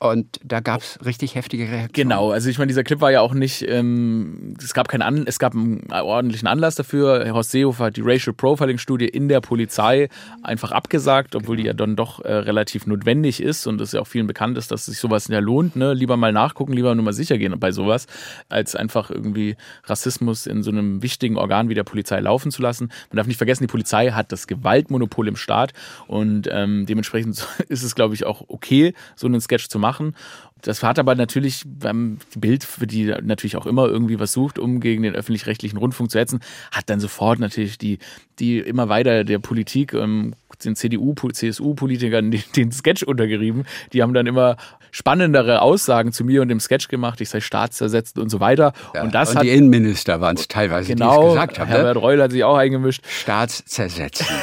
Und 0.02 0.40
da 0.42 0.60
gab 0.60 0.80
es 0.80 0.98
richtig 1.04 1.34
heftige 1.34 1.64
Reaktionen. 1.64 1.92
Genau, 1.92 2.30
also 2.30 2.48
ich 2.48 2.56
meine, 2.56 2.68
dieser 2.68 2.84
Clip 2.84 3.02
war 3.02 3.12
ja 3.12 3.20
auch 3.20 3.34
nicht, 3.34 3.62
ähm, 3.68 4.54
es 4.58 4.72
gab 4.72 4.88
keinen 4.88 5.02
An 5.02 5.26
es 5.26 5.38
gab 5.38 5.54
einen 5.54 5.92
ordentlichen 5.92 6.48
Anlass 6.48 6.74
dafür. 6.74 7.30
Horst 7.34 7.50
Seehofer 7.50 7.84
hat 7.84 7.98
die 7.98 8.00
Racial 8.02 8.32
Profiling-Studie 8.32 9.04
in 9.04 9.28
der 9.28 9.42
Polizei 9.42 10.08
einfach 10.42 10.72
abgesagt, 10.72 11.36
obwohl 11.36 11.58
die 11.58 11.64
ja 11.64 11.74
dann 11.74 11.96
doch 11.96 12.24
äh, 12.24 12.32
relativ 12.32 12.86
notwendig 12.86 13.42
ist 13.42 13.66
und 13.66 13.78
es 13.82 13.92
ja 13.92 14.00
auch 14.00 14.06
vielen 14.06 14.26
bekannt 14.26 14.56
ist, 14.56 14.70
dass 14.70 14.86
sich 14.86 14.96
sowas 14.96 15.28
ja 15.28 15.38
lohnt. 15.38 15.76
Ne? 15.76 15.92
Lieber 15.92 16.16
mal 16.16 16.32
nachgucken, 16.32 16.72
lieber 16.72 16.94
nur 16.94 17.04
mal 17.04 17.12
sicher 17.12 17.36
gehen 17.36 17.54
bei 17.60 17.70
sowas, 17.70 18.06
als 18.48 18.74
einfach 18.74 19.10
irgendwie 19.10 19.56
Rassismus 19.84 20.46
in 20.46 20.62
so 20.62 20.70
einem 20.70 21.02
wichtigen 21.02 21.36
Organ 21.36 21.68
wie 21.68 21.74
der 21.74 21.84
Polizei 21.84 22.20
laufen 22.20 22.50
zu 22.50 22.62
lassen. 22.62 22.90
Man 23.10 23.18
darf 23.18 23.26
nicht 23.26 23.36
vergessen, 23.36 23.64
die 23.64 23.70
Polizei 23.70 24.12
hat 24.12 24.32
das 24.32 24.46
Gewaltmonopol 24.46 25.28
im 25.28 25.36
Staat 25.36 25.74
und 26.06 26.48
ähm, 26.50 26.86
dementsprechend 26.86 27.46
ist 27.68 27.82
es, 27.82 27.94
glaube 27.94 28.14
ich, 28.14 28.24
auch 28.24 28.44
okay, 28.48 28.94
so 29.14 29.26
einen 29.26 29.42
Sketch 29.42 29.68
zu 29.68 29.78
machen 29.78 29.89
machen. 29.90 30.14
Das 30.62 30.82
hat 30.82 30.98
aber 30.98 31.14
natürlich 31.14 31.64
beim 31.66 32.18
Bild, 32.36 32.62
für 32.64 32.86
die 32.86 33.06
natürlich 33.22 33.56
auch 33.56 33.66
immer 33.66 33.86
irgendwie 33.86 34.20
was 34.20 34.32
sucht, 34.32 34.58
um 34.58 34.78
gegen 34.80 35.02
den 35.02 35.14
öffentlich-rechtlichen 35.14 35.78
Rundfunk 35.78 36.10
zu 36.10 36.18
hetzen, 36.18 36.40
hat 36.70 36.88
dann 36.90 37.00
sofort 37.00 37.40
natürlich 37.40 37.76
die, 37.78 37.98
die 38.38 38.58
immer 38.58 38.88
weiter 38.88 39.24
der 39.24 39.38
Politik, 39.40 39.94
ähm, 39.94 40.34
den 40.64 40.76
CDU, 40.76 41.14
CSU-Politikern 41.14 42.30
den, 42.30 42.42
den 42.56 42.72
Sketch 42.72 43.02
untergerieben. 43.02 43.64
Die 43.92 44.02
haben 44.02 44.14
dann 44.14 44.26
immer 44.26 44.56
spannendere 44.92 45.62
Aussagen 45.62 46.12
zu 46.12 46.24
mir 46.24 46.42
und 46.42 46.48
dem 46.48 46.60
Sketch 46.60 46.88
gemacht. 46.88 47.20
Ich 47.20 47.28
sei 47.30 47.40
staatszersetzt 47.40 48.18
und 48.18 48.28
so 48.30 48.40
weiter. 48.40 48.72
Ja, 48.94 49.02
und 49.02 49.14
das 49.14 49.30
und 49.30 49.36
hat, 49.36 49.44
die 49.44 49.50
Innenminister 49.50 50.20
waren 50.20 50.36
es 50.36 50.48
teilweise, 50.48 50.88
genau, 50.94 51.20
die 51.22 51.26
es 51.28 51.32
gesagt 51.34 51.58
haben. 51.58 51.68
Herbert 51.68 51.96
ne? 51.96 52.02
Reul 52.02 52.22
hat 52.22 52.30
sich 52.32 52.44
auch 52.44 52.56
eingemischt. 52.56 53.02
Staatszersetzen. 53.06 54.26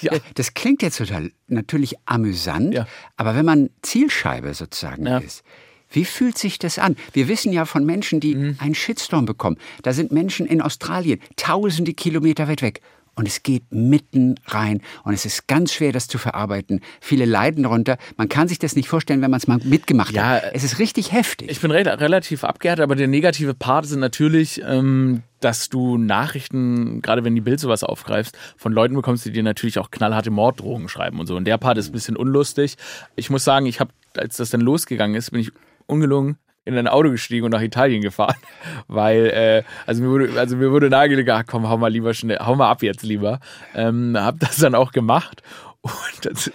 Ja. 0.00 0.12
Äh, 0.12 0.20
Das 0.34 0.54
klingt 0.54 0.80
jetzt 0.82 0.98
total 0.98 1.32
natürlich 1.48 1.96
amüsant, 2.04 2.72
Ja. 2.72 2.86
aber 3.16 3.34
wenn 3.34 3.44
man 3.44 3.70
Zielscheibe 3.82 4.54
sozusagen 4.54 5.04
Ja. 5.04 5.18
ist, 5.18 5.42
wie 5.90 6.04
fühlt 6.04 6.38
sich 6.38 6.60
das 6.60 6.78
an? 6.78 6.94
Wir 7.12 7.26
wissen 7.26 7.52
ja 7.52 7.64
von 7.64 7.84
Menschen, 7.84 8.20
die 8.20 8.36
Mhm. 8.36 8.56
einen 8.60 8.76
Shitstorm 8.76 9.24
bekommen. 9.24 9.56
Da 9.82 9.92
sind 9.92 10.12
Menschen 10.12 10.46
in 10.46 10.62
Australien, 10.62 11.18
tausende 11.34 11.94
Kilometer 11.94 12.46
weit 12.46 12.62
weg. 12.62 12.80
Und 13.18 13.26
es 13.26 13.42
geht 13.42 13.64
mitten 13.70 14.36
rein. 14.46 14.80
Und 15.02 15.12
es 15.12 15.26
ist 15.26 15.48
ganz 15.48 15.72
schwer, 15.72 15.90
das 15.90 16.06
zu 16.06 16.18
verarbeiten. 16.18 16.80
Viele 17.00 17.24
leiden 17.24 17.64
darunter. 17.64 17.98
Man 18.16 18.28
kann 18.28 18.46
sich 18.46 18.60
das 18.60 18.76
nicht 18.76 18.88
vorstellen, 18.88 19.22
wenn 19.22 19.30
man 19.32 19.38
es 19.38 19.48
mal 19.48 19.58
mitgemacht 19.64 20.14
Ja, 20.14 20.22
hat. 20.22 20.42
Es 20.52 20.62
ist 20.62 20.78
richtig 20.78 21.10
heftig. 21.10 21.50
Ich 21.50 21.60
bin 21.60 21.72
re 21.72 21.84
relativ 22.00 22.44
abgehärtet, 22.44 22.84
aber 22.84 22.94
der 22.94 23.08
negative 23.08 23.54
Part 23.54 23.86
sind 23.86 23.98
natürlich, 23.98 24.62
ähm, 24.64 25.24
dass 25.40 25.68
du 25.68 25.98
Nachrichten, 25.98 27.02
gerade 27.02 27.24
wenn 27.24 27.34
die 27.34 27.40
Bild 27.40 27.58
sowas 27.58 27.82
aufgreifst, 27.82 28.38
von 28.56 28.72
Leuten 28.72 28.94
bekommst, 28.94 29.26
die 29.26 29.32
dir 29.32 29.42
natürlich 29.42 29.80
auch 29.80 29.90
knallharte 29.90 30.30
Morddrohungen 30.30 30.88
schreiben 30.88 31.18
und 31.18 31.26
so. 31.26 31.34
Und 31.34 31.44
der 31.44 31.58
Part 31.58 31.76
ist 31.78 31.88
ein 31.88 31.92
bisschen 31.92 32.16
unlustig. 32.16 32.76
Ich 33.16 33.30
muss 33.30 33.42
sagen, 33.42 33.66
ich 33.66 33.80
habe, 33.80 33.90
als 34.16 34.36
das 34.36 34.50
dann 34.50 34.60
losgegangen 34.60 35.16
ist, 35.16 35.32
bin 35.32 35.40
ich 35.40 35.50
ungelungen 35.86 36.36
in 36.68 36.78
ein 36.78 36.86
Auto 36.86 37.10
gestiegen 37.10 37.44
und 37.44 37.50
nach 37.52 37.62
Italien 37.62 38.02
gefahren, 38.02 38.36
weil 38.88 39.26
äh, 39.26 39.62
also 39.86 40.02
mir 40.02 40.10
wurde 40.10 40.38
also 40.38 40.56
mir 40.56 40.70
wurde 40.70 40.90
nahegelegt, 40.90 41.30
ach 41.30 41.44
komm, 41.46 41.68
hau 41.68 41.78
mal 41.78 41.88
lieber 41.88 42.14
schnell, 42.14 42.38
hau 42.38 42.54
mal 42.54 42.70
ab 42.70 42.82
jetzt 42.82 43.02
lieber. 43.02 43.40
Ähm, 43.74 44.16
hab 44.18 44.38
das 44.40 44.56
dann 44.56 44.74
auch 44.74 44.92
gemacht 44.92 45.42
und 45.80 45.92
das, 46.22 46.50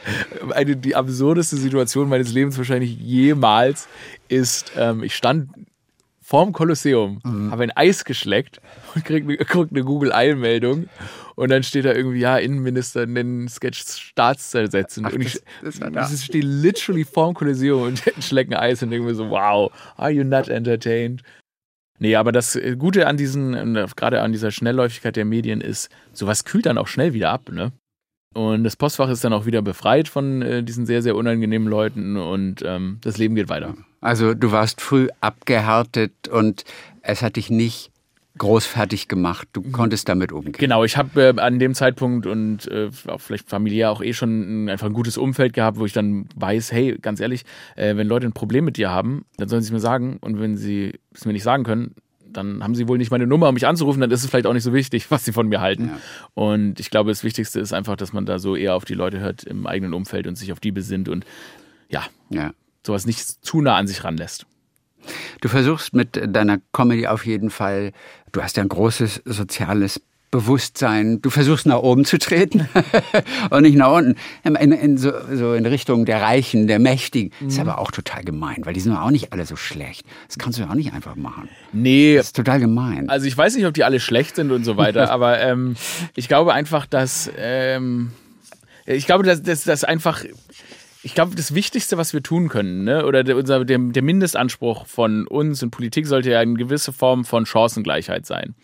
eine 0.54 0.76
die 0.76 0.96
absurdeste 0.96 1.58
Situation 1.58 2.10
meines 2.10 2.32
Lebens 2.32 2.58
wahrscheinlich 2.58 2.98
jemals 3.00 3.88
ist, 4.28 4.72
ähm, 4.78 5.04
ich 5.04 5.16
stand 5.16 5.50
vorm 6.34 6.52
Kolosseum, 6.52 7.20
habe 7.52 7.62
ein 7.62 7.70
Eis 7.72 8.06
geschleckt 8.06 8.60
und 8.96 9.06
krieg, 9.06 9.24
guck 9.50 9.70
eine 9.70 9.84
Google-Eilmeldung 9.84 10.90
und 11.36 11.52
dann 11.52 11.62
steht 11.62 11.86
da 11.86 11.94
irgendwie, 11.94 12.22
ja, 12.22 12.38
Innenminister 12.38 13.06
nennen 13.06 13.48
Sketch 13.48 13.84
Staatszersetzen. 13.88 15.06
und 15.06 15.22
ich, 15.22 15.40
das- 15.62 15.80
das 15.92 16.24
stehe 16.26 16.44
literally 16.44 17.04
vorm 17.06 17.36
Kolosseum 17.36 17.84
und 17.84 18.02
schlecke 18.20 18.58
ein 18.60 18.64
Eis 18.72 18.82
und 18.82 18.90
denke 18.90 19.06
mir 19.06 19.14
so, 19.14 19.30
wow, 19.30 19.72
are 19.96 20.10
you 20.10 20.24
not 20.24 20.48
entertained? 20.50 21.22
Nee, 22.00 22.16
aber 22.16 22.32
das 22.32 22.56
äh, 22.56 22.76
Gute 22.78 23.06
an 23.06 23.16
diesen, 23.18 23.76
äh, 23.76 23.86
gerade 23.96 24.22
an 24.24 24.32
dieser 24.32 24.50
Schnellläufigkeit 24.50 25.16
der 25.16 25.26
Medien 25.26 25.62
ist, 25.62 25.90
sowas 26.14 26.46
kühlt 26.46 26.66
dann 26.66 26.80
auch 26.80 26.88
schnell 26.88 27.14
wieder 27.14 27.30
ab, 27.30 27.50
ne? 27.52 27.74
Und 28.34 28.64
das 28.64 28.76
Postfach 28.76 29.10
ist 29.10 29.24
dann 29.24 29.34
auch 29.34 29.46
wieder 29.46 29.62
befreit 29.62 30.08
von 30.08 30.42
äh, 30.42 30.64
diesen 30.64 30.86
sehr, 30.86 31.02
sehr 31.02 31.16
unangenehmen 31.16 31.68
Leuten 31.68 32.18
und 32.18 32.64
ähm, 32.66 32.98
das 33.02 33.18
Leben 33.18 33.36
geht 33.36 33.50
weiter. 33.50 33.76
Also 34.02 34.34
du 34.34 34.52
warst 34.52 34.82
früh 34.82 35.08
abgehärtet 35.22 36.28
und 36.28 36.66
es 37.02 37.22
hat 37.22 37.36
dich 37.36 37.50
nicht 37.50 37.92
groß 38.38 38.66
fertig 38.66 39.08
gemacht. 39.08 39.48
Du 39.54 39.62
konntest 39.62 40.10
damit 40.10 40.32
umgehen. 40.32 40.56
Genau, 40.58 40.84
ich 40.84 40.98
habe 40.98 41.22
äh, 41.22 41.40
an 41.40 41.60
dem 41.60 41.76
Zeitpunkt 41.76 42.26
und 42.26 42.68
äh, 42.68 42.90
auch 43.08 43.22
vielleicht 43.22 43.50
familiär 43.50 43.92
auch 43.92 44.02
eh 44.02 44.14
schon 44.14 44.66
ein, 44.66 44.70
einfach 44.70 44.88
ein 44.88 44.94
gutes 44.94 45.18
Umfeld 45.18 45.54
gehabt, 45.54 45.78
wo 45.78 45.86
ich 45.86 45.94
dann 45.94 46.28
weiß, 46.36 46.72
hey, 46.72 46.98
ganz 47.00 47.20
ehrlich, 47.20 47.44
äh, 47.76 47.96
wenn 47.96 48.08
Leute 48.08 48.26
ein 48.26 48.34
Problem 48.34 48.66
mit 48.66 48.78
dir 48.78 48.90
haben, 48.90 49.26
dann 49.38 49.50
sollen 49.50 49.62
sie 49.62 49.68
es 49.68 49.74
mir 49.74 49.80
sagen 49.80 50.18
und 50.20 50.40
wenn 50.40 50.58
sie 50.58 51.00
es 51.14 51.26
mir 51.26 51.34
nicht 51.34 51.44
sagen 51.44 51.64
können, 51.64 51.94
dann 52.34 52.64
haben 52.64 52.76
sie 52.76 52.88
wohl 52.88 52.98
nicht 52.98 53.12
meine 53.12 53.28
Nummer, 53.28 53.48
um 53.50 53.54
mich 53.54 53.68
anzurufen, 53.68 54.02
dann 54.02 54.12
ist 54.12 54.24
es 54.24 54.30
vielleicht 54.30 54.46
auch 54.48 54.54
nicht 54.54 54.64
so 54.64 54.74
wichtig, 54.74 55.06
was 55.12 55.26
sie 55.26 55.32
von 55.34 55.48
mir 55.48 55.62
halten. 55.62 55.88
Ja. 55.90 55.98
Und 56.34 56.80
ich 56.80 56.90
glaube, 56.90 57.12
das 57.12 57.24
Wichtigste 57.24 57.60
ist 57.60 57.74
einfach, 57.74 57.96
dass 57.96 58.14
man 58.14 58.26
da 58.26 58.40
so 58.40 58.56
eher 58.56 58.76
auf 58.76 58.86
die 58.86 58.94
Leute 58.96 59.20
hört 59.20 59.44
im 59.44 59.68
eigenen 59.68 59.94
Umfeld 59.94 60.28
und 60.28 60.36
sich 60.38 60.52
auf 60.52 60.60
die 60.60 60.72
besinnt 60.72 61.10
und 61.10 61.26
ja, 61.90 62.04
Ja. 62.30 62.52
sowas 62.86 63.06
nicht 63.06 63.20
zu 63.20 63.62
nah 63.62 63.76
an 63.78 63.88
sich 63.88 64.04
ranlässt. 64.04 64.46
Du 65.42 65.50
versuchst 65.50 65.94
mit 65.94 66.20
deiner 66.34 66.60
Comedy 66.72 67.08
auf 67.08 67.26
jeden 67.26 67.50
Fall, 67.50 67.92
du 68.32 68.42
hast 68.42 68.56
ja 68.58 68.64
ein 68.64 68.70
großes 68.70 69.24
soziales 69.26 70.02
Bewusstsein, 70.34 71.22
du 71.22 71.30
versuchst 71.30 71.68
nach 71.68 71.78
oben 71.78 72.06
zu 72.06 72.18
treten 72.18 72.68
und 73.52 73.62
nicht 73.62 73.78
nach 73.78 73.92
unten. 73.92 74.16
In, 74.44 74.72
in, 74.72 74.98
so, 74.98 75.12
so 75.32 75.54
in 75.54 75.64
Richtung 75.68 76.06
der 76.06 76.24
Reichen, 76.24 76.66
der 76.66 76.80
Mächtigen. 76.80 77.32
Ist 77.48 77.60
aber 77.60 77.78
auch 77.78 77.92
total 77.92 78.24
gemein, 78.24 78.62
weil 78.64 78.74
die 78.74 78.80
sind 78.80 78.94
auch 78.94 79.12
nicht 79.12 79.32
alle 79.32 79.46
so 79.46 79.56
schlecht. 79.56 80.08
Das 80.28 80.40
kannst 80.40 80.58
du 80.58 80.64
ja 80.64 80.72
auch 80.72 80.74
nicht 80.74 80.92
einfach 80.92 81.16
machen. 81.16 81.50
Nee, 81.72 82.16
Das 82.16 82.28
ist 82.28 82.36
total 82.36 82.60
gemein. 82.60 83.10
Also 83.10 83.28
ich 83.28 83.38
weiß 83.38 83.56
nicht, 83.56 83.68
ob 83.68 83.76
die 83.76 83.84
alle 83.84 84.00
schlecht 84.00 84.36
sind 84.36 84.52
und 84.52 84.64
so 84.64 84.76
weiter, 84.76 85.12
aber 85.12 85.40
ähm, 85.40 85.76
ich 86.16 86.28
glaube 86.28 86.52
einfach, 86.52 86.88
dass 86.88 87.30
ähm, 87.38 88.12
ich 88.88 89.06
glaube, 89.06 89.24
dass 89.24 89.44
dass 89.44 89.64
das 89.66 89.84
einfach 89.84 90.24
ich 91.06 91.16
glaube, 91.16 91.36
das 91.36 91.54
Wichtigste, 91.54 91.98
was 91.98 92.14
wir 92.14 92.24
tun 92.24 92.48
können, 92.48 92.86
ne, 92.86 93.06
oder 93.06 93.26
der, 93.26 93.36
unser, 93.36 93.66
der, 93.66 93.78
der 93.78 94.02
Mindestanspruch 94.02 94.88
von 94.88 95.28
uns 95.28 95.62
in 95.62 95.70
Politik 95.70 96.08
sollte 96.08 96.32
ja 96.32 96.40
eine 96.40 96.54
gewisse 96.54 96.94
Form 96.94 97.26
von 97.26 97.46
Chancengleichheit 97.46 98.26
sein. 98.26 98.56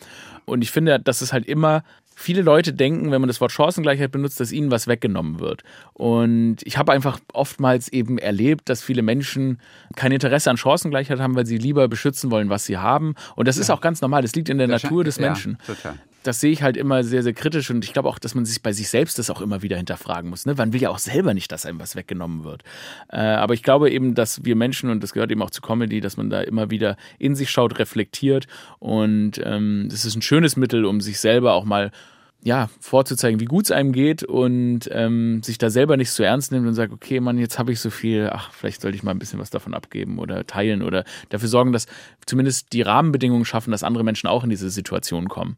Und 0.49 0.61
ich 0.61 0.71
finde, 0.71 0.99
dass 0.99 1.21
es 1.21 1.31
halt 1.31 1.45
immer 1.45 1.83
viele 2.19 2.41
Leute 2.41 2.73
denken, 2.73 3.11
wenn 3.11 3.21
man 3.21 3.29
das 3.29 3.39
Wort 3.39 3.53
Chancengleichheit 3.53 4.11
benutzt, 4.11 4.39
dass 4.41 4.51
ihnen 4.51 4.71
was 4.71 4.87
weggenommen 4.87 5.39
wird. 5.39 5.63
Und 5.93 6.57
ich 6.63 6.77
habe 6.77 6.91
einfach 6.91 7.19
oftmals 7.31 7.87
eben 7.87 8.17
erlebt, 8.17 8.67
dass 8.67 8.83
viele 8.83 9.01
Menschen 9.01 9.59
kein 9.95 10.11
Interesse 10.11 10.49
an 10.49 10.57
Chancengleichheit 10.57 11.19
haben, 11.19 11.35
weil 11.35 11.45
sie 11.45 11.57
lieber 11.57 11.87
beschützen 11.87 12.29
wollen, 12.29 12.49
was 12.49 12.65
sie 12.65 12.77
haben. 12.77 13.15
Und 13.37 13.47
das 13.47 13.57
ist 13.57 13.69
auch 13.69 13.79
ganz 13.79 14.01
normal. 14.01 14.21
Das 14.21 14.35
liegt 14.35 14.49
in 14.49 14.57
der 14.57 14.67
Das 14.67 14.83
Natur 14.83 15.05
des 15.05 15.15
ja, 15.15 15.27
Menschen 15.27 15.57
total. 15.65 15.95
Das 16.23 16.39
sehe 16.39 16.51
ich 16.51 16.63
halt 16.63 16.77
immer 16.77 17.03
sehr, 17.03 17.23
sehr 17.23 17.33
kritisch 17.33 17.69
und 17.69 17.83
ich 17.85 17.93
glaube 17.93 18.09
auch, 18.09 18.19
dass 18.19 18.35
man 18.35 18.45
sich 18.45 18.61
bei 18.61 18.73
sich 18.73 18.89
selbst 18.89 19.19
das 19.19 19.29
auch 19.29 19.41
immer 19.41 19.61
wieder 19.61 19.77
hinterfragen 19.77 20.29
muss. 20.29 20.45
Ne? 20.45 20.55
Man 20.55 20.73
will 20.73 20.81
ja 20.81 20.89
auch 20.89 20.99
selber 20.99 21.33
nicht, 21.33 21.51
dass 21.51 21.65
einem 21.65 21.79
was 21.79 21.95
weggenommen 21.95 22.43
wird. 22.43 22.63
Äh, 23.09 23.19
aber 23.19 23.53
ich 23.53 23.63
glaube 23.63 23.89
eben, 23.89 24.15
dass 24.15 24.43
wir 24.43 24.55
Menschen, 24.55 24.89
und 24.89 25.01
das 25.01 25.13
gehört 25.13 25.31
eben 25.31 25.41
auch 25.41 25.51
zu 25.51 25.61
Comedy, 25.61 26.01
dass 26.01 26.17
man 26.17 26.29
da 26.29 26.41
immer 26.41 26.69
wieder 26.69 26.97
in 27.17 27.35
sich 27.35 27.49
schaut, 27.49 27.79
reflektiert 27.79 28.47
und 28.79 29.41
ähm, 29.43 29.87
das 29.89 30.05
ist 30.05 30.15
ein 30.15 30.21
schönes 30.21 30.57
Mittel, 30.57 30.85
um 30.85 31.01
sich 31.01 31.19
selber 31.19 31.53
auch 31.53 31.65
mal 31.65 31.91
ja, 32.41 32.69
vorzuzeigen, 32.79 33.39
wie 33.39 33.45
gut 33.45 33.65
es 33.65 33.71
einem 33.71 33.91
geht 33.91 34.23
und 34.23 34.89
ähm, 34.91 35.43
sich 35.43 35.57
da 35.57 35.69
selber 35.69 35.97
nicht 35.97 36.11
so 36.11 36.23
ernst 36.23 36.51
nimmt 36.51 36.67
und 36.67 36.73
sagt, 36.73 36.93
okay, 36.93 37.19
Mann, 37.19 37.37
jetzt 37.37 37.59
habe 37.59 37.73
ich 37.73 37.81
so 37.81 37.89
viel, 37.89 38.29
ach, 38.31 38.53
vielleicht 38.53 38.81
sollte 38.81 38.95
ich 38.95 39.03
mal 39.03 39.11
ein 39.11 39.19
bisschen 39.19 39.39
was 39.39 39.49
davon 39.49 39.73
abgeben 39.73 40.19
oder 40.19 40.47
teilen 40.47 40.81
oder 40.81 41.03
dafür 41.29 41.49
sorgen, 41.49 41.73
dass 41.73 41.87
zumindest 42.25 42.71
die 42.71 42.81
Rahmenbedingungen 42.81 43.43
schaffen, 43.43 43.71
dass 43.71 43.83
andere 43.83 44.05
Menschen 44.05 44.27
auch 44.27 44.45
in 44.45 44.49
diese 44.49 44.69
Situation 44.69 45.27
kommen. 45.27 45.57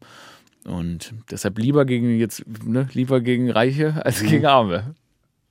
Und 0.64 1.14
deshalb 1.30 1.58
lieber 1.58 1.84
gegen 1.84 2.18
jetzt, 2.18 2.44
ne, 2.64 2.88
lieber 2.92 3.20
gegen 3.20 3.50
Reiche 3.50 4.04
als 4.04 4.22
gegen 4.22 4.46
Arme. 4.46 4.94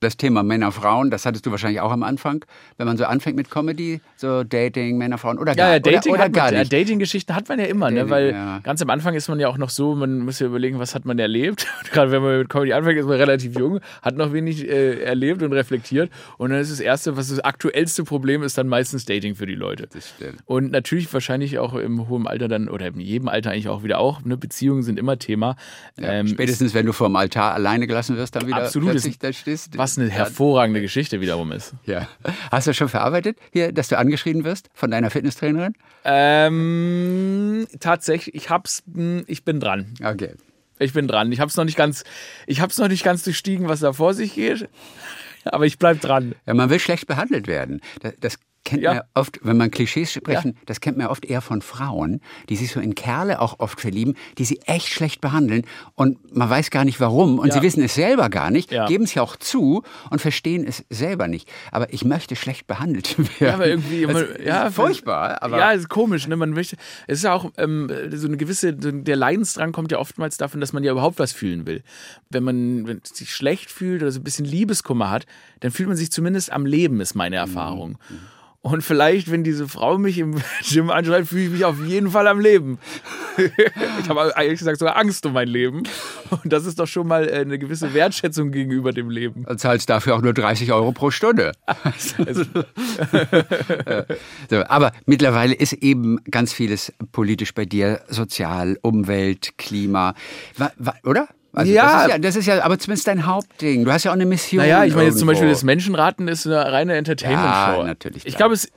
Das 0.02 0.16
Thema 0.16 0.42
Männer, 0.42 0.72
Frauen, 0.72 1.10
das 1.10 1.24
hattest 1.26 1.46
du 1.46 1.52
wahrscheinlich 1.52 1.80
auch 1.80 1.92
am 1.92 2.02
Anfang, 2.02 2.44
wenn 2.76 2.86
man 2.86 2.96
so 2.96 3.04
anfängt 3.04 3.36
mit 3.36 3.50
Comedy, 3.50 4.00
so 4.16 4.42
Dating, 4.42 4.98
Männer, 4.98 5.16
Frauen 5.16 5.38
oder 5.38 5.54
gar, 5.54 5.68
Ja, 5.68 5.72
ja, 5.74 5.78
Dating, 5.78 6.12
oder, 6.12 6.22
oder 6.22 6.30
gar 6.30 6.44
man, 6.46 6.54
ja, 6.54 6.60
nicht. 6.60 6.72
Dating-Geschichten 6.72 7.34
hat 7.34 7.48
man 7.48 7.60
ja 7.60 7.66
immer, 7.66 7.90
ne? 7.90 8.00
Dating, 8.00 8.10
weil 8.10 8.30
ja. 8.32 8.58
ganz 8.64 8.82
am 8.82 8.90
Anfang 8.90 9.14
ist 9.14 9.28
man 9.28 9.38
ja 9.38 9.46
auch 9.48 9.58
noch 9.58 9.70
so, 9.70 9.94
man 9.94 10.18
muss 10.18 10.40
ja 10.40 10.46
überlegen, 10.48 10.80
was 10.80 10.96
hat 10.96 11.04
man 11.04 11.18
erlebt. 11.18 11.66
Gerade 11.92 12.10
wenn 12.10 12.20
man 12.20 12.38
mit 12.38 12.48
Comedy 12.48 12.72
anfängt, 12.72 12.98
ist 12.98 13.06
man 13.06 13.16
relativ 13.16 13.56
jung, 13.56 13.78
hat 14.02 14.16
noch 14.16 14.32
wenig 14.32 14.68
äh, 14.68 15.02
erlebt 15.04 15.42
und 15.42 15.52
reflektiert. 15.52 16.10
Und 16.36 16.50
dann 16.50 16.58
ist 16.58 16.72
das 16.72 16.80
Erste, 16.80 17.16
was 17.16 17.28
das 17.28 17.38
aktuellste 17.38 18.02
Problem 18.02 18.42
ist, 18.42 18.58
dann 18.58 18.66
meistens 18.66 19.04
Dating 19.04 19.36
für 19.36 19.46
die 19.46 19.54
Leute. 19.54 19.86
Das 19.92 20.08
stimmt. 20.08 20.40
Und 20.46 20.72
natürlich 20.72 21.12
wahrscheinlich 21.12 21.58
auch 21.60 21.74
im 21.74 22.08
hohen 22.08 22.26
Alter 22.26 22.48
dann, 22.48 22.68
oder 22.68 22.88
in 22.88 22.98
jedem 22.98 23.28
Alter 23.28 23.52
eigentlich 23.52 23.68
auch 23.68 23.84
wieder 23.84 23.98
auch, 23.98 24.24
ne? 24.24 24.36
Beziehungen 24.36 24.82
sind 24.82 24.98
immer 24.98 25.18
Thema. 25.18 25.54
Ja, 25.96 26.12
Ähm, 26.12 26.26
Spätestens, 26.26 26.74
wenn 26.74 26.86
du 26.86 26.92
vor 26.92 27.08
dem 27.08 27.16
Altar 27.16 27.54
alleine 27.54 27.86
gelassen 27.86 28.16
wirst, 28.16 28.34
dann 28.34 28.46
wieder 28.46 28.64
Absolut, 28.64 28.90
plötzlich 28.90 29.18
da 29.18 29.32
stehst. 29.32 29.78
was 29.78 29.91
eine 29.98 30.08
Ja, 30.08 30.14
hervorragende 30.14 30.80
Geschichte 30.80 31.20
wiederum 31.20 31.52
ist. 31.52 31.74
Ja. 31.84 32.08
Hast 32.50 32.66
du 32.66 32.74
schon 32.74 32.88
verarbeitet, 32.88 33.38
hier, 33.52 33.72
dass 33.72 33.88
du 33.88 33.98
angeschrien 33.98 34.44
wirst 34.44 34.68
von 34.74 34.90
deiner 34.90 35.10
Fitnesstrainerin? 35.10 35.74
Ähm, 36.04 37.66
tatsächlich, 37.80 38.34
ich 38.34 38.50
hab's, 38.50 38.82
mh, 38.86 39.22
ich 39.26 39.44
bin 39.44 39.60
dran. 39.60 39.94
Okay. 40.02 40.34
Ich 40.78 40.92
bin 40.92 41.06
dran. 41.06 41.30
Ich 41.32 41.40
hab's 41.40 41.56
noch 41.56 41.64
nicht 41.64 41.76
ganz, 41.76 42.04
ich 42.46 42.60
hab's 42.60 42.78
noch 42.78 42.88
nicht 42.88 43.04
ganz 43.04 43.22
durchstiegen, 43.22 43.68
was 43.68 43.80
da 43.80 43.92
vor 43.92 44.14
sich 44.14 44.34
geht. 44.34 44.68
Aber 45.44 45.66
ich 45.66 45.78
bleib 45.78 46.00
dran. 46.00 46.34
Ja, 46.46 46.54
man 46.54 46.70
will 46.70 46.78
schlecht 46.78 47.06
behandelt 47.06 47.46
werden. 47.46 47.80
Das, 48.00 48.14
das 48.20 48.38
kennt 48.64 48.82
Ja. 48.82 48.90
man 48.90 48.96
ja 48.98 49.04
oft, 49.14 49.40
wenn 49.42 49.56
man 49.56 49.70
Klischees 49.70 50.12
sprechen, 50.12 50.56
das 50.66 50.80
kennt 50.80 50.96
man 50.96 51.06
ja 51.06 51.10
oft 51.10 51.24
eher 51.24 51.40
von 51.40 51.62
Frauen, 51.62 52.20
die 52.48 52.56
sich 52.56 52.70
so 52.72 52.80
in 52.80 52.94
Kerle 52.94 53.40
auch 53.40 53.58
oft 53.60 53.80
verlieben, 53.80 54.14
die 54.38 54.44
sie 54.44 54.60
echt 54.66 54.88
schlecht 54.88 55.20
behandeln 55.20 55.64
und 55.94 56.34
man 56.34 56.48
weiß 56.48 56.70
gar 56.70 56.84
nicht 56.84 57.00
warum 57.00 57.38
und 57.38 57.48
Ja. 57.48 57.54
sie 57.54 57.62
wissen 57.62 57.82
es 57.82 57.94
selber 57.94 58.30
gar 58.30 58.50
nicht, 58.50 58.70
Ja. 58.72 58.86
geben 58.86 59.04
es 59.04 59.14
ja 59.14 59.22
auch 59.22 59.36
zu 59.36 59.82
und 60.10 60.20
verstehen 60.20 60.64
es 60.66 60.84
selber 60.90 61.28
nicht. 61.28 61.50
Aber 61.72 61.92
ich 61.92 62.04
möchte 62.04 62.36
schlecht 62.36 62.66
behandelt 62.66 63.18
werden. 63.18 63.30
Ja, 63.40 63.54
aber 63.54 63.66
irgendwie 63.66 64.02
immer, 64.04 64.40
ja, 64.40 64.70
furchtbar. 64.70 65.42
Aber 65.42 65.58
ja, 65.58 65.70
ist 65.72 65.88
komisch, 65.88 66.28
ne? 66.28 66.36
Man 66.36 66.50
möchte, 66.50 66.76
es 67.06 67.18
ist 67.18 67.24
ja 67.24 67.32
auch 67.34 67.50
ähm, 67.58 67.90
so 68.12 68.26
eine 68.28 68.36
gewisse, 68.36 68.72
der 68.74 69.16
Leidensdrang 69.16 69.72
kommt 69.72 69.90
ja 69.92 69.98
oftmals 69.98 70.36
davon, 70.36 70.60
dass 70.60 70.72
man 70.72 70.84
ja 70.84 70.92
überhaupt 70.92 71.18
was 71.18 71.32
fühlen 71.32 71.66
will. 71.66 71.82
Wenn 72.30 72.44
man 72.44 72.86
wenn 72.86 73.00
sich 73.04 73.34
schlecht 73.34 73.70
fühlt 73.70 74.02
oder 74.02 74.12
so 74.12 74.20
ein 74.20 74.24
bisschen 74.24 74.44
Liebeskummer 74.44 75.10
hat, 75.10 75.26
dann 75.60 75.70
fühlt 75.72 75.88
man 75.88 75.96
sich 75.96 76.10
zumindest 76.12 76.52
am 76.52 76.64
Leben, 76.66 77.00
ist 77.00 77.14
meine 77.14 77.36
Erfahrung. 77.36 77.98
Und 78.64 78.82
vielleicht, 78.82 79.28
wenn 79.28 79.42
diese 79.42 79.66
Frau 79.66 79.98
mich 79.98 80.18
im 80.18 80.40
Gym 80.62 80.90
anschreit, 80.90 81.26
fühle 81.26 81.42
ich 81.42 81.50
mich 81.50 81.64
auf 81.64 81.84
jeden 81.84 82.12
Fall 82.12 82.28
am 82.28 82.38
Leben. 82.38 82.78
ich 83.36 84.08
habe 84.08 84.36
eigentlich 84.36 84.60
gesagt 84.60 84.78
sogar 84.78 84.96
Angst 84.96 85.26
um 85.26 85.32
mein 85.32 85.48
Leben. 85.48 85.82
Und 86.30 86.52
das 86.52 86.64
ist 86.64 86.78
doch 86.78 86.86
schon 86.86 87.08
mal 87.08 87.28
äh, 87.28 87.40
eine 87.40 87.58
gewisse 87.58 87.92
Wertschätzung 87.92 88.52
gegenüber 88.52 88.92
dem 88.92 89.10
Leben. 89.10 89.44
Du 89.48 89.56
zahlst 89.56 89.90
dafür 89.90 90.14
auch 90.14 90.22
nur 90.22 90.32
30 90.32 90.72
Euro 90.72 90.92
pro 90.92 91.10
Stunde. 91.10 91.52
aber 94.68 94.92
mittlerweile 95.06 95.54
ist 95.54 95.72
eben 95.72 96.20
ganz 96.30 96.52
vieles 96.52 96.92
politisch 97.10 97.54
bei 97.54 97.64
dir, 97.64 98.02
sozial, 98.08 98.78
Umwelt, 98.80 99.58
Klima, 99.58 100.14
oder? 101.04 101.26
Also 101.52 101.72
Ja. 101.72 101.82
Das 101.82 102.02
ist, 102.04 102.08
ja, 102.10 102.18
das 102.18 102.36
ist 102.36 102.46
ja 102.46 102.62
aber 102.64 102.78
zumindest 102.78 103.06
dein 103.06 103.26
Hauptding. 103.26 103.84
Du 103.84 103.92
hast 103.92 104.04
ja 104.04 104.10
auch 104.10 104.14
eine 104.16 104.26
Mission. 104.26 104.62
Naja, 104.62 104.84
ich 104.84 104.94
meine 104.94 105.08
jetzt 105.08 105.18
zum. 105.18 105.28
Beispiel 105.28 105.48
das 105.48 105.62
Menschenraten 105.62 106.28
ist 106.28 106.46
eine 106.46 106.72
reine 106.72 106.94
Entertainment-Show. 106.96 107.80
Ja, 107.80 107.84
natürlich, 107.84 108.26
Ich 108.26 108.36
glaube, 108.36 108.54
es, 108.54 108.70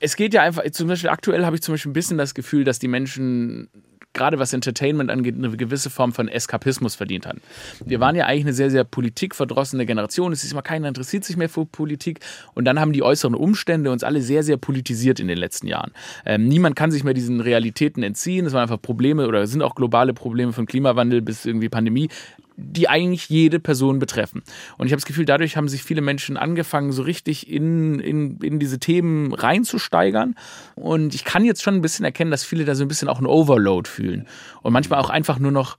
es 0.00 0.16
geht 0.16 0.34
ja 0.34 0.42
einfach, 0.42 0.62
zum 0.70 0.88
Beispiel 0.88 1.10
aktuell 1.10 1.46
habe 1.46 1.56
ich 1.56 1.62
zum 1.62 1.74
Beispiel 1.74 1.90
ein 1.90 1.94
bisschen 1.94 2.18
das 2.18 2.34
Gefühl, 2.34 2.64
dass 2.64 2.78
die 2.78 2.88
Menschen, 2.88 3.68
gerade 4.14 4.38
was 4.38 4.52
Entertainment 4.52 5.10
angeht, 5.10 5.34
eine 5.36 5.50
gewisse 5.56 5.90
Form 5.90 6.12
von 6.12 6.28
Eskapismus 6.28 6.94
verdient 6.94 7.26
haben. 7.26 7.40
Wir 7.84 8.00
waren 8.00 8.16
ja 8.16 8.26
eigentlich 8.26 8.44
eine 8.44 8.52
sehr, 8.54 8.70
sehr 8.70 8.84
politikverdrossene 8.84 9.84
Generation. 9.84 10.32
Es 10.32 10.44
ist 10.44 10.52
immer 10.52 10.62
keiner 10.62 10.88
interessiert 10.88 11.24
sich 11.24 11.36
mehr 11.36 11.48
für 11.48 11.66
Politik. 11.66 12.20
Und 12.54 12.64
dann 12.64 12.80
haben 12.80 12.92
die 12.92 13.02
äußeren 13.02 13.34
Umstände 13.34 13.90
uns 13.90 14.04
alle 14.04 14.22
sehr, 14.22 14.42
sehr 14.42 14.56
politisiert 14.56 15.20
in 15.20 15.28
den 15.28 15.38
letzten 15.38 15.66
Jahren. 15.66 15.90
Ähm, 16.24 16.48
niemand 16.48 16.76
kann 16.76 16.90
sich 16.90 17.04
mehr 17.04 17.14
diesen 17.14 17.40
Realitäten 17.40 18.02
entziehen. 18.02 18.46
Es 18.46 18.52
waren 18.52 18.62
einfach 18.62 18.80
Probleme 18.80 19.26
oder 19.26 19.46
sind 19.46 19.62
auch 19.62 19.74
globale 19.74 20.14
Probleme 20.14 20.52
von 20.52 20.66
Klimawandel 20.66 21.20
bis 21.20 21.44
irgendwie 21.44 21.68
Pandemie 21.68 22.08
die 22.56 22.88
eigentlich 22.88 23.28
jede 23.28 23.58
Person 23.58 23.98
betreffen. 23.98 24.42
Und 24.78 24.86
ich 24.86 24.92
habe 24.92 25.00
das 25.00 25.06
Gefühl, 25.06 25.24
dadurch 25.24 25.56
haben 25.56 25.68
sich 25.68 25.82
viele 25.82 26.00
Menschen 26.00 26.36
angefangen, 26.36 26.92
so 26.92 27.02
richtig 27.02 27.50
in, 27.50 27.98
in, 27.98 28.38
in 28.38 28.58
diese 28.58 28.78
Themen 28.78 29.32
reinzusteigern. 29.32 30.34
Und 30.76 31.14
ich 31.14 31.24
kann 31.24 31.44
jetzt 31.44 31.62
schon 31.62 31.74
ein 31.74 31.82
bisschen 31.82 32.04
erkennen, 32.04 32.30
dass 32.30 32.44
viele 32.44 32.64
da 32.64 32.74
so 32.74 32.84
ein 32.84 32.88
bisschen 32.88 33.08
auch 33.08 33.18
einen 33.18 33.26
Overload 33.26 33.88
fühlen. 33.88 34.26
Und 34.62 34.72
manchmal 34.72 35.00
auch 35.00 35.10
einfach 35.10 35.38
nur 35.38 35.50
noch 35.50 35.78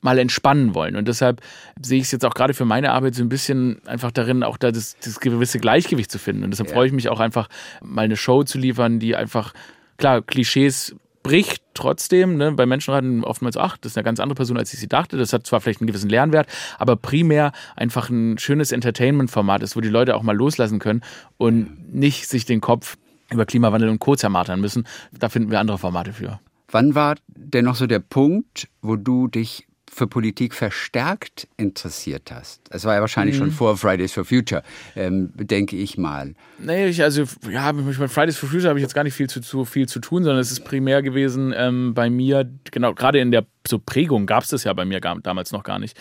mal 0.00 0.18
entspannen 0.18 0.74
wollen. 0.74 0.96
Und 0.96 1.08
deshalb 1.08 1.40
sehe 1.80 1.98
ich 1.98 2.04
es 2.04 2.12
jetzt 2.12 2.24
auch 2.24 2.34
gerade 2.34 2.52
für 2.52 2.66
meine 2.66 2.92
Arbeit 2.92 3.14
so 3.14 3.22
ein 3.22 3.30
bisschen 3.30 3.80
einfach 3.86 4.12
darin, 4.12 4.42
auch 4.42 4.58
da 4.58 4.70
das, 4.70 4.96
das 5.02 5.18
gewisse 5.18 5.58
Gleichgewicht 5.58 6.10
zu 6.10 6.18
finden. 6.18 6.44
Und 6.44 6.50
deshalb 6.50 6.70
freue 6.70 6.86
ich 6.86 6.92
mich 6.92 7.08
auch 7.08 7.20
einfach, 7.20 7.48
mal 7.82 8.02
eine 8.02 8.16
Show 8.16 8.44
zu 8.44 8.58
liefern, 8.58 8.98
die 8.98 9.16
einfach, 9.16 9.54
klar, 9.96 10.20
Klischees 10.20 10.94
bricht 11.24 11.62
trotzdem, 11.72 12.36
ne, 12.36 12.52
bei 12.52 12.66
Menschenraten 12.66 13.24
oftmals, 13.24 13.56
ach, 13.56 13.76
das 13.78 13.92
ist 13.92 13.98
eine 13.98 14.04
ganz 14.04 14.20
andere 14.20 14.36
Person, 14.36 14.56
als 14.56 14.72
ich 14.72 14.78
sie 14.78 14.86
dachte. 14.86 15.16
Das 15.16 15.32
hat 15.32 15.44
zwar 15.46 15.60
vielleicht 15.60 15.80
einen 15.80 15.88
gewissen 15.88 16.10
Lernwert, 16.10 16.46
aber 16.78 16.94
primär 16.94 17.50
einfach 17.74 18.10
ein 18.10 18.38
schönes 18.38 18.70
Entertainment-Format 18.70 19.62
ist, 19.64 19.74
wo 19.74 19.80
die 19.80 19.88
Leute 19.88 20.14
auch 20.14 20.22
mal 20.22 20.36
loslassen 20.36 20.78
können 20.78 21.02
und 21.36 21.92
nicht 21.92 22.28
sich 22.28 22.44
den 22.44 22.60
Kopf 22.60 22.96
über 23.32 23.46
Klimawandel 23.46 23.88
und 23.88 23.98
Co. 23.98 24.14
zermartern 24.14 24.60
müssen. 24.60 24.86
Da 25.18 25.28
finden 25.28 25.50
wir 25.50 25.58
andere 25.58 25.78
Formate 25.78 26.12
für. 26.12 26.38
Wann 26.70 26.94
war 26.94 27.16
denn 27.26 27.64
noch 27.64 27.74
so 27.74 27.86
der 27.86 28.00
Punkt, 28.00 28.68
wo 28.82 28.96
du 28.96 29.26
dich 29.26 29.66
für 29.94 30.06
Politik 30.06 30.54
verstärkt 30.54 31.46
interessiert 31.56 32.30
hast? 32.32 32.60
Es 32.70 32.84
war 32.84 32.94
ja 32.94 33.00
wahrscheinlich 33.00 33.36
Mhm. 33.36 33.40
schon 33.40 33.50
vor 33.52 33.76
Fridays 33.76 34.12
for 34.12 34.24
Future, 34.24 34.62
ähm, 34.96 35.30
denke 35.34 35.76
ich 35.76 35.96
mal. 35.96 36.34
Nee, 36.58 36.88
ich, 36.88 37.02
also, 37.02 37.24
ja, 37.50 37.72
mit 37.72 37.98
mit 37.98 38.10
Fridays 38.10 38.36
for 38.36 38.48
Future 38.48 38.68
habe 38.68 38.78
ich 38.78 38.82
jetzt 38.82 38.94
gar 38.94 39.04
nicht 39.04 39.14
viel 39.14 39.28
zu, 39.28 39.40
zu, 39.40 39.64
viel 39.64 39.86
zu 39.88 40.00
tun, 40.00 40.24
sondern 40.24 40.40
es 40.40 40.50
ist 40.50 40.64
primär 40.64 41.02
gewesen 41.02 41.54
ähm, 41.56 41.94
bei 41.94 42.10
mir, 42.10 42.50
genau, 42.70 42.92
gerade 42.94 43.20
in 43.20 43.30
der 43.30 43.46
so 43.66 43.78
Prägung 43.78 44.26
gab 44.26 44.42
es 44.42 44.50
das 44.50 44.64
ja 44.64 44.72
bei 44.72 44.84
mir 44.84 45.00
gar, 45.00 45.18
damals 45.20 45.52
noch 45.52 45.62
gar 45.62 45.78
nicht. 45.78 45.96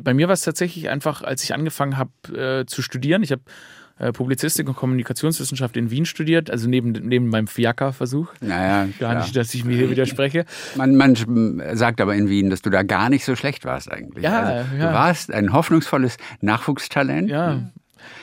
Bei 0.00 0.14
mir 0.14 0.26
war 0.28 0.34
es 0.34 0.42
tatsächlich 0.42 0.88
einfach, 0.88 1.22
als 1.22 1.42
ich 1.44 1.52
angefangen 1.54 1.98
habe 1.98 2.10
äh, 2.62 2.66
zu 2.66 2.80
studieren, 2.82 3.22
ich 3.22 3.32
habe 3.32 3.42
äh, 3.98 4.12
Publizistik 4.12 4.68
und 4.68 4.76
Kommunikationswissenschaft 4.76 5.76
in 5.76 5.90
Wien 5.90 6.06
studiert, 6.06 6.50
also 6.50 6.68
neben, 6.68 6.92
neben 6.92 7.28
meinem 7.28 7.46
Fiaker-Versuch. 7.46 8.28
Naja, 8.40 8.88
Gar 8.98 9.20
nicht, 9.20 9.36
dass 9.36 9.54
ich 9.54 9.64
mir 9.64 9.76
hier 9.76 9.90
widerspreche. 9.90 10.44
Man, 10.76 10.96
man 10.96 11.14
sagt 11.74 12.00
aber 12.00 12.14
in 12.14 12.28
Wien, 12.28 12.50
dass 12.50 12.62
du 12.62 12.70
da 12.70 12.82
gar 12.82 13.10
nicht 13.10 13.24
so 13.24 13.36
schlecht 13.36 13.64
warst 13.64 13.90
eigentlich. 13.90 14.24
Ja, 14.24 14.40
also, 14.40 14.76
ja. 14.76 14.88
Du 14.88 14.94
warst 14.94 15.32
ein 15.32 15.52
hoffnungsvolles 15.52 16.16
Nachwuchstalent. 16.40 17.30
Ja. 17.30 17.70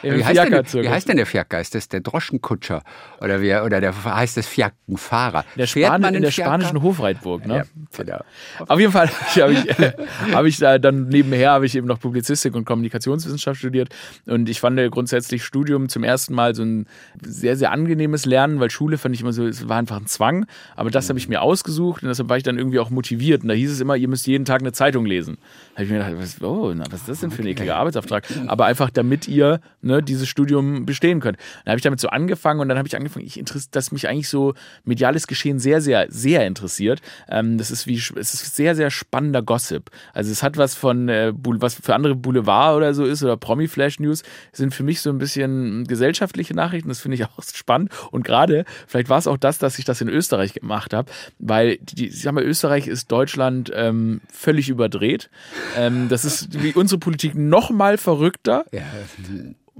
Im 0.03 0.17
Wie 0.17 0.25
heißt, 0.25 0.39
denn, 0.39 0.83
wie 0.83 0.89
heißt 0.89 1.07
denn 1.09 1.17
der 1.17 1.25
Fiaker? 1.25 1.59
Ist 1.59 1.75
das 1.75 1.87
der 1.87 2.01
Droschenkutscher? 2.01 2.83
Oder, 3.21 3.41
wie, 3.41 3.53
oder 3.55 3.81
der 3.81 3.93
heißt 4.03 4.37
das 4.37 4.47
Fiakenfahrer? 4.47 5.45
Der 5.55 5.67
Span 5.67 6.01
man 6.01 6.15
in 6.15 6.21
der 6.21 6.31
Fiaker? 6.31 6.49
spanischen 6.49 6.81
Hofreitburg, 6.81 7.45
ne? 7.45 7.55
Ja, 7.57 7.63
genau. 8.03 8.19
Auf 8.67 8.79
jeden 8.79 8.91
Fall 8.91 9.09
habe 9.09 9.53
ich, 9.53 10.33
hab 10.33 10.45
ich 10.45 10.57
da 10.57 10.77
dann 10.77 11.07
nebenher 11.07 11.51
habe 11.51 11.65
ich 11.65 11.75
eben 11.75 11.87
noch 11.87 11.99
Publizistik 11.99 12.55
und 12.55 12.65
Kommunikationswissenschaft 12.65 13.59
studiert 13.59 13.89
und 14.25 14.49
ich 14.49 14.59
fand 14.59 14.79
grundsätzlich 14.91 15.43
Studium 15.43 15.89
zum 15.89 16.03
ersten 16.03 16.33
Mal 16.33 16.55
so 16.55 16.63
ein 16.63 16.87
sehr 17.21 17.55
sehr 17.55 17.71
angenehmes 17.71 18.25
Lernen, 18.25 18.59
weil 18.59 18.71
Schule 18.71 18.97
fand 18.97 19.15
ich 19.15 19.21
immer 19.21 19.33
so, 19.33 19.45
es 19.45 19.67
war 19.67 19.77
einfach 19.77 19.97
ein 19.97 20.07
Zwang, 20.07 20.45
aber 20.75 20.89
das 20.89 21.09
habe 21.09 21.19
ich 21.19 21.27
mir 21.27 21.41
ausgesucht 21.41 22.03
und 22.03 22.09
deshalb 22.09 22.29
war 22.29 22.37
ich 22.37 22.43
dann 22.43 22.57
irgendwie 22.57 22.79
auch 22.79 22.89
motiviert 22.89 23.43
und 23.43 23.49
da 23.49 23.53
hieß 23.53 23.71
es 23.71 23.79
immer, 23.81 23.95
ihr 23.95 24.07
müsst 24.07 24.27
jeden 24.27 24.45
Tag 24.45 24.61
eine 24.61 24.71
Zeitung 24.71 25.05
lesen. 25.05 25.37
Da 25.73 25.75
habe 25.75 25.83
ich 25.85 25.91
mir 25.91 25.97
gedacht, 25.97 26.13
was, 26.17 26.41
oh, 26.41 26.73
na, 26.73 26.85
was 26.89 27.01
ist 27.01 27.09
das 27.09 27.19
denn 27.19 27.31
für 27.31 27.41
ein 27.41 27.47
ekliger 27.47 27.75
Arbeitsauftrag? 27.75 28.25
Aber 28.47 28.65
einfach 28.65 28.89
damit 28.89 29.27
ihr 29.27 29.59
ne, 29.81 30.03
dieses 30.03 30.27
Studium 30.27 30.85
bestehen 30.85 31.19
könnt. 31.19 31.37
Dann 31.63 31.71
habe 31.71 31.77
ich 31.77 31.83
damit 31.83 31.99
so 31.99 32.09
angefangen 32.09 32.59
und 32.59 32.69
dann 32.69 32.77
habe 32.77 32.87
ich 32.87 32.95
angefangen, 32.95 33.25
ich 33.25 33.41
dass 33.71 33.91
mich 33.91 34.07
eigentlich 34.07 34.29
so 34.29 34.53
mediales 34.83 35.27
Geschehen 35.27 35.59
sehr, 35.59 35.81
sehr, 35.81 36.07
sehr 36.09 36.45
interessiert. 36.45 37.01
Ähm, 37.29 37.57
das 37.57 37.71
ist 37.71 37.87
wie, 37.87 37.95
es 37.95 38.33
ist 38.33 38.55
sehr, 38.55 38.75
sehr 38.75 38.91
spannender 38.91 39.41
Gossip. 39.41 39.89
Also 40.13 40.31
es 40.31 40.43
hat 40.43 40.57
was 40.57 40.75
von, 40.75 41.09
äh, 41.09 41.33
was 41.35 41.75
für 41.75 41.95
andere 41.95 42.15
Boulevard 42.15 42.77
oder 42.77 42.93
so 42.93 43.05
ist 43.05 43.23
oder 43.23 43.37
Promi-Flash-News, 43.37 44.23
sind 44.51 44.73
für 44.73 44.83
mich 44.83 45.01
so 45.01 45.09
ein 45.09 45.17
bisschen 45.17 45.85
gesellschaftliche 45.85 46.53
Nachrichten. 46.53 46.89
Das 46.89 46.99
finde 46.99 47.15
ich 47.15 47.25
auch 47.25 47.43
spannend. 47.43 47.91
Und 48.11 48.23
gerade, 48.23 48.65
vielleicht 48.87 49.09
war 49.09 49.17
es 49.17 49.27
auch 49.27 49.37
das, 49.37 49.57
dass 49.57 49.79
ich 49.79 49.85
das 49.85 50.01
in 50.01 50.09
Österreich 50.09 50.53
gemacht 50.53 50.93
habe, 50.93 51.11
weil 51.39 51.77
die, 51.77 52.07
ich 52.07 52.21
sag 52.21 52.33
mal, 52.33 52.43
Österreich 52.43 52.87
ist 52.87 53.11
Deutschland 53.11 53.71
ähm, 53.73 54.21
völlig 54.31 54.69
überdreht. 54.69 55.29
Ähm, 55.77 56.09
das 56.09 56.25
ist 56.25 56.61
wie 56.61 56.73
unsere 56.73 56.99
Politik 56.99 57.35
noch 57.35 57.69
mal 57.69 57.97
verrückter 57.97 58.65
Ja, 58.71 58.81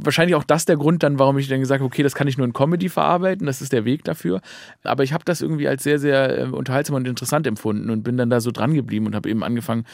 wahrscheinlich 0.03 0.35
auch 0.35 0.43
das 0.43 0.65
der 0.65 0.77
Grund 0.77 1.03
dann, 1.03 1.19
warum 1.19 1.37
ich 1.37 1.47
dann 1.47 1.59
gesagt 1.59 1.79
habe, 1.79 1.87
okay, 1.87 2.03
das 2.03 2.15
kann 2.15 2.27
ich 2.27 2.37
nur 2.37 2.45
in 2.45 2.53
Comedy 2.53 2.89
verarbeiten, 2.89 3.45
das 3.45 3.61
ist 3.61 3.73
der 3.73 3.85
Weg 3.85 4.03
dafür. 4.03 4.41
Aber 4.83 5.03
ich 5.03 5.13
habe 5.13 5.25
das 5.25 5.41
irgendwie 5.41 5.67
als 5.67 5.83
sehr, 5.83 5.99
sehr 5.99 6.37
äh, 6.39 6.43
unterhaltsam 6.43 6.95
und 6.95 7.07
interessant 7.07 7.47
empfunden 7.47 7.89
und 7.89 8.03
bin 8.03 8.17
dann 8.17 8.29
da 8.29 8.41
so 8.41 8.51
dran 8.51 8.73
geblieben 8.73 9.05
und 9.05 9.15
habe 9.15 9.29
eben 9.29 9.43
angefangen, 9.43 9.85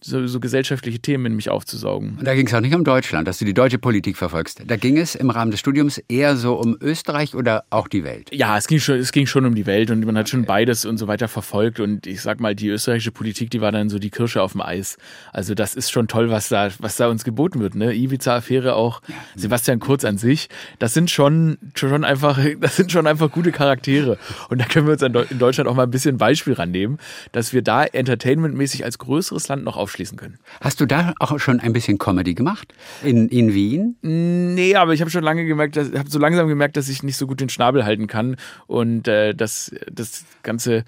so, 0.00 0.26
so 0.26 0.40
gesellschaftliche 0.40 0.98
Themen 0.98 1.26
in 1.26 1.36
mich 1.36 1.50
aufzusaugen. 1.50 2.16
Und 2.18 2.26
da 2.26 2.34
ging 2.34 2.46
es 2.46 2.54
auch 2.54 2.60
nicht 2.60 2.74
um 2.74 2.84
Deutschland, 2.84 3.28
dass 3.28 3.38
du 3.38 3.44
die 3.44 3.54
deutsche 3.54 3.78
Politik 3.78 4.16
verfolgst. 4.16 4.62
Da 4.66 4.76
ging 4.76 4.98
es 4.98 5.14
im 5.14 5.30
Rahmen 5.30 5.50
des 5.50 5.60
Studiums 5.60 5.98
eher 6.08 6.36
so 6.36 6.54
um 6.54 6.76
Österreich 6.80 7.34
oder 7.34 7.64
auch 7.70 7.88
die 7.88 8.04
Welt. 8.04 8.30
Ja, 8.32 8.56
es 8.56 8.66
ging 8.66 8.78
schon, 8.78 8.96
es 8.96 9.12
ging 9.12 9.26
schon 9.26 9.44
um 9.46 9.54
die 9.54 9.66
Welt 9.66 9.90
und 9.90 10.04
man 10.04 10.16
hat 10.16 10.28
schon 10.28 10.44
beides 10.44 10.84
und 10.84 10.98
so 10.98 11.06
weiter 11.06 11.28
verfolgt 11.28 11.80
und 11.80 12.06
ich 12.06 12.22
sag 12.22 12.40
mal, 12.40 12.54
die 12.54 12.68
österreichische 12.68 13.12
Politik, 13.12 13.50
die 13.50 13.60
war 13.60 13.72
dann 13.72 13.88
so 13.88 13.98
die 13.98 14.10
Kirsche 14.10 14.42
auf 14.42 14.52
dem 14.52 14.60
Eis. 14.60 14.96
Also 15.32 15.54
das 15.54 15.74
ist 15.74 15.90
schon 15.90 16.08
toll, 16.08 16.30
was 16.30 16.48
da, 16.48 16.70
was 16.78 16.96
da 16.96 17.08
uns 17.08 17.24
geboten 17.24 17.60
wird, 17.60 17.74
ne? 17.74 17.92
Ibiza-Affäre 17.94 18.74
auch, 18.74 19.02
Sebastian 19.34 19.80
Kurz 19.80 20.04
an 20.04 20.18
sich, 20.18 20.48
das 20.78 20.94
sind 20.94 21.10
schon, 21.10 21.58
schon 21.74 22.04
einfach, 22.04 22.38
das 22.60 22.76
sind 22.76 22.92
schon 22.92 23.06
einfach 23.06 23.30
gute 23.30 23.52
Charaktere. 23.52 24.18
Und 24.48 24.60
da 24.60 24.64
können 24.64 24.86
wir 24.86 24.92
uns 24.92 25.02
in 25.02 25.38
Deutschland 25.38 25.68
auch 25.68 25.74
mal 25.74 25.84
ein 25.84 25.90
bisschen 25.90 26.18
Beispiel 26.18 26.54
rannehmen, 26.54 26.98
dass 27.32 27.52
wir 27.52 27.62
da 27.62 27.84
entertainmentmäßig 27.84 28.84
als 28.84 28.98
größeres 28.98 29.48
Land 29.48 29.64
noch 29.64 29.75
aufschließen 29.76 30.16
können. 30.16 30.38
Hast 30.60 30.80
du 30.80 30.86
da 30.86 31.14
auch 31.20 31.38
schon 31.38 31.60
ein 31.60 31.72
bisschen 31.72 31.98
Comedy 31.98 32.34
gemacht? 32.34 32.72
In, 33.02 33.28
in 33.28 33.54
Wien? 33.54 33.96
Nee, 34.02 34.74
aber 34.76 34.92
ich 34.92 35.00
habe 35.00 35.10
schon 35.10 35.24
lange 35.24 35.44
gemerkt, 35.44 35.76
dass, 35.76 35.92
habe 35.92 36.10
so 36.10 36.18
langsam 36.18 36.48
gemerkt, 36.48 36.76
dass 36.76 36.88
ich 36.88 37.02
nicht 37.02 37.16
so 37.16 37.26
gut 37.26 37.40
den 37.40 37.48
Schnabel 37.48 37.84
halten 37.84 38.06
kann 38.06 38.36
und 38.66 39.08
äh, 39.08 39.34
dass 39.34 39.74
das 39.90 40.24
ganze 40.42 40.84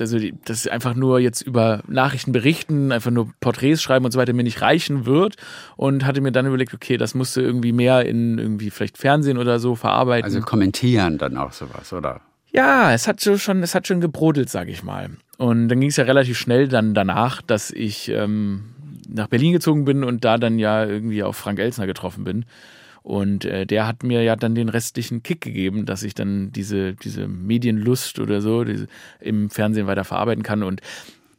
also 0.00 0.18
die, 0.18 0.34
das 0.44 0.66
einfach 0.66 0.94
nur 0.94 1.18
jetzt 1.18 1.42
über 1.42 1.82
Nachrichten 1.88 2.32
berichten, 2.32 2.92
einfach 2.92 3.10
nur 3.10 3.32
Porträts 3.40 3.82
schreiben 3.82 4.04
und 4.04 4.12
so 4.12 4.18
weiter 4.18 4.32
mir 4.32 4.44
nicht 4.44 4.62
reichen 4.62 5.06
wird 5.06 5.36
und 5.76 6.04
hatte 6.04 6.20
mir 6.20 6.32
dann 6.32 6.46
überlegt, 6.46 6.74
okay, 6.74 6.96
das 6.96 7.14
musste 7.14 7.40
irgendwie 7.40 7.72
mehr 7.72 8.04
in 8.06 8.38
irgendwie 8.38 8.70
vielleicht 8.70 8.98
Fernsehen 8.98 9.38
oder 9.38 9.58
so 9.58 9.74
verarbeiten. 9.74 10.24
Also 10.24 10.40
kommentieren 10.40 11.18
dann 11.18 11.36
auch 11.36 11.52
sowas, 11.52 11.92
oder? 11.92 12.20
Ja, 12.52 12.92
es 12.92 13.06
hat 13.06 13.20
so 13.20 13.36
schon, 13.36 13.62
es 13.62 13.74
hat 13.74 13.86
schon 13.86 14.00
gebrodelt, 14.00 14.48
sag 14.48 14.68
ich 14.68 14.82
mal. 14.82 15.10
Und 15.36 15.68
dann 15.68 15.80
ging 15.80 15.90
es 15.90 15.96
ja 15.96 16.04
relativ 16.04 16.38
schnell 16.38 16.68
dann 16.68 16.94
danach, 16.94 17.42
dass 17.42 17.70
ich 17.70 18.08
ähm, 18.08 18.64
nach 19.08 19.28
Berlin 19.28 19.52
gezogen 19.52 19.84
bin 19.84 20.04
und 20.04 20.24
da 20.24 20.38
dann 20.38 20.58
ja 20.58 20.84
irgendwie 20.84 21.22
auf 21.22 21.36
Frank 21.36 21.58
Elsner 21.58 21.86
getroffen 21.86 22.24
bin. 22.24 22.44
Und 23.02 23.44
äh, 23.44 23.64
der 23.64 23.86
hat 23.86 24.02
mir 24.02 24.22
ja 24.22 24.36
dann 24.36 24.54
den 24.54 24.68
restlichen 24.68 25.22
Kick 25.22 25.40
gegeben, 25.40 25.86
dass 25.86 26.02
ich 26.02 26.14
dann 26.14 26.52
diese, 26.52 26.94
diese 26.94 27.28
Medienlust 27.28 28.18
oder 28.18 28.40
so 28.40 28.64
diese, 28.64 28.86
im 29.20 29.50
Fernsehen 29.50 29.86
weiter 29.86 30.04
verarbeiten 30.04 30.42
kann. 30.42 30.62
Und 30.62 30.80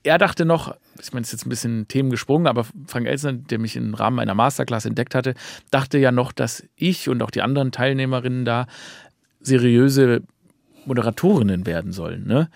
er 0.04 0.18
dachte 0.18 0.46
noch, 0.46 0.76
ich 1.02 1.12
meine, 1.12 1.24
es 1.24 1.30
ist 1.30 1.34
jetzt 1.34 1.46
ein 1.46 1.50
bisschen 1.50 1.88
Themen 1.88 2.10
gesprungen, 2.10 2.48
aber 2.48 2.66
Frank 2.88 3.08
Elsner, 3.08 3.34
der 3.34 3.60
mich 3.60 3.76
im 3.76 3.94
Rahmen 3.94 4.20
einer 4.20 4.34
Masterclass 4.34 4.86
entdeckt 4.86 5.14
hatte, 5.14 5.36
dachte 5.70 5.98
ja 5.98 6.12
noch, 6.12 6.32
dass 6.32 6.64
ich 6.76 7.10
und 7.10 7.22
auch 7.22 7.32
die 7.32 7.42
anderen 7.42 7.72
Teilnehmerinnen 7.72 8.46
da 8.46 8.68
seriöse 9.42 10.24
Moderatorinnen 10.90 11.66
werden 11.66 11.94
sollen. 11.94 12.28
Ne? 12.28 12.50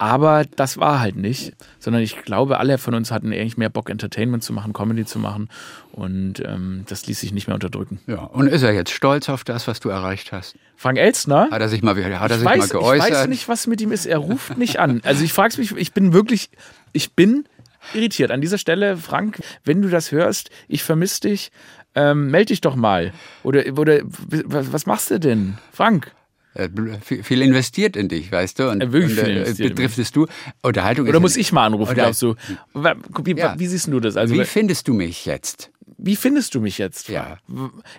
Aber 0.00 0.44
das 0.44 0.78
war 0.78 1.00
halt 1.00 1.16
nicht, 1.16 1.54
sondern 1.80 2.02
ich 2.02 2.22
glaube, 2.22 2.60
alle 2.60 2.78
von 2.78 2.94
uns 2.94 3.10
hatten 3.10 3.32
eigentlich 3.32 3.56
mehr 3.56 3.68
Bock, 3.68 3.90
Entertainment 3.90 4.44
zu 4.44 4.52
machen, 4.52 4.72
Comedy 4.72 5.04
zu 5.04 5.18
machen. 5.18 5.48
Und 5.90 6.34
ähm, 6.46 6.84
das 6.86 7.06
ließ 7.08 7.18
sich 7.18 7.32
nicht 7.32 7.48
mehr 7.48 7.54
unterdrücken. 7.54 7.98
Ja. 8.06 8.18
Und 8.18 8.46
ist 8.46 8.62
er 8.62 8.72
jetzt 8.72 8.92
stolz 8.92 9.28
auf 9.28 9.42
das, 9.42 9.66
was 9.66 9.80
du 9.80 9.88
erreicht 9.88 10.30
hast? 10.30 10.54
Frank 10.76 10.98
Elstner, 10.98 11.48
Hat 11.50 11.60
er 11.60 11.68
sich 11.68 11.82
mal, 11.82 11.96
hat 11.96 12.30
er 12.30 12.36
ich 12.36 12.36
sich 12.36 12.44
weiß, 12.44 12.58
mal 12.58 12.64
ich 12.66 12.70
geäußert? 12.70 13.10
weiß 13.10 13.26
nicht, 13.26 13.48
was 13.48 13.66
mit 13.66 13.80
ihm 13.80 13.90
ist. 13.90 14.06
Er 14.06 14.18
ruft 14.18 14.56
nicht 14.56 14.78
an. 14.78 15.00
Also 15.02 15.24
ich 15.24 15.32
frage 15.32 15.58
mich, 15.58 15.72
ich 15.76 15.92
bin 15.92 16.12
wirklich, 16.12 16.50
ich 16.92 17.14
bin 17.14 17.48
irritiert. 17.92 18.30
An 18.30 18.40
dieser 18.40 18.58
Stelle, 18.58 18.96
Frank, 18.96 19.40
wenn 19.64 19.82
du 19.82 19.88
das 19.88 20.12
hörst, 20.12 20.50
ich 20.68 20.84
vermisse 20.84 21.22
dich, 21.22 21.50
ähm, 21.96 22.30
meld 22.30 22.50
dich 22.50 22.60
doch 22.60 22.76
mal. 22.76 23.12
Oder, 23.42 23.64
oder 23.76 24.02
was 24.04 24.86
machst 24.86 25.10
du 25.10 25.18
denn? 25.18 25.58
Frank? 25.72 26.12
Äh, 26.58 27.22
viel, 27.22 27.42
investiert 27.42 27.96
in 27.96 28.08
dich, 28.08 28.30
weißt 28.32 28.58
du? 28.58 28.68
Und, 28.70 28.80
Äh, 28.82 28.92
wirklich 28.92 29.18
und, 29.18 29.24
viel 29.24 29.36
investiert 29.36 29.70
in 29.70 29.74
betriftest 29.76 30.16
du 30.16 30.26
Unterhaltung. 30.62 31.08
Oder 31.08 31.20
muss 31.20 31.36
ich 31.36 31.52
mal 31.52 31.64
anrufen, 31.66 31.94
glaubst 31.94 32.20
du? 32.22 32.34
Wa- 32.74 32.96
Wie, 33.24 33.36
Ja. 33.36 33.54
wie 33.58 33.66
siehst 33.66 33.86
du 33.88 34.00
das? 34.00 34.16
Also, 34.16 34.34
Wie 34.34 34.44
findest 34.44 34.88
du 34.88 34.94
mich 34.94 35.24
jetzt? 35.26 35.70
wie 36.00 36.14
findest 36.16 36.54
du 36.54 36.60
mich 36.60 36.78
jetzt? 36.78 37.08
Ja. 37.08 37.38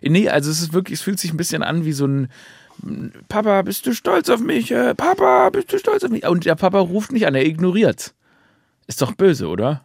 Nee, 0.02 0.30
also 0.30 0.50
es 0.52 0.62
ist 0.62 0.72
wirklich, 0.74 1.00
es 1.00 1.02
fühlt 1.04 1.20
sich 1.20 1.34
ein 1.34 1.38
bisschen 1.38 1.64
an 1.64 1.84
wie 1.84 1.92
so 1.92 2.06
ein 2.06 2.30
Papa, 3.28 3.62
bist 3.64 3.86
du 3.88 3.94
stolz 3.94 4.30
auf 4.30 4.40
mich? 4.40 4.72
Äh, 4.72 4.96
Papa, 4.96 5.50
bist 5.50 5.74
du 5.74 5.78
stolz 5.80 6.04
auf 6.06 6.10
mich? 6.12 6.26
Und 6.26 6.46
der 6.46 6.56
Papa 6.56 6.80
ruft 6.80 7.12
nicht 7.12 7.28
an, 7.28 7.36
er 7.36 7.46
ignoriert. 7.46 8.14
Ist 8.88 9.02
doch 9.02 9.12
böse, 9.14 9.48
oder? 9.48 9.84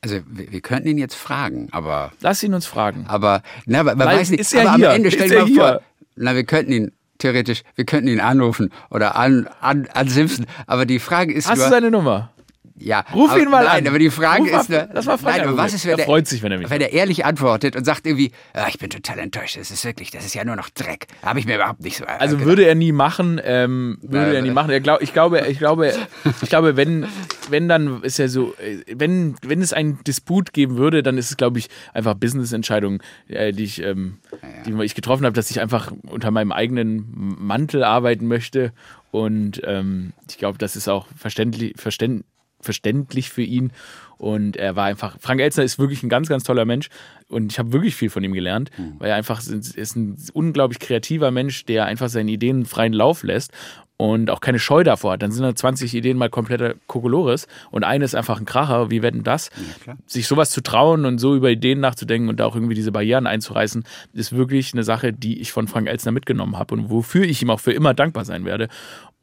Also 0.00 0.16
wir, 0.26 0.50
wir 0.50 0.60
könnten 0.60 0.88
ihn 0.88 0.98
jetzt 0.98 1.14
fragen, 1.14 1.68
aber 1.70 2.12
Lass 2.20 2.42
ihn 2.42 2.52
uns 2.52 2.66
fragen. 2.66 3.04
aber 3.08 3.42
na, 3.64 3.80
aber 3.80 3.94
man 3.94 4.08
Weil 4.08 4.18
weiß 4.18 4.30
nicht. 4.30 4.40
ist 4.40 4.52
er 4.54 4.68
aber 4.68 4.76
hier? 4.76 4.90
am 4.90 4.96
Ende 4.96 5.10
stell 5.12 5.28
dir 5.28 5.38
mal 5.38 5.46
hier? 5.46 5.56
vor, 5.56 5.80
na 6.16 6.34
wir 6.34 6.44
könnten 6.44 6.72
ihn 6.72 6.92
theoretisch, 7.24 7.62
wir 7.74 7.86
könnten 7.86 8.08
ihn 8.08 8.20
anrufen 8.20 8.70
oder 8.90 9.16
an, 9.16 9.48
an, 9.60 9.88
ansimpfen. 9.94 10.46
Aber 10.66 10.84
die 10.84 10.98
Frage 10.98 11.32
ist 11.32 11.48
Hast 11.48 11.58
nur, 11.58 11.66
du 11.66 11.72
seine 11.72 11.90
Nummer? 11.90 12.33
Ja, 12.76 13.04
Ruf 13.14 13.30
aber, 13.30 13.40
ihn 13.40 13.50
mal 13.50 13.64
nein, 13.64 13.82
an. 13.82 13.88
aber 13.88 14.00
die 14.00 14.10
Frage 14.10 14.42
Ruf 14.42 14.68
ist, 14.68 14.68
lass 14.92 15.06
mal 15.06 15.16
Frank 15.16 15.36
nein, 15.36 15.48
aber 15.48 15.56
was 15.56 15.74
ist, 15.74 15.86
wenn 15.86 15.96
Er 15.96 16.04
freut 16.04 16.26
sich, 16.26 16.42
wenn 16.42 16.50
er 16.50 16.58
mich 16.58 16.70
wenn 16.70 16.80
er 16.80 16.92
ehrlich 16.92 17.24
antwortet 17.24 17.76
und 17.76 17.84
sagt 17.84 18.04
irgendwie, 18.04 18.32
ah, 18.52 18.66
ich 18.68 18.78
bin 18.78 18.90
total 18.90 19.20
enttäuscht. 19.20 19.56
Das 19.56 19.70
ist 19.70 19.84
wirklich, 19.84 20.10
das 20.10 20.24
ist 20.24 20.34
ja 20.34 20.44
nur 20.44 20.56
noch 20.56 20.70
Dreck. 20.70 21.06
Habe 21.22 21.38
ich 21.38 21.46
mir 21.46 21.54
überhaupt 21.54 21.80
nicht 21.82 21.98
so. 21.98 22.04
Also 22.04 22.34
gedacht. 22.34 22.48
würde 22.48 22.64
er 22.64 22.74
nie 22.74 22.90
machen, 22.90 23.40
ähm, 23.44 23.98
würde 24.02 24.26
Nein, 24.26 24.34
er 24.34 24.42
nie 24.42 24.48
äh. 24.48 24.52
machen. 24.52 24.70
Er 24.70 24.80
glaub, 24.80 25.02
ich 25.02 25.12
glaube, 25.12 25.46
ich 25.46 25.58
glaube, 25.58 25.94
ich 26.42 26.48
glaube, 26.48 26.76
wenn, 26.76 27.06
wenn 27.48 27.68
dann 27.68 28.02
ist 28.02 28.18
ja 28.18 28.26
so, 28.26 28.54
äh, 28.54 28.82
wenn, 28.92 29.36
wenn 29.42 29.62
es 29.62 29.72
einen 29.72 30.02
Disput 30.02 30.52
geben 30.52 30.76
würde, 30.76 31.04
dann 31.04 31.16
ist 31.16 31.30
es, 31.30 31.36
glaube 31.36 31.60
ich, 31.60 31.68
einfach 31.92 32.14
Business-Entscheidung, 32.14 33.02
äh, 33.28 33.52
die 33.52 33.64
ich, 33.64 33.82
ähm, 33.82 34.18
die 34.66 34.72
ich 34.82 34.96
getroffen 34.96 35.24
habe, 35.26 35.34
dass 35.34 35.48
ich 35.50 35.60
einfach 35.60 35.92
unter 36.08 36.32
meinem 36.32 36.50
eigenen 36.50 37.06
Mantel 37.38 37.84
arbeiten 37.84 38.26
möchte. 38.26 38.72
Und 39.12 39.62
ähm, 39.64 40.12
ich 40.28 40.38
glaube, 40.38 40.58
das 40.58 40.74
ist 40.74 40.88
auch 40.88 41.06
verständlich, 41.16 41.74
verständ, 41.76 42.24
verständlich 42.64 43.30
für 43.30 43.42
ihn. 43.42 43.72
Und 44.16 44.56
er 44.56 44.76
war 44.76 44.84
einfach, 44.84 45.16
Frank 45.20 45.40
Elzner 45.40 45.64
ist 45.64 45.78
wirklich 45.78 46.02
ein 46.02 46.08
ganz, 46.08 46.28
ganz 46.28 46.44
toller 46.44 46.64
Mensch. 46.64 46.88
Und 47.28 47.52
ich 47.52 47.58
habe 47.58 47.72
wirklich 47.72 47.96
viel 47.96 48.10
von 48.10 48.22
ihm 48.24 48.32
gelernt, 48.32 48.70
weil 48.98 49.10
er 49.10 49.16
einfach 49.16 49.40
ist 49.40 49.96
ein 49.96 50.16
unglaublich 50.32 50.78
kreativer 50.78 51.30
Mensch, 51.30 51.64
der 51.64 51.86
einfach 51.86 52.08
seinen 52.08 52.28
Ideen 52.28 52.64
freien 52.64 52.92
Lauf 52.92 53.22
lässt 53.22 53.52
und 53.96 54.30
auch 54.30 54.40
keine 54.40 54.58
Scheu 54.58 54.82
davor 54.82 55.12
hat. 55.12 55.22
Dann 55.22 55.30
sind 55.30 55.44
da 55.44 55.54
20 55.54 55.94
Ideen 55.94 56.18
mal 56.18 56.28
kompletter 56.28 56.74
Kokolores 56.86 57.46
und 57.70 57.84
eine 57.84 58.04
ist 58.04 58.14
einfach 58.14 58.38
ein 58.38 58.44
Kracher. 58.44 58.90
Wie 58.90 59.02
werden 59.02 59.22
das? 59.22 59.50
klar. 59.82 59.96
Sich 60.06 60.26
sowas 60.26 60.50
zu 60.50 60.62
trauen 60.62 61.04
und 61.04 61.18
so 61.18 61.36
über 61.36 61.50
Ideen 61.50 61.80
nachzudenken 61.80 62.28
und 62.28 62.40
da 62.40 62.46
auch 62.46 62.56
irgendwie 62.56 62.74
diese 62.74 62.92
Barrieren 62.92 63.26
einzureißen, 63.26 63.84
ist 64.12 64.34
wirklich 64.34 64.72
eine 64.72 64.82
Sache, 64.82 65.12
die 65.12 65.40
ich 65.40 65.52
von 65.52 65.68
Frank 65.68 65.88
Elzner 65.88 66.12
mitgenommen 66.12 66.58
habe 66.58 66.74
und 66.74 66.90
wofür 66.90 67.24
ich 67.24 67.40
ihm 67.42 67.50
auch 67.50 67.60
für 67.60 67.72
immer 67.72 67.94
dankbar 67.94 68.24
sein 68.24 68.44
werde. 68.44 68.68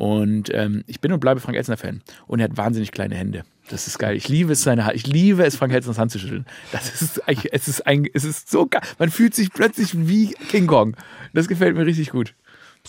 Und 0.01 0.51
ähm, 0.51 0.83
ich 0.87 0.99
bin 0.99 1.11
und 1.11 1.19
bleibe 1.19 1.39
Frank 1.41 1.55
Elzner-Fan. 1.55 2.01
Und 2.25 2.39
er 2.39 2.45
hat 2.45 2.57
wahnsinnig 2.57 2.91
kleine 2.91 3.13
Hände. 3.13 3.43
Das 3.69 3.85
ist 3.85 3.99
geil. 3.99 4.15
Ich 4.15 4.27
liebe 4.27 4.53
es, 4.53 4.63
seine 4.63 4.85
Hand. 4.85 4.95
Ich 4.95 5.05
liebe 5.05 5.45
es, 5.45 5.55
Frank 5.55 5.71
Elzners 5.73 5.99
Hand 5.99 6.09
zu 6.09 6.17
schütteln. 6.17 6.47
Das 6.71 6.99
ist, 6.99 7.21
es 7.27 7.67
ist, 7.67 7.85
ein, 7.85 8.07
es 8.11 8.23
ist 8.23 8.49
so 8.49 8.65
geil. 8.65 8.81
Man 8.97 9.11
fühlt 9.11 9.35
sich 9.35 9.53
plötzlich 9.53 10.07
wie 10.07 10.33
King 10.49 10.65
Kong. 10.65 10.97
Das 11.35 11.47
gefällt 11.47 11.75
mir 11.77 11.85
richtig 11.85 12.09
gut. 12.09 12.33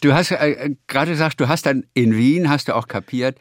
Du 0.00 0.14
hast 0.14 0.30
äh, 0.30 0.52
äh, 0.52 0.76
gerade 0.86 1.10
gesagt, 1.10 1.38
du 1.38 1.48
hast 1.48 1.66
dann 1.66 1.84
in 1.92 2.16
Wien, 2.16 2.48
hast 2.48 2.68
du 2.68 2.74
auch 2.74 2.88
kapiert, 2.88 3.36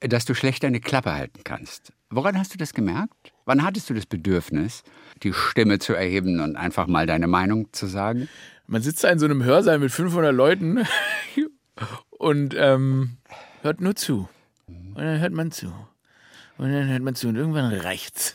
dass 0.00 0.24
du 0.24 0.32
schlecht 0.32 0.62
deine 0.62 0.80
Klappe 0.80 1.12
halten 1.12 1.40
kannst. 1.44 1.92
Woran 2.08 2.38
hast 2.38 2.54
du 2.54 2.56
das 2.56 2.72
gemerkt? 2.72 3.34
Wann 3.44 3.62
hattest 3.62 3.90
du 3.90 3.92
das 3.92 4.06
Bedürfnis, 4.06 4.82
die 5.22 5.34
Stimme 5.34 5.78
zu 5.78 5.92
erheben 5.92 6.40
und 6.40 6.56
einfach 6.56 6.86
mal 6.86 7.04
deine 7.06 7.26
Meinung 7.26 7.70
zu 7.72 7.84
sagen? 7.84 8.30
Man 8.66 8.80
sitzt 8.80 9.04
da 9.04 9.10
in 9.10 9.18
so 9.18 9.26
einem 9.26 9.44
Hörsaal 9.44 9.78
mit 9.78 9.92
500 9.92 10.34
Leuten 10.34 10.86
und 12.20 12.54
ähm, 12.54 13.16
hört 13.62 13.80
nur 13.80 13.96
zu. 13.96 14.28
Und 14.66 15.02
dann 15.02 15.20
hört 15.20 15.32
man 15.32 15.50
zu. 15.50 15.72
Und 16.58 16.70
dann 16.70 16.88
hört 16.88 17.02
man 17.02 17.14
zu 17.14 17.28
und 17.28 17.36
irgendwann 17.36 17.72
reicht's. 17.72 18.34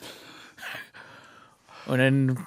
Und 1.86 2.00
dann 2.00 2.46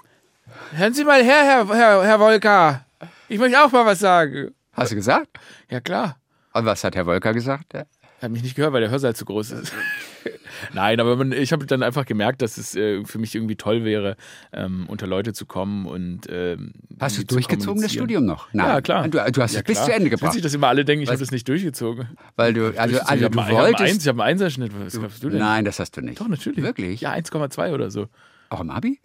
hören 0.72 0.95
Sie 0.95 1.05
mal 1.05 1.22
her, 1.22 1.45
Herr, 1.45 1.68
Herr, 1.68 2.05
Herr 2.05 2.18
Wolka. 2.18 2.84
Ich 3.28 3.39
möchte 3.39 3.62
auch 3.62 3.70
mal 3.70 3.86
was 3.86 4.01
sagen. 4.01 4.53
Hast 4.72 4.91
du 4.91 4.97
gesagt? 4.97 5.28
Ja 5.70 5.80
klar. 5.80 6.16
Und 6.55 6.64
was 6.64 6.82
hat 6.82 6.97
Herr 6.97 7.07
Wolker 7.07 7.32
gesagt? 7.32 7.72
Ja. 7.72 7.84
Hat 8.21 8.31
mich 8.33 8.43
nicht 8.43 8.57
gehört, 8.57 8.73
weil 8.73 8.81
der 8.81 8.91
Hörsaal 8.91 9.14
zu 9.14 9.25
groß 9.25 9.53
ist. 9.53 9.73
Nein, 10.75 10.99
aber 10.99 11.14
man, 11.16 11.31
ich 11.31 11.53
habe 11.53 11.66
dann 11.66 11.85
einfach 11.85 12.05
gemerkt, 12.05 12.43
dass 12.43 12.59
es 12.59 12.75
äh, 12.75 13.05
für 13.05 13.19
mich 13.19 13.35
irgendwie 13.37 13.55
toll 13.55 13.85
wäre, 13.85 14.16
ähm, 14.53 14.87
unter 14.89 15.07
Leute 15.07 15.33
zu 15.33 15.47
kommen 15.47 15.87
und 15.87 16.23
ähm, 16.29 16.73
Hast 16.99 17.16
du 17.19 17.25
durchgezogen 17.25 17.81
das. 17.81 17.93
Studium 17.93 18.25
noch? 18.25 18.53
Ja, 18.53 18.81
klar. 18.81 19.05
Du, 19.09 19.19
du 19.31 19.43
hast 19.43 19.53
Ja, 19.55 19.61
es 19.61 19.64
bis 19.64 19.85
zu 19.85 19.93
Ende 19.93 20.11
gebracht. 20.11 20.45
dass 20.45 20.53
immer 20.55 20.66
alle 20.69 20.85
denken, 20.85 21.05
ich 21.05 21.09
habe 21.11 21.21
das 21.21 21.31
nicht 21.31 21.47
durchgezogen. 21.49 22.09
Weil 22.35 22.55
du, 22.55 22.77
also, 22.77 22.97
ich 22.97 23.03
also 23.03 23.25
habe 23.27 23.37
du 23.37 23.41
ich 23.41 23.47
hab 23.47 23.49
einen 23.49 23.57
Eins, 23.57 23.79
wolltest. 23.81 24.03
ich 24.03 24.09
habe 24.09 24.23
einen 24.23 24.31
Einserschnitt. 24.33 24.73
Was 24.85 24.99
glaubst 24.99 25.23
du 25.23 25.31
denn? 25.31 25.39
Nein, 25.39 25.64
das 25.64 25.79
hast 25.79 25.97
du 25.97 26.01
nicht. 26.01 26.21
Doch, 26.21 26.27
natürlich. 26.29 26.62
Wirklich? 26.64 27.01
Ja, 27.01 27.12
1,2 27.12 27.73
oder 27.73 27.91
so. 27.93 28.09
Auch 28.49 28.61
im 28.61 28.71
Abi? 28.71 28.99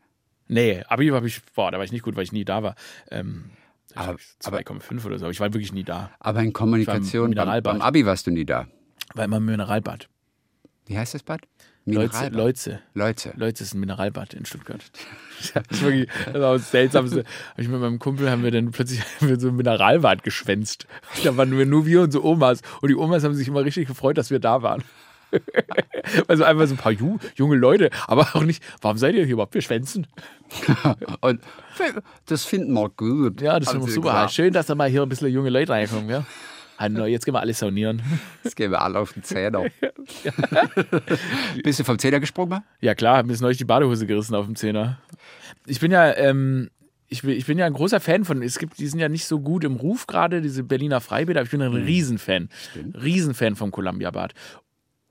Nee, 0.48 0.84
Abi 0.88 1.10
habe 1.10 1.28
ich, 1.28 1.42
boah, 1.56 1.72
da 1.72 1.78
war 1.78 1.86
ich 1.86 1.92
nicht 1.92 2.04
gut, 2.04 2.16
weil 2.16 2.24
ich 2.24 2.32
nie 2.32 2.46
da 2.46 2.64
war. 2.64 2.76
Ähm, 3.12 3.52
ich 3.92 3.98
Aber- 3.98 4.16
glaub, 4.40 4.80
2,5 4.82 5.06
oder 5.06 5.20
so, 5.20 5.30
ich 5.30 5.40
war 5.40 5.54
wirklich 5.54 5.72
nie 5.72 5.84
da. 5.84 6.10
Aber 6.20 6.42
in 6.42 6.52
Kommunikation, 6.52 7.36
beim, 7.36 7.62
beim 7.62 7.82
Abi 7.82 8.06
warst 8.08 8.26
du 8.26 8.32
nie 8.32 8.46
da. 8.46 8.66
War 9.14 9.26
immer 9.26 9.38
im 9.38 9.46
Mineralbad. 9.46 10.10
Wie 10.86 10.98
heißt 10.98 11.14
das 11.14 11.24
Bad? 11.24 11.42
Leutze. 11.86 12.80
Leutze. 12.94 13.34
Leutze 13.36 13.64
ist 13.64 13.74
ein 13.74 13.80
Mineralbad 13.80 14.34
in 14.34 14.46
Stuttgart. 14.46 14.82
Das 15.54 15.64
ist 15.72 15.82
wirklich, 15.84 16.08
das 16.26 16.34
war 16.36 16.54
das 16.54 16.72
Seltsamste. 16.72 17.26
Ich 17.58 17.68
mit 17.68 17.82
meinem 17.82 18.00
Kumpel 18.00 18.32
haben 18.32 18.44
wir 18.44 18.52
dann 18.52 18.72
plötzlich 18.72 19.02
haben 19.20 19.28
wir 19.28 19.38
so 19.38 19.50
ein 19.50 19.58
Mineralbad 19.58 20.24
geschwänzt. 20.24 20.88
Da 21.26 21.36
waren 21.36 21.58
wir 21.58 21.66
nur 21.66 21.86
wir 21.86 22.04
und 22.04 22.14
so 22.14 22.24
Omas. 22.24 22.62
Und 22.80 22.88
die 22.88 22.96
Omas 22.96 23.26
haben 23.26 23.34
sich 23.34 23.50
immer 23.50 23.66
richtig 23.66 23.90
gefreut, 23.90 24.18
dass 24.18 24.30
wir 24.30 24.40
da 24.40 24.62
waren. 24.62 24.84
Also 26.28 26.44
einfach 26.44 26.68
so 26.68 26.76
ein 26.76 26.78
paar 26.78 26.92
ju 26.92 27.18
junge 27.36 27.56
Leute, 27.56 27.90
aber 28.08 28.36
auch 28.36 28.44
nicht, 28.44 28.64
warum 28.82 28.98
seid 28.98 29.16
ihr 29.16 29.26
hier 29.26 29.34
überhaupt? 29.34 29.56
Wir 29.56 29.62
schwänzen. 29.64 30.06
Und 31.22 31.42
das 32.28 32.46
finden 32.46 32.74
wir 32.74 32.90
gut. 32.90 33.42
Ja, 33.42 33.60
das 33.60 33.74
ist 33.74 33.84
sie 33.86 33.92
super. 33.92 34.10
gesagt. 34.10 34.34
Schön, 34.34 34.54
dass 34.54 34.68
da 34.68 34.76
mal 34.76 34.90
hier 34.90 35.02
ein 35.02 35.10
bisschen 35.10 35.30
junge 35.30 35.50
Leute 35.50 35.72
reinkommen. 35.72 36.10
Ja? 36.10 36.26
Hallo, 36.78 37.06
jetzt 37.06 37.26
gehen 37.26 37.34
wir 37.34 37.42
alle 37.42 37.54
saunieren. 37.54 38.02
Das 38.44 38.56
gehen 38.56 38.72
wir 38.72 38.82
alle 38.82 39.00
auf 39.00 39.14
den 39.14 39.24
Zehner. 39.24 39.64
Bist 41.64 41.80
du 41.80 41.84
vom 41.84 42.00
Zehner 42.00 42.20
gesprungen? 42.20 42.64
Ja 42.82 42.96
klar, 42.96 43.18
hab 43.18 43.26
mir 43.26 43.34
jetzt 43.34 43.42
neulich 43.42 43.58
die 43.58 43.66
Badehose 43.66 44.06
gerissen 44.06 44.36
auf 44.36 44.46
dem 44.46 44.56
Zehner. 44.56 45.00
Ich 45.66 45.80
bin 45.80 45.92
ja, 45.92 46.16
ähm, 46.16 46.70
ich 47.08 47.22
bin, 47.22 47.32
ich 47.32 47.46
bin 47.46 47.58
ja 47.58 47.66
ein 47.66 47.74
großer 47.74 48.00
Fan 48.00 48.26
von, 48.26 48.42
es 48.42 48.58
gibt, 48.58 48.80
die 48.80 48.88
sind 48.88 49.00
ja 49.00 49.08
nicht 49.08 49.26
so 49.26 49.40
gut 49.40 49.64
im 49.64 49.76
Ruf 49.76 50.08
gerade, 50.08 50.42
diese 50.42 50.64
Berliner 50.64 51.00
Freibäder, 51.00 51.42
aber 51.42 51.46
ich 51.46 51.52
bin 51.52 51.62
ein 51.62 51.74
Riesenfan. 51.74 52.50
Riesenfan 53.02 53.56
vom 53.56 53.72
Columbia 53.72 54.12
Bad. 54.12 54.34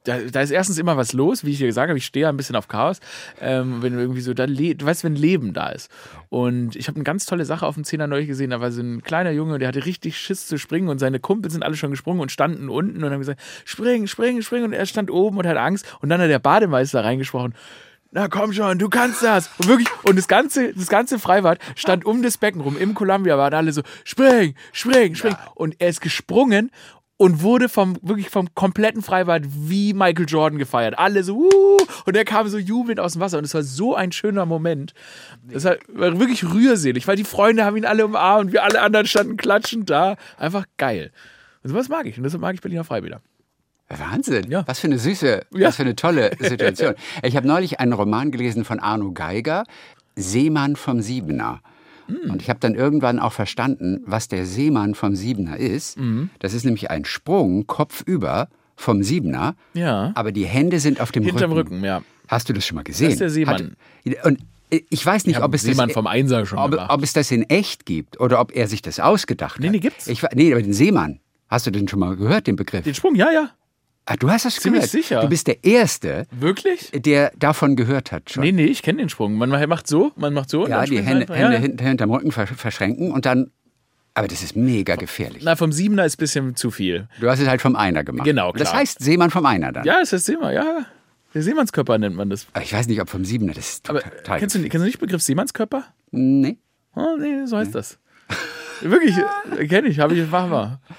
Da, 0.05 0.19
da 0.19 0.41
ist 0.41 0.51
erstens 0.51 0.79
immer 0.79 0.97
was 0.97 1.13
los, 1.13 1.45
wie 1.45 1.53
ich 1.53 1.59
dir 1.59 1.67
gesagt 1.67 1.89
habe, 1.89 1.99
ich 1.99 2.07
stehe 2.07 2.29
ein 2.29 2.37
bisschen 2.37 2.57
auf 2.57 2.67
Chaos. 2.67 2.99
Ähm, 3.41 3.83
wenn 3.83 3.97
irgendwie 3.97 4.21
so, 4.21 4.35
da 4.35 4.45
le 4.45 4.75
du 4.75 4.85
weißt, 4.85 5.05
wenn 5.05 5.15
Leben 5.15 5.53
da 5.53 5.69
ist. 5.69 5.91
Und 6.29 6.75
ich 6.75 6.89
habe 6.89 6.97
eine 6.97 7.05
ganz 7.05 7.25
tolle 7.27 7.45
Sache 7.45 7.67
auf 7.67 7.75
dem 7.75 7.85
Zehner 7.85 8.07
neulich 8.07 8.27
gesehen. 8.27 8.51
Da 8.51 8.61
war 8.61 8.73
so 8.73 8.83
ein 8.83 9.03
kleiner 9.03 9.31
Junge, 9.31 9.59
der 9.59 9.69
hatte 9.69 9.87
richtig 9.87 10.19
Schiss 10.19 10.47
zu 10.47 10.59
springen 10.59 10.89
und 10.89 10.99
seine 10.99 11.21
Kumpel 11.21 11.51
sind 11.51 11.63
alle 11.63 11.77
schon 11.77 11.91
gesprungen 11.91 12.21
und 12.21 12.33
standen 12.33 12.69
unten 12.69 13.03
und 13.05 13.13
haben 13.13 13.21
gesagt, 13.21 13.41
spring, 13.65 14.07
spring, 14.07 14.43
spring. 14.43 14.65
Und 14.65 14.73
er 14.73 14.87
stand 14.87 15.11
oben 15.11 15.39
und 15.39 15.47
hat 15.47 15.57
Angst. 15.57 15.87
Und 16.01 16.09
dann 16.09 16.21
hat 16.21 16.31
der 16.31 16.41
Bademeister 16.41 17.05
reingesprochen. 17.05 17.55
Na 18.15 18.29
komm 18.29 18.53
schon, 18.53 18.79
du 18.79 18.91
kannst 18.91 19.23
das. 19.23 19.49
Und 19.59 19.69
wirklich, 19.69 19.89
und 20.03 20.17
das 20.17 20.29
ganze, 20.29 20.75
das 20.75 20.89
ganze 20.89 21.19
Freibad 21.19 21.59
stand 21.77 22.05
um 22.05 22.23
das 22.23 22.37
Becken 22.37 22.61
rum, 22.61 22.77
im 22.77 22.93
Columbia 22.93 23.39
waren 23.39 23.55
alle 23.55 23.73
so, 23.73 23.81
spring, 24.05 24.55
spring, 24.73 25.15
spring. 25.15 25.35
Und 25.55 25.77
er 25.79 25.89
ist 25.89 26.03
gesprungen 26.03 26.71
und 27.23 27.41
wurde 27.41 27.69
vom, 27.69 27.97
wirklich 28.03 28.31
vom 28.31 28.53
kompletten 28.57 29.01
Freibad 29.01 29.45
wie 29.47 29.95
Michael 29.95 30.27
Jordan 30.29 30.59
gefeiert. 30.59 30.99
Alle 30.99 31.23
so, 31.23 31.37
uh, 31.37 31.77
und 32.05 32.17
er 32.17 32.25
kam 32.25 32.49
so 32.49 32.59
jubelnd 32.59 32.99
aus 32.99 33.13
dem 33.13 33.21
Wasser. 33.21 33.39
Und 33.39 33.45
es 33.45 33.55
war 33.55 33.63
so 33.63 33.95
ein 33.95 34.11
schöner 34.11 34.45
Moment. 34.45 34.93
Das 35.45 35.63
war, 35.63 35.77
war 35.87 36.19
wirklich 36.19 36.43
rührselig, 36.43 37.07
weil 37.07 37.15
die 37.15 37.23
Freunde 37.23 37.65
haben 37.65 37.77
ihn 37.77 37.85
alle 37.85 38.05
umarmt 38.05 38.47
und 38.47 38.53
wir 38.53 38.65
alle 38.65 38.81
anderen 38.83 39.07
standen 39.07 39.37
klatschend 39.37 39.89
da. 39.89 40.17
Einfach 40.37 40.65
geil. 40.79 41.13
Und 41.63 41.71
sowas 41.71 41.89
mag 41.89 42.07
ich. 42.07 42.17
Und 42.17 42.25
deshalb 42.25 42.41
mag 42.41 42.57
ich 42.57 42.61
Berliner 42.61 42.83
Freibäder. 42.83 43.21
Wahnsinn. 43.89 44.51
Ja. 44.51 44.65
Was 44.67 44.81
für 44.81 44.89
eine 44.89 44.99
süße, 44.99 45.47
Ja. 45.55 45.69
was 45.69 45.77
für 45.77 45.83
eine 45.83 45.95
tolle 45.95 46.33
Situation. 46.41 46.97
Ich 47.23 47.37
habe 47.37 47.47
neulich 47.47 47.79
einen 47.79 47.93
Roman 47.93 48.33
gelesen 48.33 48.65
von 48.65 48.81
Arno 48.81 49.13
Geiger, 49.13 49.63
Seemann 50.17 50.75
vom 50.75 51.01
Siebener. 51.01 51.61
Hm. 52.07 52.31
Und 52.31 52.43
ich 52.43 52.49
habe 52.51 52.61
dann 52.61 52.75
irgendwann 52.75 53.19
auch 53.19 53.33
verstanden, 53.33 54.01
was 54.07 54.29
der 54.29 54.47
Seemann 54.47 54.95
vom 54.95 55.15
Siebener 55.15 55.57
ist. 55.57 55.99
Mhm. 55.99 56.31
Das 56.39 56.55
ist 56.55 56.65
nämlich 56.65 56.91
ein 56.91 57.05
Sprung 57.05 57.67
kopfüber 57.67 58.49
vom 58.77 59.03
Siebener, 59.03 59.55
Ja. 59.75 60.13
aber 60.15 60.33
die 60.33 60.45
Hände 60.47 60.81
sind 60.81 61.01
auf 61.01 61.13
dem 61.13 61.23
Hinterm 61.25 61.53
Rücken. 61.53 61.75
Rücken, 61.75 61.85
ja. 61.85 62.03
Hast 62.29 62.49
du 62.49 62.53
das 62.53 62.67
schon 62.67 62.77
mal 62.77 62.83
gesehen? 62.85 63.07
Das 63.07 63.13
ist 63.15 63.21
der 63.21 63.31
Seemann. 63.31 63.77
Hat, 64.07 64.25
und 64.25 64.39
ich 64.71 65.05
weiß 65.05 65.27
nicht, 65.27 65.37
Ich 65.37 65.43
ob 65.43 65.55
es 65.55 65.63
Seemann 65.63 65.89
das, 65.89 65.95
vom 65.95 66.07
Einser 66.07 66.47
schon 66.47 66.59
ob, 66.59 66.75
ob 66.89 67.03
es 67.03 67.13
das 67.13 67.31
in 67.31 67.43
echt 67.51 67.85
gibt 67.85 68.19
oder 68.21 68.41
ob 68.41 68.57
er 68.57 68.67
sich 68.69 68.81
das 68.81 68.99
ausgedacht 69.01 69.61
Nee, 69.61 69.67
hat. 69.67 69.73
nee, 69.73 69.79
gibt's. 69.81 70.07
Ich, 70.07 70.23
nee, 70.35 70.51
aber 70.53 70.63
den 70.63 70.73
Seemann. 70.73 71.21
Hast 71.49 71.67
du 71.67 71.71
den 71.71 71.87
schon 71.89 71.99
mal 72.01 72.17
gehört, 72.17 72.47
den 72.47 72.57
Begriff? 72.57 72.83
Den 72.85 72.95
Sprung, 72.95 73.15
ja, 73.15 73.31
ja. 73.31 73.51
Ah, 74.05 74.17
du 74.17 74.29
hast 74.31 74.45
das 74.45 74.57
Ziemlich 74.57 74.81
gehört. 74.83 74.91
sicher. 74.91 75.21
Du 75.21 75.29
bist 75.29 75.47
der 75.47 75.63
Erste, 75.65 76.27
Wirklich? 76.33 76.91
der 76.93 77.31
davon 77.39 77.77
gehört 77.77 78.11
hat 78.11 78.31
schon. 78.31 78.43
Nee, 78.43 78.51
nee, 78.53 78.65
ich 78.65 78.83
kenne 78.83 78.99
den 78.99 79.09
Sprung. 79.09 79.35
Man 79.35 79.49
macht 79.69 79.87
so, 79.87 80.11
man 80.17 80.35
macht 80.35 80.51
so. 80.51 80.65
und 80.65 80.71
ja, 80.71 80.81
dann 80.81 80.91
die 80.91 81.01
Hände, 81.03 81.21
einfach. 81.23 81.37
Hände 81.37 81.55
ja, 81.55 81.59
hinter, 81.61 81.85
hinterm 81.85 82.11
Rücken 82.11 82.31
versch- 82.33 82.55
verschränken 82.57 83.13
und 83.13 83.27
dann 83.27 83.53
Aber 84.15 84.27
das 84.29 84.43
ist 84.43 84.57
mega 84.57 84.97
gefährlich. 84.97 85.43
Na, 85.45 85.55
vom 85.57 85.71
Siebener 85.73 86.05
ist 86.05 86.17
ein 86.17 86.19
bisschen 86.19 86.57
zu 86.57 86.71
viel. 86.73 87.09
Du 87.21 87.31
hast 87.31 87.39
es 87.41 87.47
halt 87.49 87.63
vom 87.63 87.77
Einer 87.77 88.03
gemacht. 88.03 88.25
Genau, 88.27 88.51
Das 88.53 88.71
klar. 88.71 88.81
heißt 88.81 88.99
Seemann 89.03 89.31
vom 89.31 89.47
Einer 89.47 89.71
dann. 89.73 89.85
Ja, 89.85 89.99
ist 90.01 90.13
das 90.13 90.25
Seemann, 90.25 90.53
ja. 90.53 90.85
Der 91.35 91.43
Seemannskörper 91.43 91.97
nennt 91.97 92.17
man 92.17 92.29
das. 92.29 92.47
Aber 92.53 92.63
Ich 92.65 92.73
weiß 92.75 92.89
nicht, 92.89 93.01
ob 93.01 93.09
vom 93.09 93.25
Siebener. 93.25 93.55
Das 93.55 93.71
ist 93.71 93.89
Aber 93.89 94.01
total. 94.03 94.41
kennst 94.41 94.55
du, 94.57 94.61
kennst 94.63 94.75
du 94.75 94.81
nicht 94.81 94.97
den 95.01 95.07
Begriff 95.07 95.23
Seemannskörper? 95.23 95.85
Nee. 96.11 96.59
Oh, 96.97 97.17
nee, 97.19 97.47
so 97.47 97.57
heißt 97.57 97.75
das. 97.75 97.99
Wirklich, 98.83 99.15
äh, 99.59 99.67
kenne 99.69 99.89
ich, 99.89 100.01
habe 100.01 100.15
ich, 100.15 100.29
mach 100.31 100.49
mal. 100.49 100.81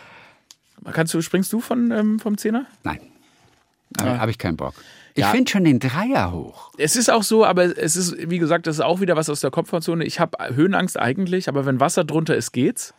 Kannst 0.91 1.13
du, 1.13 1.21
springst 1.21 1.51
du 1.53 1.59
von, 1.59 1.91
ähm, 1.91 2.19
vom 2.19 2.37
Zehner? 2.37 2.65
Nein. 2.83 2.99
Da 3.91 4.17
habe 4.17 4.31
ich 4.31 4.37
keinen 4.39 4.57
Bock. 4.57 4.73
Ich 5.13 5.21
Ja. 5.21 5.27
finde 5.29 5.51
schon 5.51 5.63
den 5.63 5.79
Dreier 5.79 6.31
hoch. 6.31 6.71
Es 6.79 6.95
ist 6.95 7.11
auch 7.11 7.21
so, 7.21 7.45
aber 7.45 7.77
es 7.77 7.95
ist, 7.95 8.15
wie 8.29 8.39
gesagt, 8.39 8.65
das 8.65 8.77
ist 8.77 8.81
auch 8.81 8.99
wieder 9.01 9.15
was 9.15 9.29
aus 9.29 9.41
der 9.41 9.51
Komfortzone. 9.51 10.03
Ich 10.03 10.19
habe 10.19 10.37
Höhenangst 10.55 10.99
eigentlich, 10.99 11.47
aber 11.47 11.65
wenn 11.67 11.79
Wasser 11.79 12.03
drunter 12.03 12.35
ist, 12.35 12.51
geht's. 12.53 12.95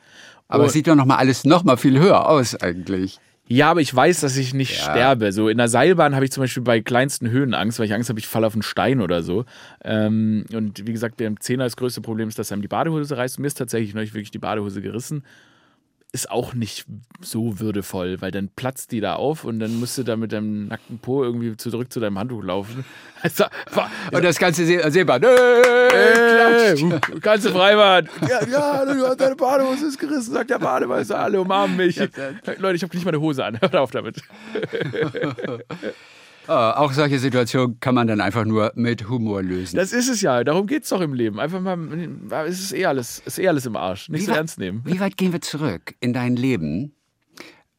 Aber 0.47 0.63
Und- 0.63 0.67
es 0.69 0.73
sieht 0.75 0.87
doch 0.87 0.95
noch 0.95 1.07
mal 1.07 1.17
alles 1.17 1.45
noch 1.45 1.65
mal 1.65 1.77
viel 1.77 1.99
höher 1.99 2.29
aus 2.29 2.55
eigentlich. 2.55 3.19
Ja, 3.47 3.71
aber 3.73 3.81
ich 3.81 3.95
weiß, 3.95 4.21
dass 4.21 4.37
ich 4.37 4.55
nicht 4.55 4.79
Ja. 4.79 4.91
sterbe. 4.93 5.33
So 5.33 5.49
in 5.49 5.59
der 5.59 5.69
Seilbahn 5.69 6.15
habe 6.15 6.25
ich 6.25 6.31
zum 6.33 6.43
Beispiel 6.45 6.63
bei 6.63 6.81
kleinsten 6.81 7.29
Höhen 7.29 7.53
Angst, 7.53 7.79
weil 7.79 7.87
ich 7.87 7.93
Angst 7.95 8.09
habe, 8.09 8.19
ich 8.21 8.27
falle 8.29 8.47
auf 8.47 8.55
einen 8.55 8.63
Stein 8.63 9.01
oder 9.01 9.23
so. 9.23 9.45
Ähm, 9.83 10.47
und 10.55 10.87
wie 10.87 10.93
gesagt, 10.93 11.17
beim 11.17 11.41
Zehner 11.41 11.65
das 11.65 11.77
größte 11.77 12.01
Problem 12.01 12.29
ist, 12.29 12.39
dass 12.39 12.53
einem 12.53 12.63
die 12.63 12.69
Badehose 12.69 13.17
reißt. 13.17 13.41
Mir 13.41 13.49
ist 13.49 13.59
tatsächlich 13.59 13.93
neulich 13.95 14.15
wirklich 14.15 14.31
die 14.31 14.39
Badehose 14.39 14.81
gerissen. 14.81 15.25
Ist 16.15 16.31
auch 16.31 16.55
nicht 16.55 16.87
so 17.21 17.59
würdevoll, 17.59 18.21
weil 18.21 18.31
dann 18.31 18.49
platzt 18.49 18.93
die 18.93 19.01
da 19.01 19.17
auf 19.17 19.43
und 19.43 19.59
dann 19.59 19.81
musst 19.81 19.99
du 19.99 20.05
da 20.05 20.15
mit 20.15 20.31
deinem 20.31 20.69
nackten 20.69 21.01
Po 21.01 21.25
irgendwie 21.25 21.57
zurück 21.57 21.93
zu 21.93 21.99
deinem 21.99 22.19
Handtuch 22.21 22.43
laufen. 22.43 22.85
Also, 23.25 23.45
Und 24.13 24.23
das 24.23 24.39
ganze 24.39 24.67
See 24.67 24.79
Seebahn. 24.91 25.23
Äh, 25.23 26.75
uh, 26.79 27.01
ganze 27.21 27.51
Freibad. 27.51 28.07
Ja, 28.29 28.47
ja, 28.47 28.85
du 28.85 29.07
hast 29.07 29.19
deine 29.19 29.35
Badehose 29.35 29.87
ist 29.87 29.99
gerissen, 29.99 30.35
sagt 30.35 30.51
der 30.51 30.59
Bademeister. 30.59 31.19
Alle 31.19 31.41
umarmen 31.41 31.75
mich. 31.75 31.97
Leute, 31.97 32.77
ich 32.77 32.83
habe 32.83 32.95
nicht 32.95 33.07
mal 33.07 33.13
eine 33.13 33.21
Hose 33.23 33.43
an. 33.43 33.59
Hört 33.63 33.77
auf 33.77 33.93
damit. 33.93 34.21
Ah, 36.47 36.73
auch 36.73 36.93
solche 36.93 37.19
Situationen 37.19 37.81
kann 37.81 37.95
man 37.95 38.07
dann 38.07 38.21
einfach 38.21 38.45
nur 38.45 38.73
mit 38.75 39.09
Humor 39.09 39.43
lösen. 39.43 39.77
Das 39.77 39.93
ist 39.93 40.09
es 40.09 40.21
ja. 40.21 40.45
Darum 40.45 40.67
geht 40.67 40.83
es 40.83 40.91
doch 40.91 41.01
im 41.01 41.15
Leben. 41.15 41.41
Einfach 41.41 41.61
mal, 41.61 41.79
es 42.47 42.61
ist 42.61 42.73
eh 42.73 42.85
alles, 42.87 43.23
es 43.25 43.39
ist 43.39 43.45
eh 43.45 43.49
alles 43.49 43.65
im 43.67 43.77
Arsch. 43.77 44.09
Nicht 44.11 44.27
so 44.27 44.31
weit- 44.33 44.39
ernst 44.39 44.59
nehmen. 44.59 44.83
Wie 44.85 45.01
weit 45.01 45.17
gehen 45.17 45.33
wir 45.33 45.41
zurück 45.41 45.95
in 46.01 46.13
dein 46.13 46.37
Leben, 46.37 46.93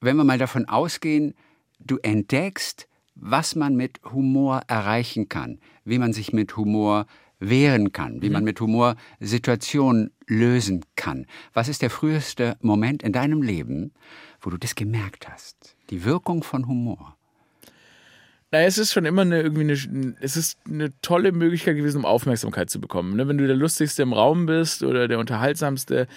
wenn 0.01 0.17
wir 0.17 0.23
mal 0.23 0.37
davon 0.39 0.65
ausgehen, 0.67 1.35
du 1.79 1.97
entdeckst, 2.01 2.87
was 3.15 3.55
man 3.55 3.75
mit 3.75 3.99
Humor 4.11 4.61
erreichen 4.67 5.29
kann, 5.29 5.59
wie 5.83 5.99
man 5.99 6.11
sich 6.13 6.33
mit 6.33 6.57
Humor 6.57 7.05
wehren 7.39 7.91
kann, 7.91 8.21
wie 8.21 8.29
man 8.29 8.43
mit 8.43 8.59
Humor 8.61 8.95
Situationen 9.19 10.11
lösen 10.25 10.83
kann. 10.95 11.25
Was 11.53 11.67
ist 11.67 11.81
der 11.81 11.89
früheste 11.89 12.57
Moment 12.61 13.03
in 13.03 13.11
deinem 13.13 13.41
Leben, 13.41 13.93
wo 14.41 14.49
du 14.49 14.57
das 14.57 14.73
gemerkt 14.73 15.29
hast? 15.29 15.75
Die 15.91 16.03
Wirkung 16.03 16.43
von 16.43 16.67
Humor. 16.67 17.14
Naja, 18.55 18.67
es 18.67 18.77
ist 18.77 18.93
schon 18.93 19.03
immer 19.03 19.23
eine, 19.23 19.41
irgendwie 19.41 19.63
eine, 19.63 20.15
es 20.21 20.37
ist 20.37 20.57
eine 20.65 20.89
tolle 21.01 21.33
Möglichkeit 21.33 21.75
gewesen, 21.75 21.97
um 21.97 22.05
Aufmerksamkeit 22.05 22.69
zu 22.69 22.79
bekommen. 22.79 23.17
Ne? 23.17 23.27
Wenn 23.27 23.37
du 23.37 23.47
der 23.47 23.55
Lustigste 23.57 24.01
im 24.01 24.13
Raum 24.13 24.45
bist 24.45 24.81
oder 24.81 25.09
der 25.09 25.19
Unterhaltsamste, 25.19 26.07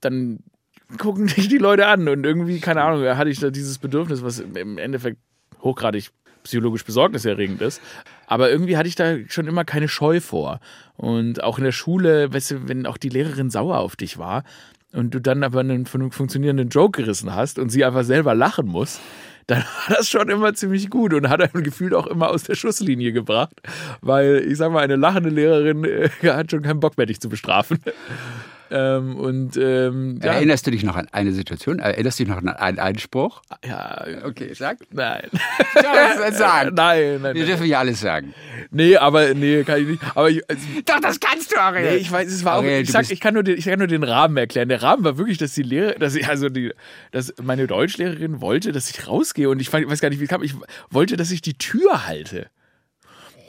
dann 0.00 0.38
gucken 0.98 1.26
dich 1.26 1.48
die 1.48 1.58
Leute 1.58 1.88
an 1.88 2.06
und 2.08 2.24
irgendwie, 2.24 2.60
keine 2.60 2.82
Ahnung, 2.82 3.04
hatte 3.16 3.28
ich 3.28 3.40
da 3.40 3.50
dieses 3.50 3.78
Bedürfnis, 3.78 4.22
was 4.22 4.38
im 4.38 4.78
Endeffekt 4.78 5.18
hochgradig 5.62 6.10
psychologisch 6.44 6.84
besorgniserregend 6.84 7.60
ist. 7.60 7.82
Aber 8.28 8.52
irgendwie 8.52 8.76
hatte 8.76 8.88
ich 8.88 8.94
da 8.94 9.16
schon 9.26 9.48
immer 9.48 9.64
keine 9.64 9.88
Scheu 9.88 10.20
vor. 10.20 10.60
Und 10.96 11.42
auch 11.42 11.58
in 11.58 11.64
der 11.64 11.72
Schule, 11.72 12.32
weißt 12.32 12.52
du, 12.52 12.68
wenn 12.68 12.86
auch 12.86 12.98
die 12.98 13.08
Lehrerin 13.08 13.50
sauer 13.50 13.78
auf 13.78 13.96
dich 13.96 14.16
war 14.16 14.44
und 14.92 15.12
du 15.12 15.20
dann 15.20 15.42
aber 15.42 15.58
einen 15.58 15.86
fun- 15.86 16.12
funktionierenden 16.12 16.68
Joke 16.68 17.02
gerissen 17.02 17.34
hast 17.34 17.58
und 17.58 17.70
sie 17.70 17.84
einfach 17.84 18.04
selber 18.04 18.36
lachen 18.36 18.68
muss, 18.68 19.00
dann 19.46 19.58
war 19.58 19.96
das 19.96 20.08
schon 20.08 20.28
immer 20.28 20.54
ziemlich 20.54 20.90
gut 20.90 21.14
und 21.14 21.28
hat 21.28 21.40
einem 21.40 21.64
gefühlt 21.64 21.94
auch 21.94 22.06
immer 22.06 22.30
aus 22.30 22.44
der 22.44 22.54
Schusslinie 22.54 23.12
gebracht. 23.12 23.54
Weil, 24.00 24.44
ich 24.46 24.58
sag 24.58 24.72
mal, 24.72 24.80
eine 24.80 24.96
lachende 24.96 25.30
Lehrerin 25.30 25.84
äh, 25.84 26.10
hat 26.24 26.50
schon 26.50 26.62
keinen 26.62 26.80
Bock 26.80 26.96
mehr, 26.96 27.06
dich 27.06 27.20
zu 27.20 27.28
bestrafen. 27.28 27.78
Ähm, 28.70 29.16
und 29.16 29.56
ähm, 29.56 30.20
ja, 30.22 30.34
Erinnerst 30.34 30.66
du 30.66 30.70
dich 30.70 30.84
noch 30.84 30.96
an 30.96 31.08
eine 31.12 31.32
Situation? 31.32 31.78
Erinnerst 31.80 32.18
du 32.18 32.24
dich 32.24 32.30
noch 32.32 32.38
an 32.40 32.48
einen 32.48 32.78
Einspruch? 32.78 33.42
ja, 33.64 34.04
Okay, 34.24 34.52
sag. 34.54 34.78
nein. 34.90 35.28
Ja, 35.74 36.32
sagen. 36.32 36.72
nein, 36.74 37.20
nein, 37.22 37.34
Wir 37.34 37.46
dürfen 37.46 37.66
ja 37.66 37.80
alles 37.80 38.00
sagen. 38.00 38.34
Nee, 38.70 38.96
aber 38.96 39.34
nee, 39.34 39.64
kann 39.64 39.80
ich 39.80 39.86
nicht. 39.88 40.02
Aber 40.14 40.30
ich, 40.30 40.48
also, 40.48 40.62
Doch, 40.84 41.00
das 41.00 41.18
kannst 41.18 41.52
du, 41.52 41.60
Ariel. 41.60 41.90
Nee, 41.90 41.96
ich 41.96 42.10
weiß, 42.10 42.28
es 42.28 42.44
war 42.44 42.54
auch, 42.56 42.62
Ariel, 42.62 42.80
ich 42.82 42.86
du 42.86 42.92
sag, 42.92 43.10
ich 43.10 43.20
kann 43.20 43.34
nur 43.34 43.42
den, 43.42 43.56
ich 43.58 43.64
kann 43.64 43.78
nur 43.78 43.88
den 43.88 44.04
Rahmen 44.04 44.36
erklären. 44.36 44.68
Der 44.68 44.82
Rahmen 44.82 45.04
war 45.04 45.18
wirklich, 45.18 45.38
dass 45.38 45.54
die 45.54 45.62
Lehrer, 45.62 45.94
dass 45.94 46.14
ich, 46.14 46.28
also 46.28 46.48
die, 46.48 46.72
dass 47.10 47.34
meine 47.42 47.66
Deutschlehrerin 47.66 48.40
wollte, 48.40 48.72
dass 48.72 48.90
ich 48.90 49.08
rausgehe 49.08 49.48
und 49.48 49.60
ich 49.60 49.72
weiß 49.72 50.00
gar 50.00 50.10
nicht, 50.10 50.20
wie 50.20 50.24
es 50.24 50.30
kam. 50.30 50.42
Ich 50.42 50.54
wollte, 50.90 51.16
dass 51.16 51.30
ich 51.30 51.42
die 51.42 51.54
Tür 51.54 52.06
halte. 52.06 52.46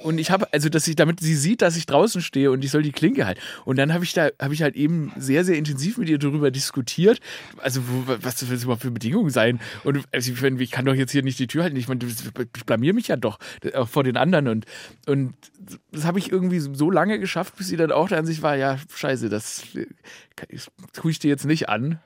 Und 0.03 0.17
ich 0.17 0.31
habe, 0.31 0.51
also, 0.51 0.69
dass 0.69 0.87
ich, 0.87 0.95
damit 0.95 1.19
sie 1.19 1.35
sieht, 1.35 1.61
dass 1.61 1.75
ich 1.75 1.85
draußen 1.85 2.21
stehe 2.21 2.51
und 2.51 2.63
ich 2.63 2.71
soll 2.71 2.83
die 2.83 2.91
Klinke 2.91 3.25
halten. 3.25 3.41
Und 3.65 3.77
dann 3.77 3.93
habe 3.93 4.03
ich 4.03 4.13
da, 4.13 4.29
habe 4.41 4.53
ich 4.53 4.61
halt 4.61 4.75
eben 4.75 5.11
sehr, 5.17 5.45
sehr 5.45 5.57
intensiv 5.57 5.97
mit 5.97 6.09
ihr 6.09 6.17
darüber 6.17 6.51
diskutiert. 6.51 7.19
Also, 7.57 7.81
was 8.05 8.35
das 8.35 8.63
überhaupt 8.63 8.81
für 8.81 8.91
Bedingungen 8.91 9.29
sein? 9.29 9.59
Und 9.83 10.03
also, 10.11 10.31
ich, 10.31 10.71
kann 10.71 10.85
doch 10.85 10.95
jetzt 10.95 11.11
hier 11.11 11.23
nicht 11.23 11.39
die 11.39 11.47
Tür 11.47 11.63
halten. 11.63 11.77
Ich 11.77 11.87
meine, 11.87 11.99
ich 12.05 12.65
blamier 12.65 12.93
mich 12.93 13.07
ja 13.07 13.15
doch 13.15 13.39
auch 13.73 13.87
vor 13.87 14.03
den 14.03 14.17
anderen. 14.17 14.47
Und, 14.47 14.65
und 15.07 15.33
das 15.91 16.05
habe 16.05 16.19
ich 16.19 16.31
irgendwie 16.31 16.59
so 16.59 16.89
lange 16.89 17.19
geschafft, 17.19 17.55
bis 17.57 17.67
sie 17.67 17.77
dann 17.77 17.91
auch 17.91 18.09
da 18.09 18.17
an 18.17 18.25
sich 18.25 18.41
war, 18.41 18.55
ja, 18.55 18.77
scheiße, 18.93 19.29
das, 19.29 19.63
das 20.49 20.71
tue 20.93 21.11
ich 21.11 21.19
dir 21.19 21.29
jetzt 21.29 21.45
nicht 21.45 21.69
an. 21.69 21.99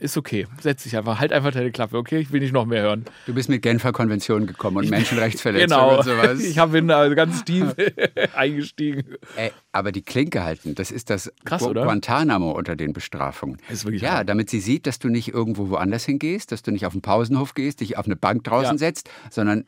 Ist 0.00 0.16
okay, 0.16 0.46
setz 0.60 0.82
dich 0.84 0.96
einfach, 0.96 1.20
halt 1.20 1.32
einfach 1.32 1.52
deine 1.52 1.70
Klappe, 1.70 1.96
okay? 1.98 2.18
Ich 2.18 2.32
will 2.32 2.40
nicht 2.40 2.52
noch 2.52 2.64
mehr 2.66 2.82
hören. 2.82 3.04
Du 3.26 3.34
bist 3.34 3.48
mit 3.50 3.60
Genfer 3.62 3.92
Konvention 3.92 4.46
gekommen 4.46 4.78
und 4.78 4.88
Menschenrechtsverletzungen 4.90 5.68
Genau. 5.68 5.98
und 5.98 6.04
sowas. 6.04 6.40
Ich 6.42 6.58
habe 6.58 6.72
bin 6.72 6.88
da 6.88 7.06
ganz 7.14 7.44
tief 7.44 7.74
eingestiegen. 8.34 9.04
Ey, 9.36 9.52
aber 9.72 9.92
die 9.92 10.02
Klinke 10.02 10.42
halten, 10.42 10.74
das 10.74 10.90
ist 10.90 11.10
das 11.10 11.32
Krass, 11.44 11.62
Gu- 11.62 11.68
oder? 11.70 11.84
Guantanamo 11.84 12.52
unter 12.52 12.76
den 12.76 12.92
Bestrafungen. 12.92 13.58
Ist 13.68 13.84
wirklich 13.84 14.02
ja, 14.02 14.12
hart. 14.14 14.28
damit 14.28 14.50
sie 14.50 14.60
sieht, 14.60 14.86
dass 14.86 14.98
du 14.98 15.08
nicht 15.08 15.28
irgendwo 15.28 15.68
woanders 15.70 16.04
hingehst, 16.04 16.50
dass 16.52 16.62
du 16.62 16.70
nicht 16.70 16.86
auf 16.86 16.92
den 16.92 17.02
Pausenhof 17.02 17.54
gehst, 17.54 17.80
dich 17.80 17.98
auf 17.98 18.06
eine 18.06 18.16
Bank 18.16 18.44
draußen 18.44 18.74
Ja. 18.74 18.78
setzt, 18.78 19.10
sondern 19.30 19.64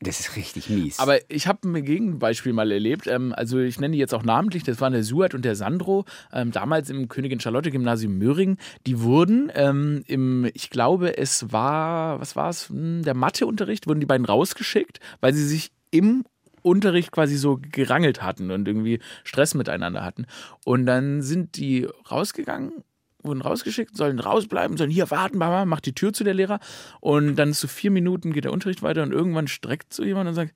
das 0.00 0.20
ist 0.20 0.36
richtig 0.36 0.68
mies. 0.68 0.98
Aber 0.98 1.18
ich 1.30 1.46
habe 1.46 1.66
ein 1.68 1.84
Gegenbeispiel 1.84 2.52
mal 2.52 2.70
erlebt. 2.70 3.06
Ähm, 3.06 3.32
also 3.34 3.58
ich 3.58 3.80
nenne 3.80 3.92
die 3.92 3.98
jetzt 3.98 4.14
auch 4.14 4.22
namentlich. 4.22 4.62
Das 4.62 4.80
waren 4.80 4.92
der 4.92 5.04
Suat 5.04 5.34
und 5.34 5.44
der 5.44 5.56
Sandro. 5.56 6.04
Ähm, 6.32 6.50
damals 6.52 6.90
im 6.90 7.08
Königin 7.08 7.40
Charlotte 7.40 7.70
Gymnasium 7.70 8.18
Möhringen. 8.18 8.58
Die 8.86 9.00
wurden 9.00 9.50
ähm, 9.54 10.04
im, 10.06 10.50
ich 10.52 10.70
glaube, 10.70 11.16
es 11.16 11.52
war, 11.52 12.20
was 12.20 12.36
war 12.36 12.50
es? 12.50 12.68
Hm, 12.68 13.02
Der 13.02 13.14
Matheunterricht 13.14 13.86
wurden 13.86 14.00
die 14.00 14.06
beiden 14.06 14.26
rausgeschickt, 14.26 15.00
weil 15.20 15.32
sie 15.32 15.46
sich 15.46 15.70
im 15.90 16.24
Unterricht 16.62 17.12
quasi 17.12 17.36
so 17.36 17.60
gerangelt 17.60 18.22
hatten 18.22 18.50
und 18.50 18.66
irgendwie 18.66 19.00
Stress 19.22 19.54
miteinander 19.54 20.02
hatten. 20.04 20.26
Und 20.64 20.86
dann 20.86 21.22
sind 21.22 21.56
die 21.56 21.86
rausgegangen 22.10 22.84
wurden 23.24 23.42
rausgeschickt, 23.42 23.96
sollen 23.96 24.18
rausbleiben, 24.20 24.76
sollen 24.76 24.90
hier 24.90 25.10
warten, 25.10 25.38
Mama, 25.38 25.64
macht 25.64 25.86
die 25.86 25.94
Tür 25.94 26.12
zu 26.12 26.24
der 26.24 26.34
Lehrer. 26.34 26.60
Und 27.00 27.36
dann 27.36 27.52
so 27.52 27.68
vier 27.68 27.90
Minuten 27.90 28.32
geht 28.32 28.44
der 28.44 28.52
Unterricht 28.52 28.82
weiter 28.82 29.02
und 29.02 29.12
irgendwann 29.12 29.48
streckt 29.48 29.92
so 29.92 30.04
jemand 30.04 30.28
und 30.28 30.34
sagt, 30.34 30.54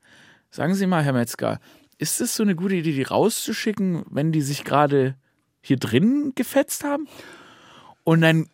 sagen 0.50 0.74
Sie 0.74 0.86
mal, 0.86 1.02
Herr 1.02 1.12
Metzger, 1.12 1.60
ist 1.98 2.20
es 2.20 2.36
so 2.36 2.42
eine 2.42 2.54
gute 2.54 2.76
Idee, 2.76 2.92
die 2.92 3.02
rauszuschicken, 3.02 4.04
wenn 4.08 4.32
die 4.32 4.42
sich 4.42 4.64
gerade 4.64 5.16
hier 5.60 5.76
drin 5.76 6.32
gefetzt 6.34 6.84
haben? 6.84 7.08
Und 8.04 8.20
dann, 8.20 8.48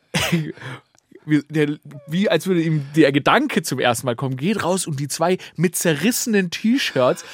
wie, 1.26 1.42
der, 1.48 1.78
wie 2.06 2.28
als 2.28 2.46
würde 2.46 2.62
ihm 2.62 2.86
der 2.94 3.12
Gedanke 3.12 3.62
zum 3.62 3.78
ersten 3.78 4.06
Mal 4.06 4.16
kommen, 4.16 4.36
geht 4.36 4.62
raus 4.62 4.86
und 4.86 5.00
die 5.00 5.08
zwei 5.08 5.38
mit 5.56 5.76
zerrissenen 5.76 6.50
T-Shirts 6.50 7.24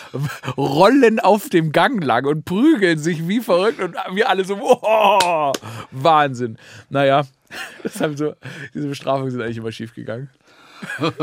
rollen 0.57 1.21
auf 1.21 1.49
dem 1.49 1.73
Gang 1.73 2.03
lang 2.03 2.27
und 2.27 2.45
prügeln 2.45 2.99
sich 2.99 3.27
wie 3.29 3.41
verrückt 3.41 3.81
und 3.81 3.97
wir 4.15 4.29
alle 4.29 4.45
so, 4.45 4.59
oh, 4.61 5.53
Wahnsinn. 5.91 6.59
Naja, 6.89 7.27
das 7.83 8.01
haben 8.01 8.17
so, 8.17 8.35
diese 8.75 8.89
Bestrafungen 8.89 9.31
sind 9.31 9.43
eigentlich 9.43 9.59
immer 9.59 9.73
schief 9.73 9.95
gegangen. 9.95 10.31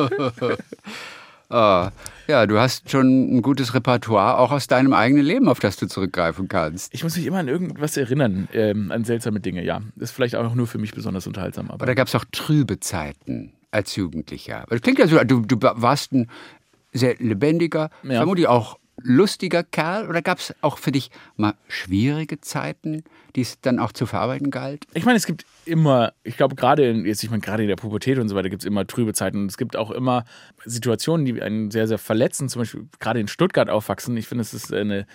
Ah, 1.50 1.92
ja, 2.28 2.46
du 2.46 2.60
hast 2.60 2.90
schon 2.92 3.38
ein 3.38 3.42
gutes 3.42 3.74
Repertoire 3.74 4.38
auch 4.38 4.52
aus 4.52 4.68
deinem 4.68 4.92
eigenen 4.94 5.24
Leben, 5.26 5.48
auf 5.48 5.60
das 5.60 5.78
du 5.78 5.88
zurückgreifen 5.88 6.48
kannst. 6.50 6.94
Ich 6.94 7.04
muss 7.04 7.16
mich 7.16 7.26
immer 7.26 7.38
an 7.38 7.48
irgendwas 7.48 7.96
erinnern, 7.96 8.50
ähm, 8.54 8.92
an 8.92 9.06
seltsame 9.06 9.40
Dinge, 9.40 9.64
ja. 9.64 9.82
Ist 9.96 10.12
vielleicht 10.12 10.36
auch 10.36 10.54
nur 10.56 10.68
für 10.68 10.78
mich 10.78 10.94
besonders 10.94 11.26
unterhaltsam. 11.26 11.68
Aber 11.68 11.76
Aber 11.76 11.86
da 11.86 11.94
gab 11.94 12.08
es 12.08 12.16
auch 12.16 12.26
trübe 12.32 12.80
Zeiten 12.82 13.54
als 13.72 13.96
Jugendlicher. 13.96 14.58
Aber 14.64 14.76
Das 14.76 14.82
klingt 14.82 15.00
ja 15.00 15.08
so, 15.08 15.18
du, 15.24 15.42
du 15.42 15.58
warst 15.62 16.12
ein 16.12 16.30
sehr 16.92 17.16
lebendiger, 17.20 17.92
Ja. 18.04 18.18
vermutlich 18.18 18.48
auch 18.48 18.78
lustiger 19.02 19.64
Kerl. 19.64 20.08
Oder 20.08 20.22
gab 20.22 20.40
es 20.40 20.54
auch 20.62 20.78
für 20.78 20.92
dich 20.92 21.12
mal 21.36 21.54
schwierige 21.68 22.42
Zeiten, 22.42 23.04
die 23.36 23.42
es 23.42 23.60
dann 23.62 23.80
auch 23.80 23.92
zu 23.92 24.06
verarbeiten 24.06 24.52
galt? 24.52 24.86
Ich 24.94 25.06
meine, 25.06 25.18
es 25.18 25.26
gibt 25.26 25.46
immer, 25.66 26.14
ich 26.24 26.38
glaube, 26.38 26.56
gerade 26.56 26.90
in, 26.90 27.06
jetzt, 27.06 27.24
ich 27.24 27.30
meine, 27.30 27.42
gerade 27.42 27.64
in 27.64 27.70
der 27.70 27.76
Pubertät 27.76 28.20
und 28.20 28.30
so 28.30 28.36
weiter 28.36 28.50
gibt 28.50 28.64
es 28.64 28.68
immer 28.68 28.86
trübe 28.86 29.14
Zeiten. 29.14 29.42
Und 29.42 29.48
es 29.48 29.58
gibt 29.58 29.76
auch 29.76 29.92
immer 29.92 30.26
Situationen, 30.66 31.26
die 31.26 31.42
einen 31.42 31.72
sehr, 31.72 31.88
sehr 31.88 31.98
verletzen. 31.98 32.50
Zum 32.50 32.62
Beispiel 32.62 32.88
gerade 33.00 33.20
in 33.20 33.28
Stuttgart 33.28 33.70
aufwachsen. 33.70 34.18
Ich 34.18 34.28
finde, 34.28 34.42
es 34.42 34.54
ist 34.54 34.74
eine, 34.74 35.06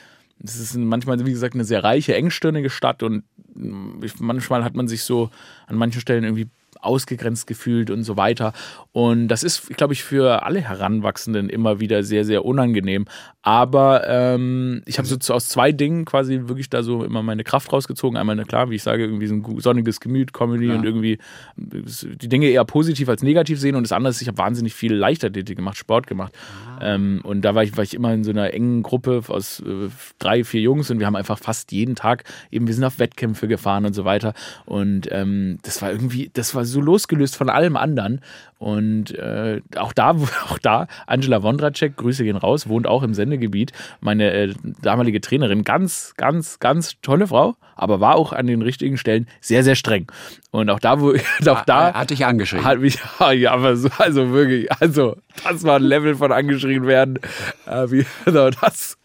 Es 0.44 0.56
ist 0.56 0.76
manchmal, 0.76 1.24
wie 1.24 1.32
gesagt, 1.32 1.54
eine 1.54 1.64
sehr 1.64 1.84
reiche, 1.84 2.14
engstirnige 2.14 2.70
Stadt 2.70 3.02
und 3.02 3.24
mm, 3.54 4.04
manchmal 4.18 4.64
hat 4.64 4.74
man 4.74 4.88
sich 4.88 5.04
so 5.04 5.30
an 5.66 5.76
manchen 5.76 6.00
Stellen 6.00 6.24
irgendwie 6.24 6.48
ausgegrenzt 6.82 7.46
gefühlt 7.46 7.90
und 7.90 8.04
so 8.04 8.16
weiter. 8.16 8.52
Und 8.92 9.28
das 9.28 9.42
ist, 9.42 9.68
glaube 9.76 9.94
ich, 9.94 10.04
für 10.04 10.44
alle 10.44 10.60
Heranwachsenden 10.60 11.48
immer 11.48 11.80
wieder 11.80 12.02
sehr, 12.02 12.24
sehr 12.24 12.44
unangenehm. 12.44 13.06
Aber 13.42 14.06
ähm, 14.06 14.82
ich 14.86 14.98
habe 14.98 15.08
so 15.08 15.16
aus 15.34 15.48
zwei 15.48 15.72
Dingen 15.72 16.04
quasi 16.04 16.42
wirklich 16.44 16.70
da 16.70 16.82
so 16.82 17.02
immer 17.02 17.22
meine 17.22 17.42
Kraft 17.42 17.72
rausgezogen. 17.72 18.16
Einmal, 18.16 18.36
na 18.36 18.44
klar, 18.44 18.70
wie 18.70 18.76
ich 18.76 18.82
sage, 18.82 19.04
irgendwie 19.04 19.26
so 19.26 19.34
ein 19.34 19.60
sonniges 19.60 19.98
Gemüt, 20.00 20.32
Comedy 20.32 20.66
ja. 20.66 20.74
und 20.74 20.84
irgendwie 20.84 21.18
die 21.56 22.28
Dinge 22.28 22.46
eher 22.46 22.64
positiv 22.64 23.08
als 23.08 23.22
negativ 23.22 23.58
sehen. 23.58 23.74
Und 23.74 23.82
das 23.82 23.92
andere 23.92 24.10
ist, 24.10 24.22
ich 24.22 24.28
habe 24.28 24.38
wahnsinnig 24.38 24.74
viel 24.74 24.94
Leichtathletik 24.94 25.56
gemacht, 25.56 25.76
Sport 25.76 26.06
gemacht. 26.06 26.32
Ah. 26.78 26.94
Ähm, 26.94 27.20
und 27.24 27.42
da 27.42 27.54
war 27.54 27.64
ich, 27.64 27.76
war 27.76 27.84
ich 27.84 27.94
immer 27.94 28.12
in 28.12 28.22
so 28.22 28.30
einer 28.30 28.52
engen 28.54 28.82
Gruppe 28.82 29.22
aus 29.28 29.60
äh, 29.60 29.88
drei, 30.18 30.44
vier 30.44 30.60
Jungs 30.60 30.90
und 30.90 31.00
wir 31.00 31.06
haben 31.06 31.16
einfach 31.16 31.38
fast 31.38 31.72
jeden 31.72 31.96
Tag 31.96 32.24
eben, 32.50 32.66
wir 32.66 32.74
sind 32.74 32.84
auf 32.84 32.98
Wettkämpfe 32.98 33.48
gefahren 33.48 33.84
und 33.86 33.94
so 33.94 34.04
weiter. 34.04 34.34
Und 34.66 35.08
ähm, 35.10 35.58
das 35.62 35.82
war 35.82 35.90
irgendwie, 35.90 36.30
das 36.32 36.54
war 36.54 36.64
so 36.64 36.71
losgelöst 36.80 37.36
von 37.36 37.50
allem 37.50 37.76
anderen. 37.76 38.20
Und 38.58 39.10
äh, 39.18 39.60
auch 39.76 39.92
da, 39.92 40.10
auch 40.48 40.58
da, 40.58 40.86
Angela 41.06 41.42
Wondracek, 41.42 41.96
Grüße 41.96 42.24
gehen 42.24 42.36
raus, 42.36 42.68
wohnt 42.68 42.86
auch 42.86 43.02
im 43.02 43.14
Sendegebiet. 43.14 43.72
Meine 44.00 44.32
äh, 44.32 44.54
damalige 44.80 45.20
Trainerin, 45.20 45.64
ganz, 45.64 46.14
ganz, 46.16 46.60
ganz 46.60 47.00
tolle 47.02 47.26
Frau, 47.26 47.56
aber 47.74 48.00
war 48.00 48.14
auch 48.14 48.32
an 48.32 48.46
den 48.46 48.62
richtigen 48.62 48.98
Stellen 48.98 49.26
sehr, 49.40 49.64
sehr 49.64 49.74
streng. 49.74 50.06
Und 50.50 50.70
auch 50.70 50.78
da, 50.78 51.00
wo 51.00 51.12
auch 51.48 51.64
da 51.64 51.92
hat 51.92 52.10
dich 52.10 52.24
angeschrieben. 52.24 52.64
Hat 52.64 52.78
mich, 52.78 52.98
ja, 53.34 53.52
aber 53.52 53.76
so, 53.76 53.88
also 53.98 54.30
wirklich, 54.32 54.70
also 54.80 55.16
das 55.44 55.64
war 55.64 55.76
ein 55.76 55.82
Level 55.82 56.14
von 56.14 56.30
angeschrien 56.30 56.86
werden, 56.86 57.18
äh, 57.66 57.90
wie 57.90 58.06
genau 58.24 58.50
das. 58.50 58.96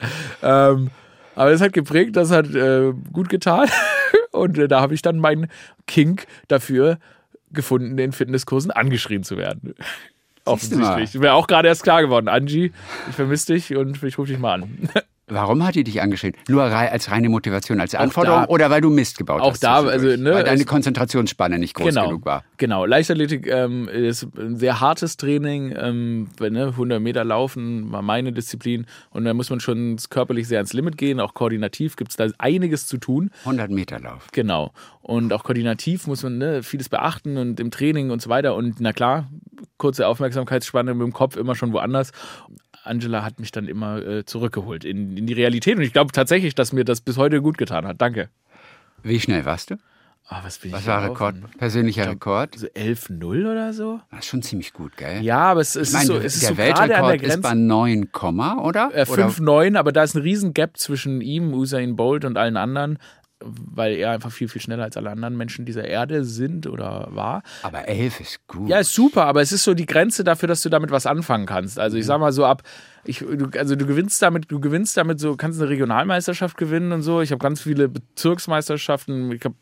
Ähm, 0.43 0.91
aber 1.37 1.51
es 1.51 1.61
hat 1.61 1.73
geprägt, 1.73 2.15
das 2.15 2.31
hat 2.31 2.53
äh, 2.55 2.93
gut 3.13 3.29
getan. 3.29 3.69
Und 4.31 4.57
äh, 4.57 4.67
da 4.67 4.81
habe 4.81 4.93
ich 4.93 5.01
dann 5.01 5.19
meinen 5.19 5.47
Kink 5.85 6.25
dafür 6.47 6.97
gefunden, 7.51 7.97
in 7.97 8.11
Fitnesskursen 8.11 8.71
angeschrien 8.71 9.23
zu 9.23 9.37
werden. 9.37 9.75
Offensichtlich. 10.45 11.19
Wäre 11.19 11.33
auch 11.33 11.47
gerade 11.47 11.67
erst 11.67 11.83
klar 11.83 12.01
geworden. 12.01 12.27
Angie, 12.27 12.71
ich 13.09 13.15
vermisse 13.15 13.53
dich 13.53 13.75
und 13.75 14.01
ich 14.03 14.17
rufe 14.17 14.31
dich 14.31 14.39
mal 14.39 14.61
an. 14.61 14.89
Warum 15.29 15.65
hat 15.65 15.75
die 15.75 15.83
dich 15.83 16.01
angeschrieben? 16.01 16.39
Nur 16.47 16.63
als 16.63 17.11
reine 17.11 17.27
Motivation, 17.27 17.81
als 17.81 17.93
Anforderung 17.93 18.43
da, 18.43 18.47
oder 18.47 18.69
weil 18.69 18.79
du 18.79 18.89
Mist 18.89 19.17
gebaut 19.17 19.41
auch 19.41 19.51
hast? 19.51 19.65
Auch 19.65 19.83
da, 19.83 19.89
also, 19.89 20.07
ne, 20.07 20.33
weil 20.33 20.45
deine 20.45 20.63
Konzentrationsspanne 20.63 21.59
nicht 21.59 21.73
groß 21.73 21.89
genau, 21.89 22.07
genug 22.07 22.25
war. 22.25 22.45
Genau, 22.55 22.85
Leichtathletik 22.85 23.45
ähm, 23.47 23.89
ist 23.89 24.25
ein 24.37 24.55
sehr 24.55 24.79
hartes 24.79 25.17
Training. 25.17 25.75
Ähm, 25.77 26.29
ne, 26.39 26.67
100 26.67 27.01
Meter 27.01 27.25
laufen 27.25 27.91
war 27.91 28.01
meine 28.01 28.31
Disziplin 28.31 28.85
und 29.09 29.25
da 29.25 29.33
muss 29.33 29.49
man 29.49 29.59
schon 29.59 29.97
körperlich 30.09 30.47
sehr 30.47 30.59
ans 30.59 30.71
Limit 30.71 30.97
gehen. 30.97 31.19
Auch 31.19 31.33
koordinativ 31.33 31.97
gibt 31.97 32.11
es 32.11 32.15
da 32.15 32.27
einiges 32.37 32.87
zu 32.87 32.97
tun. 32.97 33.29
100 33.41 33.69
Meter 33.69 33.99
Lauf. 33.99 34.27
Genau. 34.31 34.71
Und 35.01 35.33
auch 35.33 35.43
koordinativ 35.43 36.07
muss 36.07 36.23
man 36.23 36.37
ne, 36.37 36.63
vieles 36.63 36.87
beachten 36.87 37.35
und 37.35 37.59
im 37.59 37.69
Training 37.69 38.11
und 38.11 38.21
so 38.21 38.29
weiter. 38.29 38.55
Und 38.55 38.79
na 38.79 38.93
klar, 38.93 39.27
kurze 39.77 40.07
Aufmerksamkeitsspanne 40.07 40.93
mit 40.93 41.05
dem 41.05 41.13
Kopf 41.13 41.35
immer 41.35 41.55
schon 41.55 41.73
woanders. 41.73 42.11
Angela 42.87 43.23
hat 43.23 43.39
mich 43.39 43.51
dann 43.51 43.67
immer 43.67 44.05
äh, 44.05 44.25
zurückgeholt 44.25 44.83
in, 44.83 45.17
in 45.17 45.27
die 45.27 45.33
Realität. 45.33 45.77
Und 45.77 45.83
ich 45.83 45.93
glaube 45.93 46.11
tatsächlich, 46.11 46.55
dass 46.55 46.73
mir 46.73 46.85
das 46.85 47.01
bis 47.01 47.17
heute 47.17 47.41
gut 47.41 47.57
getan 47.57 47.85
hat. 47.85 48.01
Danke. 48.01 48.29
Wie 49.03 49.19
schnell 49.19 49.45
warst 49.45 49.71
du? 49.71 49.75
Oh, 50.29 50.35
was, 50.43 50.59
was 50.73 50.85
war 50.85 51.09
Rekord? 51.09 51.35
Persönlicher 51.57 52.01
glaub, 52.01 52.15
Rekord? 52.15 52.59
So 52.59 52.67
11-0 52.67 53.49
oder 53.49 53.71
so? 53.71 54.01
Das 54.11 54.19
ist 54.19 54.25
schon 54.25 54.41
ziemlich 54.41 54.73
gut, 54.73 54.97
gell? 54.97 55.21
Ja, 55.21 55.39
aber 55.39 55.61
es, 55.61 55.77
es 55.77 55.87
ich 55.87 55.93
mein, 55.93 56.01
ist 56.01 56.07
so. 56.07 56.15
Es 56.15 56.19
der 56.19 56.25
ist 56.25 56.47
so 56.47 56.57
Weltrekord 56.57 57.21
ist 57.21 57.41
bei 57.41 57.53
9, 57.53 58.09
oder? 58.11 58.91
Äh, 58.93 59.03
5-9, 59.03 59.77
aber 59.77 59.93
da 59.93 60.03
ist 60.03 60.15
ein 60.15 60.21
riesen 60.21 60.53
Gap 60.53 60.75
zwischen 60.75 61.21
ihm, 61.21 61.53
Usain 61.53 61.95
Bolt 61.95 62.25
und 62.25 62.37
allen 62.37 62.57
anderen 62.57 62.97
weil 63.43 63.95
er 63.95 64.11
einfach 64.11 64.31
viel, 64.31 64.47
viel 64.47 64.61
schneller 64.61 64.83
als 64.83 64.97
alle 64.97 65.11
anderen 65.11 65.37
Menschen 65.37 65.65
dieser 65.65 65.85
Erde 65.85 66.23
sind 66.23 66.67
oder 66.67 67.07
war. 67.11 67.43
Aber 67.61 67.87
elf 67.87 68.19
ist 68.19 68.45
gut. 68.47 68.69
Ja, 68.69 68.79
ist 68.79 68.93
super, 68.93 69.25
aber 69.25 69.41
es 69.41 69.51
ist 69.51 69.63
so 69.63 69.73
die 69.73 69.85
Grenze 69.85 70.23
dafür, 70.23 70.47
dass 70.47 70.61
du 70.61 70.69
damit 70.69 70.91
was 70.91 71.05
anfangen 71.05 71.45
kannst. 71.45 71.79
Also 71.79 71.97
ich 71.97 72.03
mhm. 72.03 72.07
sag 72.07 72.19
mal 72.19 72.31
so 72.31 72.45
ab, 72.45 72.63
ich, 73.05 73.19
du, 73.19 73.49
also 73.57 73.75
du 73.75 73.85
gewinnst 73.85 74.21
damit, 74.21 74.51
du 74.51 74.59
gewinnst 74.59 74.97
damit 74.97 75.19
so, 75.19 75.35
kannst 75.35 75.61
eine 75.61 75.69
Regionalmeisterschaft 75.69 76.57
gewinnen 76.57 76.91
und 76.91 77.03
so. 77.03 77.21
Ich 77.21 77.31
habe 77.31 77.39
ganz 77.39 77.61
viele 77.61 77.87
Bezirksmeisterschaften, 77.89 79.31
ich 79.31 79.45
habe 79.45 79.55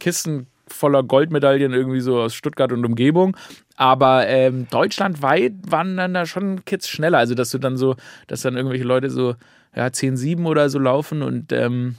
Kisten 0.00 0.48
voller 0.66 1.02
Goldmedaillen 1.02 1.72
irgendwie 1.72 2.00
so 2.00 2.20
aus 2.20 2.34
Stuttgart 2.34 2.72
und 2.72 2.84
Umgebung. 2.84 3.36
Aber 3.76 4.26
ähm, 4.26 4.66
deutschlandweit 4.70 5.52
waren 5.66 5.96
dann 5.96 6.14
da 6.14 6.26
schon 6.26 6.64
Kids 6.64 6.88
schneller. 6.88 7.18
Also 7.18 7.34
dass 7.34 7.50
du 7.50 7.58
dann 7.58 7.76
so, 7.76 7.96
dass 8.26 8.42
dann 8.42 8.56
irgendwelche 8.56 8.84
Leute 8.84 9.10
so 9.10 9.36
ja, 9.74 9.86
10-7 9.86 10.44
oder 10.44 10.68
so 10.68 10.78
laufen 10.78 11.22
und 11.22 11.52
ähm, 11.52 11.96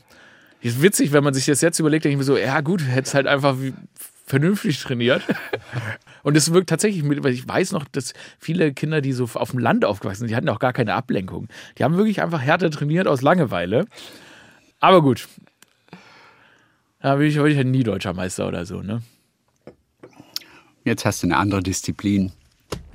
ist 0.63 0.81
witzig, 0.81 1.11
wenn 1.11 1.23
man 1.23 1.33
sich 1.33 1.45
das 1.45 1.61
jetzt 1.61 1.79
überlegt, 1.79 2.05
denke 2.05 2.13
ich 2.13 2.17
mir 2.17 2.23
so, 2.23 2.37
ja 2.37 2.61
gut, 2.61 2.85
hätte 2.85 3.13
halt 3.13 3.27
einfach 3.27 3.55
vernünftig 4.25 4.81
trainiert. 4.81 5.23
Und 6.23 6.37
es 6.37 6.53
wirkt 6.53 6.69
tatsächlich, 6.69 7.03
weil 7.05 7.33
ich 7.33 7.47
weiß 7.47 7.73
noch, 7.73 7.85
dass 7.85 8.13
viele 8.39 8.73
Kinder, 8.73 9.01
die 9.01 9.11
so 9.11 9.25
auf 9.33 9.51
dem 9.51 9.59
Land 9.59 9.83
aufgewachsen 9.83 10.19
sind, 10.19 10.29
die 10.29 10.35
hatten 10.35 10.49
auch 10.49 10.59
gar 10.59 10.73
keine 10.73 10.93
Ablenkung. 10.93 11.49
Die 11.77 11.83
haben 11.83 11.97
wirklich 11.97 12.21
einfach 12.21 12.41
härter 12.41 12.71
trainiert 12.71 13.07
aus 13.07 13.21
Langeweile. 13.21 13.85
Aber 14.79 15.01
gut. 15.01 15.27
Da 17.01 17.15
bin 17.17 17.27
ich, 17.27 17.35
ja 17.35 17.63
nie 17.63 17.83
deutscher 17.83 18.13
Meister 18.13 18.47
oder 18.47 18.65
so, 18.65 18.81
ne? 18.81 19.01
Jetzt 20.85 21.05
hast 21.05 21.23
du 21.23 21.27
eine 21.27 21.37
andere 21.37 21.61
Disziplin. 21.61 22.31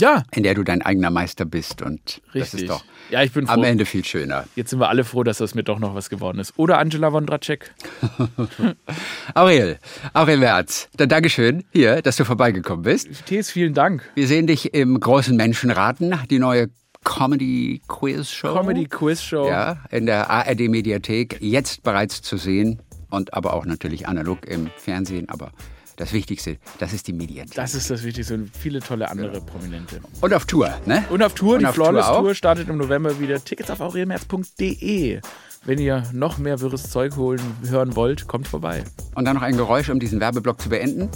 Ja. 0.01 0.23
In 0.33 0.43
der 0.43 0.55
du 0.55 0.63
dein 0.63 0.83
eigener 0.83 1.11
Meister 1.11 1.45
bist. 1.45 1.83
Und 1.83 2.21
Richtig. 2.35 2.41
das 2.41 2.55
ist 2.55 2.69
doch 2.69 2.85
ja, 3.11 3.23
ich 3.23 3.33
bin 3.33 3.47
froh. 3.47 3.55
am 3.55 3.65
Ende 3.65 3.87
viel 3.87 4.05
schöner. 4.05 4.45
Jetzt 4.55 4.71
sind 4.71 4.81
wir 4.81 4.89
alle 4.89 5.03
froh, 5.05 5.25
dass 5.25 5.39
das 5.39 5.55
mir 5.55 5.63
doch 5.63 5.79
noch 5.79 5.95
was 5.95 6.11
geworden 6.11 6.39
ist. 6.39 6.53
Oder 6.57 6.79
Angela 6.79 7.13
Wondracek. 7.13 7.75
Aurel, 9.35 9.79
Aurel 10.13 10.41
Wertz, 10.41 10.89
dann 10.97 11.09
Dankeschön 11.09 11.65
hier, 11.73 12.03
dass 12.03 12.17
du 12.17 12.25
vorbeigekommen 12.25 12.83
bist. 12.83 13.09
Thies, 13.27 13.51
vielen 13.51 13.73
Dank. 13.73 14.03
Wir 14.15 14.27
sehen 14.27 14.47
dich 14.47 14.75
im 14.75 15.01
großen 15.01 15.37
Menschenraten, 15.37 16.15
die 16.31 16.39
neue 16.39 16.69
Comedy 17.05 17.81
Quiz 17.89 18.29
Show. 18.29 18.55
Comedy 18.55 18.85
Quiz 18.87 19.23
Show. 19.23 19.49
Ja, 19.49 19.79
in 19.91 20.07
der 20.07 20.29
ARD 20.29 20.69
Mediathek, 20.69 21.39
jetzt 21.41 21.83
bereits 21.83 22.21
zu 22.21 22.37
sehen 22.37 22.83
und 23.09 23.33
aber 23.33 23.55
auch 23.55 23.65
natürlich 23.65 24.07
analog 24.07 24.47
im 24.47 24.69
Fernsehen, 24.77 25.29
aber 25.31 25.53
das 25.99 26.13
Wichtigste, 26.13 26.59
das 26.79 26.93
ist 26.93 27.09
die 27.09 27.13
Mediathek. 27.13 27.55
Das 27.55 27.75
ist 27.75 27.91
das 27.91 28.05
Wichtigste 28.05 28.35
und 28.35 28.57
viele 28.57 28.81
tolle 28.81 29.11
andere 29.11 29.35
ja. 29.35 29.41
Prominente. 29.41 30.01
Und 30.21 30.33
auf 30.33 30.47
Tour, 30.47 30.71
ne? 30.87 31.05
Und 31.11 31.23
auf 31.23 31.35
Tour, 31.35 31.55
und 31.55 31.61
die 31.61 31.67
auf 31.67 31.75
Flawless 31.75 32.07
Tour, 32.07 32.19
Tour, 32.19 32.35
startet 32.35 32.69
im 32.69 32.79
November 32.79 33.19
wieder. 33.19 33.45
Tickets 33.45 33.69
auf 33.71 33.81
aurelmerz.de. 33.81 35.21
Wenn 35.65 35.79
ihr 35.79 36.05
noch 36.13 36.39
mehr 36.39 36.61
wirres 36.61 36.89
Zeug 36.91 37.17
holen, 37.17 37.41
hören 37.67 37.97
wollt, 37.97 38.29
kommt 38.29 38.47
vorbei. 38.47 38.85
Und 39.17 39.25
dann 39.25 39.35
noch 39.35 39.43
ein 39.43 39.57
Geräusch, 39.57 39.91
um 39.91 39.99
diesen 39.99 40.21
Werbeblock 40.21 40.61
zu 40.61 40.69
beenden. 40.69 41.11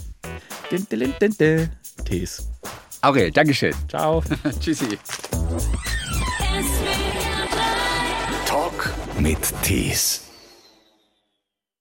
Din, 0.70 0.86
din, 0.90 1.14
din, 1.20 1.36
din. 1.38 1.70
Tees. 2.04 2.48
Aurel, 3.02 3.30
Dankeschön. 3.30 3.74
Ciao. 3.88 4.22
Tschüssi. 4.60 4.98
Talk 8.46 8.92
mit 9.20 9.38
Tees. 9.62 10.31